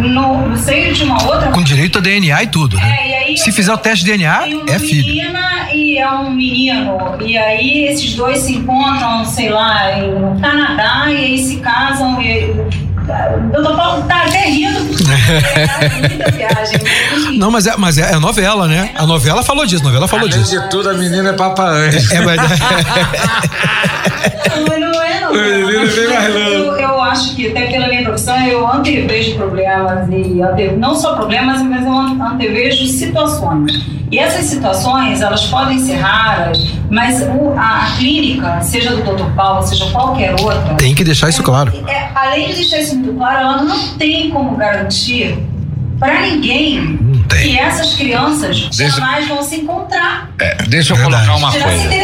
no, 0.00 0.48
no 0.48 0.56
seio 0.56 0.94
de 0.94 1.04
uma 1.04 1.22
outra 1.24 1.50
Com 1.50 1.62
direito 1.62 1.98
a 1.98 2.00
DNA 2.00 2.44
e 2.44 2.46
tudo, 2.46 2.76
né? 2.76 2.96
é, 3.00 3.08
e 3.08 3.14
aí 3.14 3.38
Se 3.38 3.50
fizer 3.50 3.72
o 3.72 3.78
teste 3.78 4.04
de 4.04 4.12
DNA, 4.12 4.38
tem 4.38 4.54
uma 4.54 4.70
é 4.70 4.78
filho. 4.78 5.06
menina 5.06 5.68
e 5.74 5.98
é 5.98 6.08
um 6.08 6.30
menino. 6.30 6.98
E 7.20 7.36
aí 7.36 7.86
esses 7.86 8.14
dois 8.14 8.38
se 8.38 8.54
encontram, 8.54 9.24
sei 9.24 9.50
lá, 9.50 9.96
no 9.96 10.40
Canadá 10.40 11.06
e 11.08 11.16
aí 11.16 11.38
se 11.38 11.56
casam 11.56 12.20
e. 12.22 12.54
Doutor 13.52 13.76
Paulo 13.76 14.02
tá 14.04 14.22
até 14.26 14.44
rindo. 14.48 14.78
É 14.78 16.08
muita 16.08 16.30
viagem. 16.30 16.76
Enfim. 17.16 17.38
Não, 17.38 17.50
mas 17.50 17.66
é, 17.66 17.74
mas 17.76 17.98
é, 17.98 18.12
é 18.12 18.18
novela, 18.18 18.66
né? 18.66 18.90
A 18.94 19.06
novela 19.06 19.42
falou 19.42 19.66
disso, 19.66 19.82
a 19.82 19.86
novela 19.86 20.08
falou 20.08 20.26
Além 20.26 20.40
disso. 20.42 20.58
de 20.58 20.70
tudo, 20.70 20.88
a 20.90 20.94
menina 20.94 21.30
é 21.30 21.32
papa 21.34 21.64
anjo. 21.64 22.14
É, 22.14 22.20
mas- 22.20 22.40
Não, 24.68 24.80
não 24.92 25.02
é 25.02 25.20
não. 25.20 25.32
Mais 25.34 26.34
louco. 26.34 26.78
Eu, 26.78 26.78
eu 26.78 27.02
acho 27.02 27.34
que 27.36 27.48
até 27.50 27.66
pela 27.66 27.88
minha 27.88 28.02
profissão 28.04 28.36
eu 28.46 28.66
antevejo 28.70 29.34
problemas 29.36 30.08
e 30.10 30.40
ante- 30.42 30.72
não 30.76 30.94
só 30.94 31.14
problemas, 31.14 31.60
mas 31.62 31.84
eu 31.84 31.92
an- 31.92 32.32
antevejo 32.32 32.86
situações. 32.86 33.72
E 34.14 34.18
essas 34.20 34.44
situações, 34.44 35.20
elas 35.20 35.44
podem 35.46 35.76
ser 35.80 35.96
raras, 35.96 36.64
mas 36.88 37.20
o- 37.22 37.52
a, 37.58 37.86
a 37.86 37.90
clínica, 37.98 38.60
seja 38.60 38.94
do 38.94 39.02
Dr. 39.02 39.34
Paulo, 39.34 39.66
seja 39.66 39.86
qualquer 39.90 40.32
outra, 40.40 40.74
Tem 40.76 40.94
que 40.94 41.02
deixar 41.02 41.28
isso 41.30 41.42
claro. 41.42 41.72
é, 41.88 42.08
além 42.14 42.46
de 42.50 42.54
deixar 42.54 42.78
isso 42.78 42.94
muito 42.94 43.12
claro, 43.14 43.40
ela 43.40 43.62
não 43.64 43.88
tem 43.98 44.30
como 44.30 44.56
garantir 44.56 45.36
para 46.04 46.20
ninguém 46.20 46.98
tem. 47.28 47.42
que 47.42 47.58
essas 47.58 47.94
crianças 47.94 48.68
Deixa- 48.76 48.96
jamais 48.96 49.26
vão 49.26 49.42
se 49.42 49.56
encontrar. 49.56 50.30
É, 50.38 50.56
deixa 50.68 50.92
eu 50.92 50.96
Verdade. 50.98 51.26
colocar 51.26 51.38
uma 51.46 51.50
se 51.52 51.58
coisa. 51.60 51.94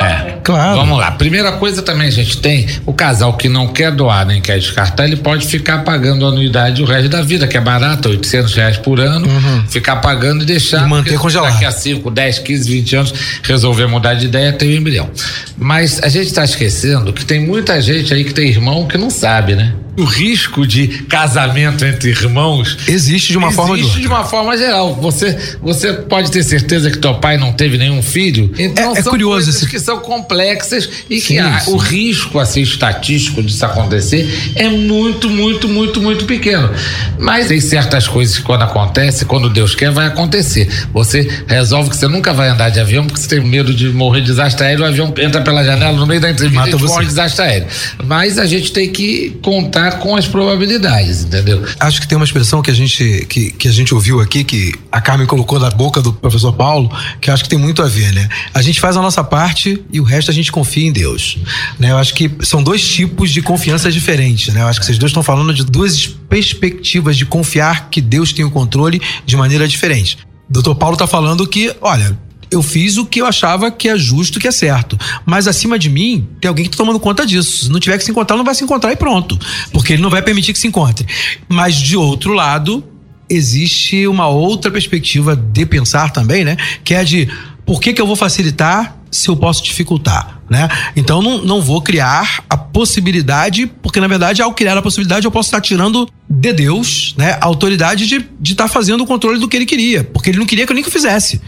É. 0.00 0.38
Claro. 0.42 0.76
Vamos 0.78 0.98
lá. 0.98 1.10
Primeira 1.10 1.52
coisa 1.52 1.82
também 1.82 2.08
a 2.08 2.10
gente 2.10 2.38
tem 2.38 2.66
o 2.86 2.92
casal 2.94 3.34
que 3.36 3.46
não 3.48 3.68
quer 3.68 3.90
doar 3.92 4.24
nem 4.24 4.40
quer 4.40 4.58
descartar, 4.58 5.04
ele 5.04 5.16
pode 5.16 5.46
ficar 5.46 5.84
pagando 5.84 6.26
anuidade 6.26 6.82
o 6.82 6.86
resto 6.86 7.10
da 7.10 7.20
vida, 7.20 7.46
que 7.46 7.56
é 7.56 7.60
barato, 7.60 8.08
800 8.08 8.54
reais 8.54 8.76
por 8.78 8.98
ano, 8.98 9.28
ficar 9.68 9.96
pagando 9.96 10.42
e 10.44 10.46
deixar. 10.46 10.78
Uhum. 10.80 10.86
E 10.86 10.90
manter 10.90 11.18
congelado. 11.18 11.52
Daqui 11.52 11.66
a 11.66 11.70
5, 11.70 12.10
10, 12.10 12.38
15, 12.38 12.70
20 12.70 12.96
anos 12.96 13.14
resolver 13.42 13.86
mudar 13.88 14.14
de 14.14 14.24
ideia, 14.24 14.52
tem 14.52 14.70
o 14.70 14.76
embrião. 14.76 15.10
Mas 15.58 16.00
a 16.02 16.08
gente 16.08 16.28
está 16.28 16.44
esquecendo 16.44 17.12
que 17.12 17.26
tem 17.26 17.44
muita 17.46 17.78
gente 17.82 18.14
aí 18.14 18.24
que 18.24 18.32
tem 18.32 18.48
irmão 18.48 18.86
que 18.86 18.96
não 18.96 19.10
sabe, 19.10 19.54
né? 19.54 19.74
O 19.98 20.04
risco 20.04 20.66
de 20.66 20.88
casamento 21.08 21.84
entre 21.84 22.10
irmãos 22.10 22.76
existe 22.86 23.32
de 23.32 23.38
uma 23.38 23.48
existe 23.48 23.56
forma 23.56 23.72
ou 23.84 23.90
de 23.90 24.06
uma 24.06 24.24
forma 24.24 24.56
geral. 24.56 24.94
Você, 24.96 25.36
você 25.60 25.92
pode 25.92 26.30
ter 26.30 26.42
certeza 26.42 26.90
que 26.90 26.98
teu 26.98 27.14
pai 27.14 27.36
não 27.36 27.52
teve 27.52 27.76
nenhum 27.76 28.02
filho. 28.02 28.52
Então 28.58 28.94
É- 28.94 28.98
é 29.00 29.02
são 29.02 29.10
curioso 29.10 29.34
coisas 29.46 29.56
esse- 29.56 29.68
que 29.68 29.78
são 29.78 29.98
complexas 30.00 30.88
e 31.10 31.20
Sim, 31.20 31.36
que 31.42 31.60
sim. 31.64 31.70
o 31.72 31.76
risco 31.76 32.38
assim 32.38 32.62
estatístico 32.62 33.42
disso 33.42 33.64
acontecer 33.64 34.52
é 34.54 34.68
muito, 34.68 35.28
muito, 35.28 35.68
muito, 35.68 36.00
muito 36.00 36.24
pequeno. 36.24 36.70
Mas 37.18 37.48
tem 37.48 37.60
certas 37.60 38.06
coisas 38.06 38.36
que 38.38 38.42
quando 38.42 38.62
acontece, 38.62 39.24
quando 39.24 39.50
Deus 39.50 39.74
quer, 39.74 39.90
vai 39.90 40.06
acontecer. 40.06 40.68
Você 40.92 41.28
resolve 41.46 41.90
que 41.90 41.96
você 41.96 42.06
nunca 42.08 42.32
vai 42.32 42.48
andar 42.48 42.70
de 42.70 42.78
avião 42.80 43.04
porque 43.06 43.20
você 43.20 43.28
tem 43.28 43.40
medo 43.40 43.74
de 43.74 43.88
morrer 43.88 44.20
de 44.20 44.26
desastre 44.28 44.64
aéreo, 44.66 44.84
o 44.84 44.86
avião 44.86 45.12
entra 45.18 45.40
pela 45.40 45.64
janela 45.64 45.92
no 45.96 46.06
meio 46.06 46.20
da 46.20 46.30
entrevista 46.30 46.60
Mata 46.66 46.76
e 46.76 46.80
morre 46.88 47.02
de 47.02 47.08
desastre 47.08 47.44
aéreo. 47.44 47.66
Mas 48.04 48.38
a 48.38 48.46
gente 48.46 48.72
tem 48.72 48.88
que 48.90 49.36
contar 49.42 49.87
com 49.92 50.16
as 50.16 50.26
probabilidades, 50.26 51.24
entendeu? 51.24 51.64
Acho 51.80 52.00
que 52.00 52.08
tem 52.08 52.16
uma 52.16 52.24
expressão 52.24 52.62
que 52.62 52.70
a 52.70 52.74
gente 52.74 53.26
que, 53.28 53.50
que 53.52 53.68
a 53.68 53.72
gente 53.72 53.94
ouviu 53.94 54.20
aqui 54.20 54.44
que 54.44 54.74
a 54.90 55.00
Carmen 55.00 55.26
colocou 55.26 55.58
na 55.58 55.70
boca 55.70 56.00
do 56.00 56.12
professor 56.12 56.52
Paulo, 56.52 56.90
que 57.20 57.30
acho 57.30 57.42
que 57.42 57.48
tem 57.48 57.58
muito 57.58 57.82
a 57.82 57.86
ver, 57.86 58.12
né? 58.12 58.28
A 58.52 58.62
gente 58.62 58.80
faz 58.80 58.96
a 58.96 59.02
nossa 59.02 59.22
parte 59.24 59.82
e 59.92 60.00
o 60.00 60.04
resto 60.04 60.30
a 60.30 60.34
gente 60.34 60.50
confia 60.52 60.86
em 60.86 60.92
Deus, 60.92 61.38
né? 61.78 61.90
Eu 61.90 61.98
acho 61.98 62.14
que 62.14 62.30
são 62.42 62.62
dois 62.62 62.86
tipos 62.86 63.30
de 63.30 63.42
confiança 63.42 63.90
diferentes, 63.90 64.52
né? 64.54 64.62
Eu 64.62 64.66
acho 64.66 64.80
que 64.80 64.86
vocês 64.86 64.98
dois 64.98 65.10
estão 65.10 65.22
falando 65.22 65.52
de 65.52 65.64
duas 65.64 66.06
perspectivas 66.06 67.16
de 67.16 67.26
confiar 67.26 67.88
que 67.90 68.00
Deus 68.00 68.32
tem 68.32 68.44
o 68.44 68.50
controle 68.50 69.00
de 69.24 69.36
maneira 69.36 69.66
diferente. 69.66 70.18
Doutor 70.48 70.74
Paulo 70.74 70.94
está 70.94 71.06
falando 71.06 71.46
que, 71.46 71.74
olha, 71.80 72.18
eu 72.50 72.62
fiz 72.62 72.96
o 72.96 73.06
que 73.06 73.20
eu 73.20 73.26
achava 73.26 73.70
que 73.70 73.88
é 73.88 73.96
justo, 73.96 74.40
que 74.40 74.48
é 74.48 74.52
certo. 74.52 74.98
Mas 75.24 75.46
acima 75.46 75.78
de 75.78 75.90
mim, 75.90 76.28
tem 76.40 76.48
alguém 76.48 76.64
que 76.64 76.70
tá 76.70 76.76
tomando 76.76 77.00
conta 77.00 77.26
disso. 77.26 77.64
Se 77.64 77.70
não 77.70 77.80
tiver 77.80 77.98
que 77.98 78.04
se 78.04 78.10
encontrar, 78.10 78.36
não 78.36 78.44
vai 78.44 78.54
se 78.54 78.64
encontrar 78.64 78.92
e 78.92 78.96
pronto. 78.96 79.38
Porque 79.72 79.92
ele 79.92 80.02
não 80.02 80.10
vai 80.10 80.22
permitir 80.22 80.52
que 80.52 80.58
se 80.58 80.66
encontre. 80.66 81.06
Mas 81.48 81.76
de 81.76 81.96
outro 81.96 82.32
lado, 82.32 82.84
existe 83.28 84.06
uma 84.06 84.28
outra 84.28 84.70
perspectiva 84.70 85.36
de 85.36 85.66
pensar 85.66 86.10
também, 86.10 86.44
né? 86.44 86.56
Que 86.82 86.94
é 86.94 87.04
de 87.04 87.28
por 87.66 87.80
que, 87.80 87.92
que 87.92 88.00
eu 88.00 88.06
vou 88.06 88.16
facilitar 88.16 88.96
se 89.10 89.28
eu 89.28 89.36
posso 89.36 89.62
dificultar, 89.62 90.40
né? 90.50 90.68
Então 90.94 91.22
não, 91.22 91.44
não 91.44 91.62
vou 91.62 91.80
criar 91.80 92.44
a 92.48 92.56
possibilidade, 92.56 93.66
porque 93.82 94.00
na 94.00 94.06
verdade 94.06 94.42
ao 94.42 94.52
criar 94.52 94.76
a 94.76 94.82
possibilidade 94.82 95.26
eu 95.26 95.30
posso 95.30 95.48
estar 95.48 95.60
tirando 95.60 96.08
de 96.28 96.52
Deus, 96.52 97.14
né, 97.16 97.38
a 97.40 97.46
autoridade 97.46 98.06
de 98.06 98.24
de 98.40 98.52
estar 98.52 98.68
fazendo 98.68 99.02
o 99.02 99.06
controle 99.06 99.38
do 99.38 99.48
que 99.48 99.56
ele 99.56 99.66
queria, 99.66 100.04
porque 100.04 100.30
ele 100.30 100.38
não 100.38 100.46
queria 100.46 100.66
que 100.66 100.72
eu 100.72 100.74
nem 100.74 100.82
que 100.82 100.88
eu 100.88 100.92
fizesse. 100.92 101.40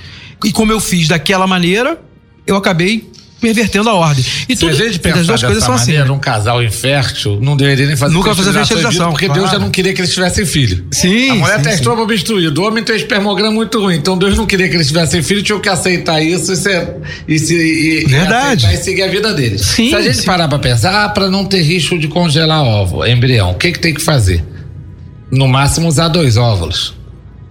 E 0.45 0.53
como 0.53 0.73
eu 0.73 0.81
fiz 0.81 1.09
daquela 1.09 1.47
maneira, 1.47 1.99
eu 2.47 2.57
acabei 2.57 3.09
pervertendo 3.41 3.89
a 3.89 3.95
ordem. 3.95 4.23
E 4.51 4.55
Se 4.55 4.67
a 4.67 4.73
gente 4.73 4.91
as 4.91 4.99
pensar 4.99 5.23
duas 5.23 5.43
coisas 5.43 5.65
são 5.65 5.75
assim. 5.75 5.87
maneira, 5.93 6.05
né? 6.05 6.11
um 6.11 6.19
casal 6.19 6.63
infértil 6.63 7.39
não 7.41 7.57
deveria 7.57 7.87
nem 7.87 7.97
fazer 7.97 8.13
Nunca 8.15 8.35
fazer 8.35 8.53
fertilização, 8.53 9.11
porque 9.13 9.25
claro. 9.25 9.41
Deus 9.41 9.53
já 9.53 9.59
não 9.59 9.71
queria 9.71 9.95
que 9.95 10.01
eles 10.03 10.13
tivessem 10.13 10.45
filho. 10.45 10.85
Sim, 10.93 11.31
A 11.31 11.35
mulher 11.37 11.65
sim, 11.65 11.71
estroma 11.71 12.03
obstruído, 12.03 12.61
o 12.61 12.67
homem 12.67 12.85
tem 12.85 12.97
espermograma 12.97 13.51
muito 13.51 13.81
ruim, 13.81 13.97
então 13.97 14.19
Deus 14.19 14.37
não 14.37 14.45
queria 14.45 14.69
que 14.69 14.77
eles 14.77 14.89
tivessem 14.89 15.23
filho, 15.23 15.43
tinham 15.43 15.59
que 15.59 15.71
aceitar 15.71 16.21
isso 16.21 16.53
e, 16.53 16.57
ser, 16.57 16.97
e, 17.27 17.39
se, 17.39 17.55
e, 17.55 18.05
Verdade. 18.07 18.67
e 18.67 18.75
e 18.75 18.77
seguir 18.77 19.03
a 19.05 19.09
vida 19.09 19.33
deles. 19.33 19.63
Sim, 19.63 19.89
Se 19.89 19.97
a 19.97 20.03
gente 20.03 20.19
sim. 20.19 20.27
parar 20.27 20.47
pra 20.47 20.59
pensar, 20.59 21.05
ah, 21.05 21.09
pra 21.09 21.31
não 21.31 21.47
ter 21.47 21.63
risco 21.63 21.99
de 21.99 22.09
congelar 22.09 22.63
ovo, 22.63 23.07
embrião, 23.07 23.53
o 23.53 23.55
que 23.55 23.73
que 23.73 23.79
tem 23.79 23.95
que 23.95 24.03
fazer? 24.03 24.45
No 25.31 25.49
máximo 25.49 25.89
usar 25.89 26.09
dois 26.09 26.37
óvulos. 26.37 26.95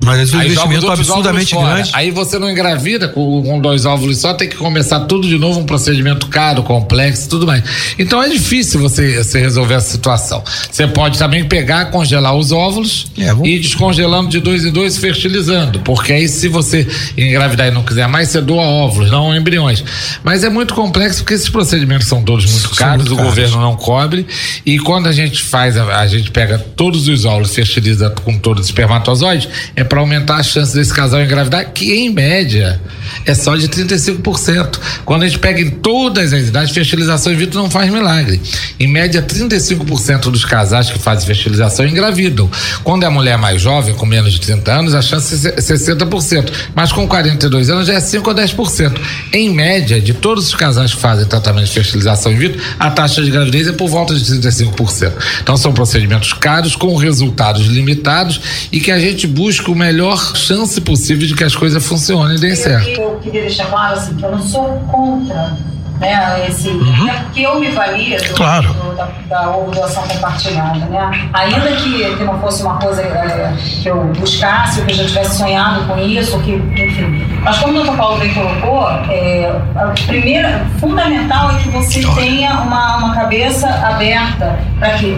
Mas 0.02 0.34
é 0.34 0.38
um 0.38 0.40
Aí 0.40 0.46
investimento 0.48 0.92
absurdamente 0.92 1.56
grande. 1.56 1.90
Aí 1.94 2.12
você 2.12 2.40
não 2.40 2.50
engravida 2.50 3.10
com, 3.10 3.44
com 3.44 3.60
dois 3.60 3.86
óvulos 3.86 4.18
só, 4.20 4.34
tem 4.34 4.48
que 4.48 4.56
começar 4.56 5.02
tudo 5.02 5.28
de 5.28 5.38
novo, 5.38 5.60
um 5.60 5.66
procedimento 5.66 6.28
caro, 6.28 6.64
complexo, 6.64 7.28
tudo 7.30 7.46
mais. 7.46 7.64
Então 8.00 8.24
é 8.24 8.30
difícil 8.30 8.80
você, 8.80 9.22
você 9.22 9.40
resolver 9.40 9.74
essa 9.74 9.92
situação. 9.92 10.42
Você 10.72 10.88
pode 10.88 11.20
também 11.20 11.44
pegar, 11.44 11.86
congelar 11.92 12.34
os 12.36 12.52
óvulos 12.54 13.08
É, 13.18 13.28
vamos- 13.28 13.48
e 13.48 13.56
ir 13.56 13.60
descongelando 13.60 14.30
de 14.30 14.40
dois 14.40 14.64
em 14.64 14.72
dois, 14.72 14.98
fertilizando. 14.98 15.80
Porque 15.82 16.14
aí, 16.14 16.28
se 16.30 16.48
você 16.48 16.88
engravidar 17.18 17.68
e 17.68 17.72
não 17.72 17.84
quiser 17.84 18.08
mais, 18.08 18.30
você 18.30 18.40
doa 18.42 18.64
óvulos, 18.64 19.12
não 19.12 19.36
embriões. 19.36 19.84
Mas 20.24 20.44
é 20.46 20.50
muito 20.50 20.74
complexo 20.74 21.20
porque 21.24 21.34
esses 21.34 21.50
procedimentos 21.50 22.08
são 22.08 22.24
todos 22.24 22.50
muito 22.50 22.70
caros, 22.76 23.04
muito 23.08 23.14
o 23.14 23.18
caros. 23.18 23.30
governo 23.32 23.60
não 23.62 23.76
cobre. 23.76 24.26
E 24.66 24.80
quando 24.80 25.08
a 25.08 25.12
gente 25.12 25.44
faz, 25.44 25.76
a, 25.78 26.00
a 26.00 26.08
gente 26.08 26.32
pega 26.32 26.58
todos 26.58 27.08
os 27.10 27.26
óvulos, 27.26 27.54
fertiliza 27.54 28.10
com 28.10 28.38
todos 28.38 28.62
os 28.64 28.68
espermatozoides, 28.70 29.50
é 29.76 29.84
para 29.90 30.00
aumentar 30.00 30.36
a 30.36 30.44
chance 30.44 30.74
desse 30.74 30.94
casal 30.94 31.22
engravidar, 31.22 31.72
que 31.74 31.92
em 31.94 32.14
média 32.14 32.80
é 33.26 33.34
só 33.34 33.56
de 33.56 33.68
35%. 33.68 34.80
Quando 35.04 35.24
a 35.24 35.28
gente 35.28 35.40
pega 35.40 35.60
em 35.60 35.70
todas 35.70 36.32
as 36.32 36.48
idades, 36.48 36.74
fertilização 36.74 37.34
in 37.34 37.36
vitro 37.36 37.60
não 37.60 37.70
faz 37.70 37.92
milagre. 37.92 38.40
Em 38.80 38.88
média, 38.88 39.22
35% 39.22 40.30
dos 40.30 40.46
casais 40.46 40.90
que 40.90 41.00
fazem 41.00 41.26
fertilização 41.26 41.86
engravidam. 41.86 42.50
Quando 42.84 43.04
é 43.04 43.08
a 43.08 43.12
mulher 43.12 43.38
mais 43.38 43.62
jovem, 43.62 43.94
com 43.96 44.06
menos 44.06 44.34
de 44.34 44.42
30 44.42 44.72
anos, 44.72 44.96
a 44.96 45.02
chance 45.02 45.48
é 45.48 45.56
60%. 45.56 46.52
Mas 46.76 46.92
com 46.92 47.08
42 47.08 47.70
anos 47.70 47.88
já 47.88 47.94
é 47.94 48.00
5 48.00 48.30
ou 48.30 48.36
10%. 48.36 49.00
Em 49.34 49.50
média, 49.50 50.00
de 50.00 50.14
todos 50.14 50.48
os 50.48 50.56
casais 50.56 50.94
que 50.94 51.02
fazem 51.02 51.26
tratamento 51.26 51.66
de 51.66 51.72
fertilização 51.72 52.32
in 52.32 52.38
vitro, 52.38 52.62
a 52.80 52.92
taxa 52.92 53.22
de 53.24 53.32
gravidez 53.32 53.68
é 53.68 53.72
por 53.72 53.88
volta 53.88 54.14
de 54.16 54.24
35%. 54.24 55.14
Então 55.42 55.58
são 55.58 55.74
procedimentos 55.74 56.34
caros, 56.34 56.76
com 56.76 56.96
resultados 56.96 57.66
limitados 57.68 58.40
e 58.72 58.80
que 58.80 58.92
a 58.92 59.00
gente 59.00 59.28
busca 59.28 59.72
o 59.72 59.76
melhor 59.80 60.18
chance 60.36 60.80
possível 60.82 61.28
de 61.28 61.34
que 61.36 61.44
as 61.44 61.56
coisas 61.56 61.84
funcionem 61.86 62.36
e 62.38 62.40
deem 62.40 62.56
certo. 62.56 62.88
Eu 62.90 63.20
queria 63.24 63.42
deixar 63.42 63.66
claro 63.68 63.94
assim, 63.96 64.14
que 64.16 64.24
eu 64.24 64.32
não 64.32 64.42
sou 64.42 64.66
contra 64.92 65.58
né, 66.00 66.46
esse. 66.48 66.70
É 66.70 67.14
porque 67.24 67.42
eu 67.42 67.60
me 67.60 67.70
valido 67.72 68.24
Uhum. 68.24 68.36
Claro. 68.36 68.74
do- 68.74 68.96
da, 68.96 69.08
da 69.30 69.50
ovulação 69.58 70.04
compartilhada. 70.04 70.80
Né? 70.86 71.30
Ainda 71.34 71.72
que, 71.74 72.16
que 72.16 72.24
não 72.24 72.40
fosse 72.40 72.62
uma 72.64 72.76
coisa 72.78 73.02
é, 73.02 73.54
que 73.82 73.88
eu 73.90 74.06
buscasse, 74.18 74.82
que 74.84 74.92
eu 74.92 74.96
já 74.96 75.04
tivesse 75.06 75.38
sonhado 75.38 75.86
com 75.88 75.98
isso, 76.00 76.40
que, 76.40 76.52
enfim. 76.54 77.26
Mas 77.44 77.58
como 77.58 77.80
o 77.80 77.84
Dr. 77.84 77.98
Paulo 77.98 78.18
bem 78.20 78.34
colocou, 78.34 78.90
é, 79.10 79.52
a 79.76 79.88
primeira, 80.08 80.66
fundamental 80.80 81.52
é 81.52 81.56
que 81.62 81.70
você 81.70 82.02
tenha 82.16 82.54
uma, 82.62 82.98
uma 82.98 83.16
cabeça 83.16 83.68
aberta 83.68 84.58
para 84.80 84.92
que 84.94 85.16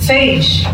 fez. 0.00 0.64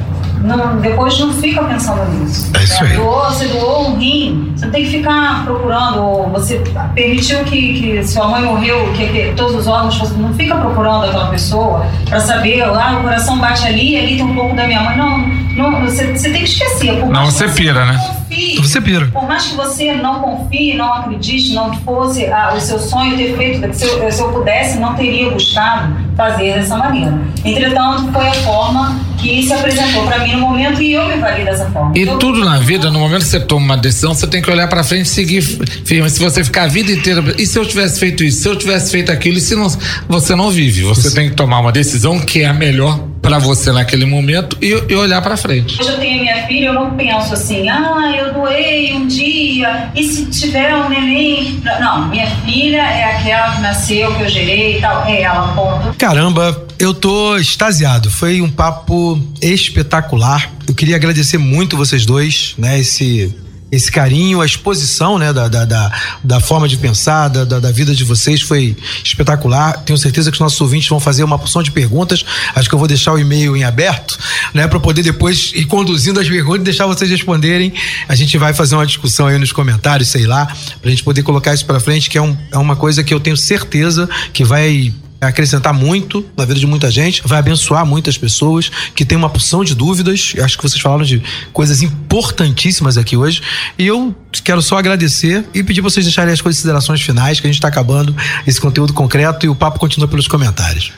Não, 0.45 0.77
depois 0.77 1.19
não 1.19 1.33
fica 1.33 1.65
pensando 1.65 2.05
nisso. 2.19 2.51
É 2.55 2.65
isso 2.65 2.85
aí. 2.85 2.97
Doou, 2.97 3.25
você 3.25 3.47
doou 3.47 3.89
um 3.89 3.97
rim, 3.97 4.53
você 4.55 4.67
não 4.67 4.73
tem 4.73 4.85
que 4.85 4.91
ficar 4.91 5.43
procurando, 5.43 6.03
ou 6.03 6.29
você 6.29 6.63
permitiu 6.95 7.39
que, 7.45 7.81
que 7.81 8.07
sua 8.07 8.29
mãe 8.29 8.43
morreu, 8.43 8.93
que, 8.93 9.07
que 9.07 9.33
todos 9.35 9.57
os 9.57 9.67
órgãos, 9.67 9.97
você 9.97 10.15
não 10.19 10.35
fica 10.35 10.55
procurando 10.55 11.07
aquela 11.07 11.29
pessoa 11.29 11.87
para 12.07 12.21
saber, 12.21 12.63
ah, 12.63 12.99
o 12.99 13.03
coração 13.03 13.39
bate 13.39 13.67
ali, 13.67 13.97
ali 13.97 14.17
tem 14.17 14.25
um 14.25 14.35
pouco 14.35 14.55
da 14.55 14.67
minha 14.67 14.83
mãe. 14.83 14.99
Não, 14.99 15.19
não 15.57 15.81
você, 15.81 16.13
você 16.13 16.29
tem 16.29 16.43
que 16.43 16.51
esquecer. 16.51 17.07
Não, 17.07 17.25
você 17.25 17.49
pira, 17.49 17.87
né? 17.87 17.99
Confie, 18.35 18.57
Você 18.59 18.81
pira. 18.81 19.07
por 19.07 19.27
mais 19.29 19.45
que 19.47 19.57
você 19.57 19.93
não 19.95 20.21
confie, 20.21 20.75
não 20.75 20.93
acredite, 20.93 21.53
não 21.55 21.73
fosse 21.83 22.27
ah, 22.27 22.55
o 22.57 22.61
seu 22.61 22.79
sonho 22.79 23.17
ter 23.17 23.37
feito, 23.37 23.73
se 23.75 23.85
eu, 23.85 24.11
se 24.13 24.21
eu 24.21 24.29
pudesse, 24.33 24.79
não 24.79 24.95
teria 24.95 25.31
buscado 25.31 25.95
fazer 26.17 26.55
dessa 26.55 26.77
maneira. 26.77 27.19
Entretanto, 27.45 28.13
foi 28.13 28.27
a 28.29 28.33
forma 28.35 29.01
que 29.19 29.43
se 29.43 29.53
apresentou 29.53 30.05
para 30.05 30.19
mim 30.19 30.33
no 30.33 30.41
momento 30.41 30.83
e 30.83 30.93
eu 30.93 31.07
me 31.09 31.17
vali 31.17 31.45
dessa 31.45 31.71
forma. 31.71 31.93
E 31.97 32.03
Eu- 32.03 32.19
tudo 32.19 32.45
na 32.45 32.59
vida, 32.59 32.91
no 32.91 32.99
momento 32.99 33.23
que 33.23 33.29
você 33.29 33.41
toma 33.41 33.65
uma 33.65 33.77
decisão, 33.77 34.15
você 34.15 34.27
tem 34.27 34.43
que 34.43 34.51
olhar 34.51 34.69
pra 34.69 34.85
frente 34.85 35.07
e 35.07 35.09
seguir 35.09 35.43
firme. 35.43 36.09
Se 36.11 36.21
você 36.21 36.45
ficar 36.45 36.65
a 36.65 36.67
vida 36.69 36.93
inteira, 36.93 37.23
e 37.39 37.47
se 37.47 37.59
eu 37.59 37.65
tivesse 37.67 37.99
feito 38.01 38.23
isso, 38.25 38.43
se 38.43 38.49
eu 38.49 38.57
tivesse 38.57 38.91
feito 38.91 39.11
aquilo, 39.11 39.39
e 39.39 39.41
se 39.41 39.55
não, 39.55 39.69
você 40.09 40.35
não 40.35 40.51
vive. 40.51 40.83
Você 40.83 41.15
tem 41.15 41.31
que 41.31 41.35
tomar 41.37 41.61
uma 41.61 41.73
decisão 41.73 42.19
que 42.21 42.43
é 42.43 42.47
a 42.47 42.53
melhor 42.55 43.01
pra 43.25 43.39
você 43.39 43.73
naquele 43.73 44.05
momento 44.05 44.57
e, 44.61 44.69
e 44.87 44.95
olhar 44.95 45.23
pra 45.23 45.35
frente. 45.35 45.81
Hoje 45.81 45.91
eu 45.91 45.99
tenho 45.99 46.21
minha 46.21 46.47
filha, 46.47 46.67
eu 46.67 46.75
não 46.75 46.91
penso 46.91 47.33
assim, 47.33 47.67
ah, 47.71 48.13
eu 48.15 48.35
doei 48.35 48.93
um 48.93 49.07
dia, 49.07 49.91
e 49.95 50.05
se 50.05 50.27
tiver 50.27 50.77
um 50.77 50.91
neném. 50.91 51.59
Não, 51.81 52.07
minha 52.09 52.27
filha 52.45 52.83
é 52.83 53.17
aquela 53.17 53.55
que 53.55 53.63
nasceu, 53.63 54.15
que 54.15 54.23
eu 54.25 54.29
gerei 54.29 54.77
e 54.77 54.81
tal, 54.81 55.07
é 55.07 55.23
ela, 55.23 55.49
ponto. 55.55 55.97
Caramba, 55.97 56.67
eu 56.79 56.93
tô 56.93 57.37
extasiado. 57.37 58.11
Foi 58.11 58.43
um 58.43 58.51
papo 58.51 59.19
espetacular. 59.41 60.53
Eu 60.69 60.75
queria 60.75 60.97
agradecer 60.97 61.39
muito 61.39 61.79
vocês 61.79 62.05
dois, 62.05 62.55
né? 62.59 62.79
Esse, 62.79 63.35
esse 63.75 63.91
carinho, 63.91 64.41
a 64.41 64.47
exposição, 64.47 65.19
né? 65.19 65.33
Da, 65.33 65.49
da, 65.49 65.65
da, 65.65 65.93
da 66.23 66.41
forma 66.41 66.69
de 66.69 66.77
pensar, 66.77 67.29
da, 67.29 67.45
da, 67.45 67.61
da 67.61 67.73
vida 67.73 67.95
de 67.95 68.05
vocês 68.05 68.41
foi 68.41 68.77
espetacular. 69.03 69.83
Tenho 69.85 69.99
certeza 69.99 70.31
que 70.31 70.37
os 70.37 70.41
nossos 70.41 70.61
ouvintes 70.61 70.89
vão 70.89 71.01
fazer 71.01 71.25
uma 71.25 71.39
porção 71.39 71.63
de 71.63 71.71
perguntas. 71.71 72.25
Acho 72.55 72.69
que 72.69 72.75
eu 72.75 72.79
vou 72.79 72.89
deixar 72.89 73.13
o 73.13 73.19
e-mail 73.19 73.57
em 73.57 73.65
aberto, 73.65 74.19
né? 74.53 74.67
Para 74.67 74.81
poder 74.81 75.03
depois 75.03 75.53
ir 75.55 75.67
conduzindo 75.67 76.21
as 76.21 76.29
perguntas 76.29 76.61
e 76.61 76.65
deixar 76.65 76.87
vocês 76.87 77.11
responderem. 77.11 77.73
A 78.09 78.15
gente 78.15 78.37
vai 78.39 78.55
fazer 78.55 78.75
uma 78.75 78.87
discussão 78.87 79.27
aí 79.27 79.39
nos 79.39 79.53
comentários, 79.53 80.09
sei 80.09 80.27
lá, 80.27 80.47
pra 80.81 80.91
gente 80.91 81.03
poder 81.03 81.23
colocar 81.23 81.55
isso 81.55 81.65
para 81.65 81.81
frente, 81.81 82.09
que 82.09 82.19
é, 82.19 82.23
um, 82.23 82.37
é 82.53 82.59
uma 82.59 82.77
coisa 82.77 83.03
que 83.03 83.13
eu 83.13 83.21
tenho 83.21 83.37
certeza 83.37 84.09
que 84.33 84.45
vai 84.45 84.93
acrescentar 85.29 85.73
muito 85.73 86.25
na 86.37 86.45
vida 86.45 86.59
de 86.59 86.67
muita 86.67 86.91
gente, 86.91 87.23
vai 87.25 87.39
abençoar 87.39 87.85
muitas 87.85 88.17
pessoas 88.17 88.71
que 88.95 89.05
tem 89.05 89.17
uma 89.17 89.29
porção 89.29 89.65
de 89.65 89.75
dúvidas. 89.75 90.35
Acho 90.43 90.57
que 90.57 90.63
vocês 90.63 90.81
falaram 90.81 91.05
de 91.05 91.23
coisas 91.53 91.83
importantíssimas 91.83 92.97
aqui 92.97 93.17
hoje. 93.17 93.43
E 93.79 93.87
eu 93.87 94.15
quero 94.45 94.63
só 94.63 94.79
agradecer 94.79 95.45
e 95.55 95.63
pedir 95.63 95.81
vocês 95.81 96.05
deixarem 96.05 96.33
as 96.33 96.41
considerações 96.41 97.01
finais, 97.01 97.41
que 97.41 97.47
a 97.47 97.51
gente 97.51 97.59
está 97.59 97.69
acabando 97.69 98.15
esse 98.47 98.61
conteúdo 98.61 98.93
concreto 98.93 99.47
e 99.47 99.49
o 99.49 99.55
papo 99.55 99.79
continua 99.79 100.09
pelos 100.09 100.29
comentários. 100.29 100.93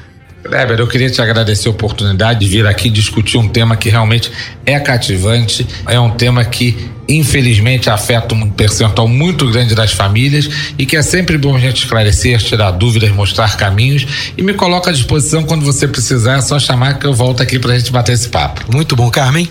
Kleber, 0.47 0.79
eu 0.79 0.87
queria 0.87 1.11
te 1.11 1.21
agradecer 1.21 1.69
a 1.69 1.71
oportunidade 1.71 2.41
de 2.41 2.47
vir 2.47 2.67
aqui 2.67 2.89
discutir 2.89 3.37
um 3.37 3.49
tema 3.49 3.77
que 3.77 3.89
realmente 3.89 4.31
é 4.65 4.79
cativante, 4.79 5.67
é 5.87 5.99
um 5.99 6.11
tema 6.11 6.45
que 6.45 6.91
infelizmente 7.09 7.89
afeta 7.89 8.35
um 8.35 8.51
percentual 8.51 9.07
muito 9.07 9.49
grande 9.51 9.75
das 9.75 9.93
famílias 9.93 10.49
e 10.79 10.87
que 10.87 10.97
é 10.97 11.03
sempre 11.03 11.39
bom 11.39 11.55
a 11.55 11.59
gente 11.59 11.85
esclarecer, 11.85 12.39
tirar 12.39 12.71
dúvidas, 12.73 13.11
mostrar 13.11 13.57
caminhos 13.57 14.07
e 14.37 14.43
me 14.43 14.55
coloca 14.55 14.91
à 14.91 14.93
disposição 14.93 15.43
quando 15.45 15.65
você 15.65 15.87
precisar, 15.87 16.39
é 16.39 16.41
só 16.41 16.59
chamar 16.59 16.99
que 16.99 17.07
eu 17.07 17.15
volto 17.15 17.43
aqui 17.43 17.59
para 17.59 17.73
a 17.73 17.79
gente 17.79 17.93
bater 17.93 18.13
esse 18.13 18.29
papo. 18.29 18.65
Muito 18.73 18.97
bom, 18.97 19.11
Carmen. 19.11 19.49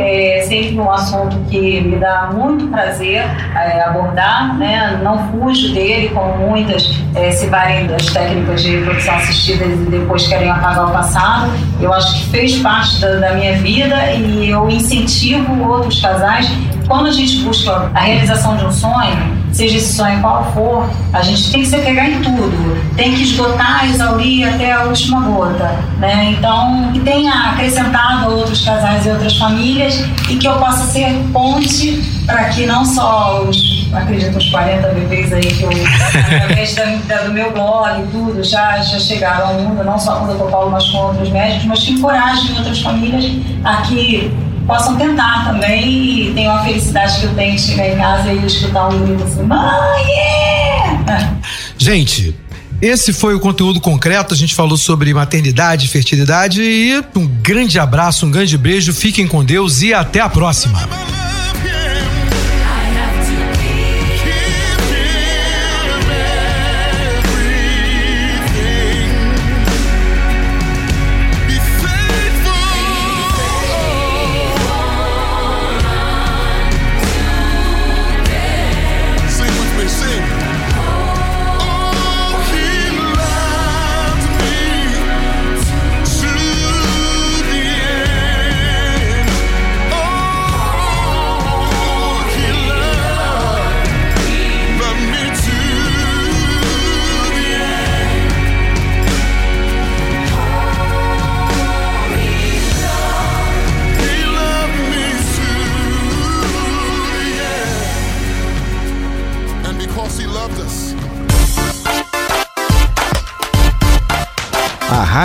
É 0.00 0.42
sempre 0.42 0.78
um 0.78 0.90
assunto 0.90 1.36
que 1.50 1.80
me 1.80 1.96
dá 1.96 2.30
muito 2.32 2.66
prazer 2.68 3.24
é, 3.54 3.82
abordar, 3.82 4.56
né? 4.56 5.00
Não 5.02 5.30
fujo 5.30 5.72
dele, 5.74 6.10
como 6.10 6.36
muitas 6.48 6.98
é, 7.14 7.30
se 7.30 7.46
valem 7.46 7.86
das 7.86 8.06
técnicas 8.06 8.62
de 8.62 8.78
produção 8.78 9.14
assistida 9.16 9.64
e 9.64 9.76
depois 9.90 10.26
querem 10.26 10.50
apagar 10.50 10.88
o 10.88 10.92
passado. 10.92 11.50
Eu 11.80 11.92
acho 11.92 12.14
que 12.14 12.30
fez 12.30 12.58
parte 12.58 13.00
da, 13.00 13.14
da 13.16 13.32
minha 13.34 13.56
vida 13.58 14.12
e 14.12 14.50
eu 14.50 14.68
incentivo 14.68 15.68
outros 15.68 16.00
casais. 16.00 16.48
Quando 16.86 17.06
a 17.06 17.12
gente 17.12 17.42
busca 17.42 17.90
a 17.94 18.00
realização 18.00 18.56
de 18.56 18.64
um 18.64 18.72
sonho, 18.72 19.38
seja 19.58 19.76
esse 19.76 19.92
sonho 19.92 20.20
qual 20.20 20.52
for, 20.52 20.88
a 21.12 21.20
gente 21.20 21.50
tem 21.50 21.62
que 21.62 21.66
se 21.66 21.78
pegar 21.78 22.08
em 22.08 22.22
tudo, 22.22 22.94
tem 22.94 23.12
que 23.12 23.24
esgotar, 23.24 23.90
exaurir 23.90 24.48
até 24.48 24.70
a 24.70 24.84
última 24.84 25.20
gota, 25.22 25.74
né? 25.98 26.32
Então, 26.38 26.92
que 26.92 27.00
tenha 27.00 27.32
acrescentado 27.50 28.30
outros 28.36 28.64
casais 28.64 29.04
e 29.04 29.10
outras 29.10 29.36
famílias 29.36 29.98
e 30.30 30.36
que 30.36 30.46
eu 30.46 30.54
possa 30.58 30.84
ser 30.84 31.12
ponte 31.32 32.00
para 32.24 32.44
que 32.50 32.66
não 32.66 32.84
só 32.84 33.42
os, 33.42 33.88
acredito, 33.92 34.38
os 34.38 34.48
40 34.48 34.86
bebês 34.90 35.32
aí 35.32 35.40
que 35.40 35.64
eu, 35.64 35.70
através 35.70 36.76
da, 36.76 36.84
da, 37.08 37.22
do 37.24 37.32
meu 37.32 37.50
blog 37.50 38.00
e 38.00 38.06
tudo, 38.12 38.44
já, 38.44 38.78
já 38.78 39.00
chegaram 39.00 39.48
ao 39.48 39.54
mundo, 39.54 39.82
não 39.82 39.98
só 39.98 40.20
com 40.20 40.26
o 40.26 40.34
Dr. 40.34 40.50
Paulo, 40.52 40.70
mas 40.70 40.88
com 40.88 40.98
outros 40.98 41.30
médicos, 41.30 41.64
mas 41.64 41.80
que 41.80 41.94
encorajem 41.94 42.56
outras 42.58 42.80
famílias 42.80 43.24
a 43.64 43.78
que 43.78 44.32
possam 44.68 44.96
tentar 44.96 45.46
também 45.46 46.28
e 46.28 46.34
tenham 46.34 46.54
a 46.54 46.62
felicidade 46.62 47.20
que 47.20 47.24
eu 47.24 47.34
tenho 47.34 47.56
de 47.56 47.62
chegar 47.62 47.88
em 47.88 47.96
casa 47.96 48.30
e 48.30 48.46
escutar 48.46 48.88
um 48.88 49.06
grito 49.06 49.24
assim, 49.24 49.42
mãe, 49.42 50.02
yeah! 50.06 51.36
Gente, 51.78 52.36
esse 52.82 53.14
foi 53.14 53.34
o 53.34 53.40
conteúdo 53.40 53.80
concreto. 53.80 54.34
A 54.34 54.36
gente 54.36 54.54
falou 54.54 54.76
sobre 54.76 55.14
maternidade, 55.14 55.88
fertilidade 55.88 56.60
e 56.60 57.02
um 57.16 57.26
grande 57.26 57.78
abraço, 57.78 58.26
um 58.26 58.30
grande 58.30 58.58
beijo. 58.58 58.92
Fiquem 58.92 59.26
com 59.26 59.42
Deus 59.42 59.80
e 59.80 59.94
até 59.94 60.20
a 60.20 60.28
próxima. 60.28 60.78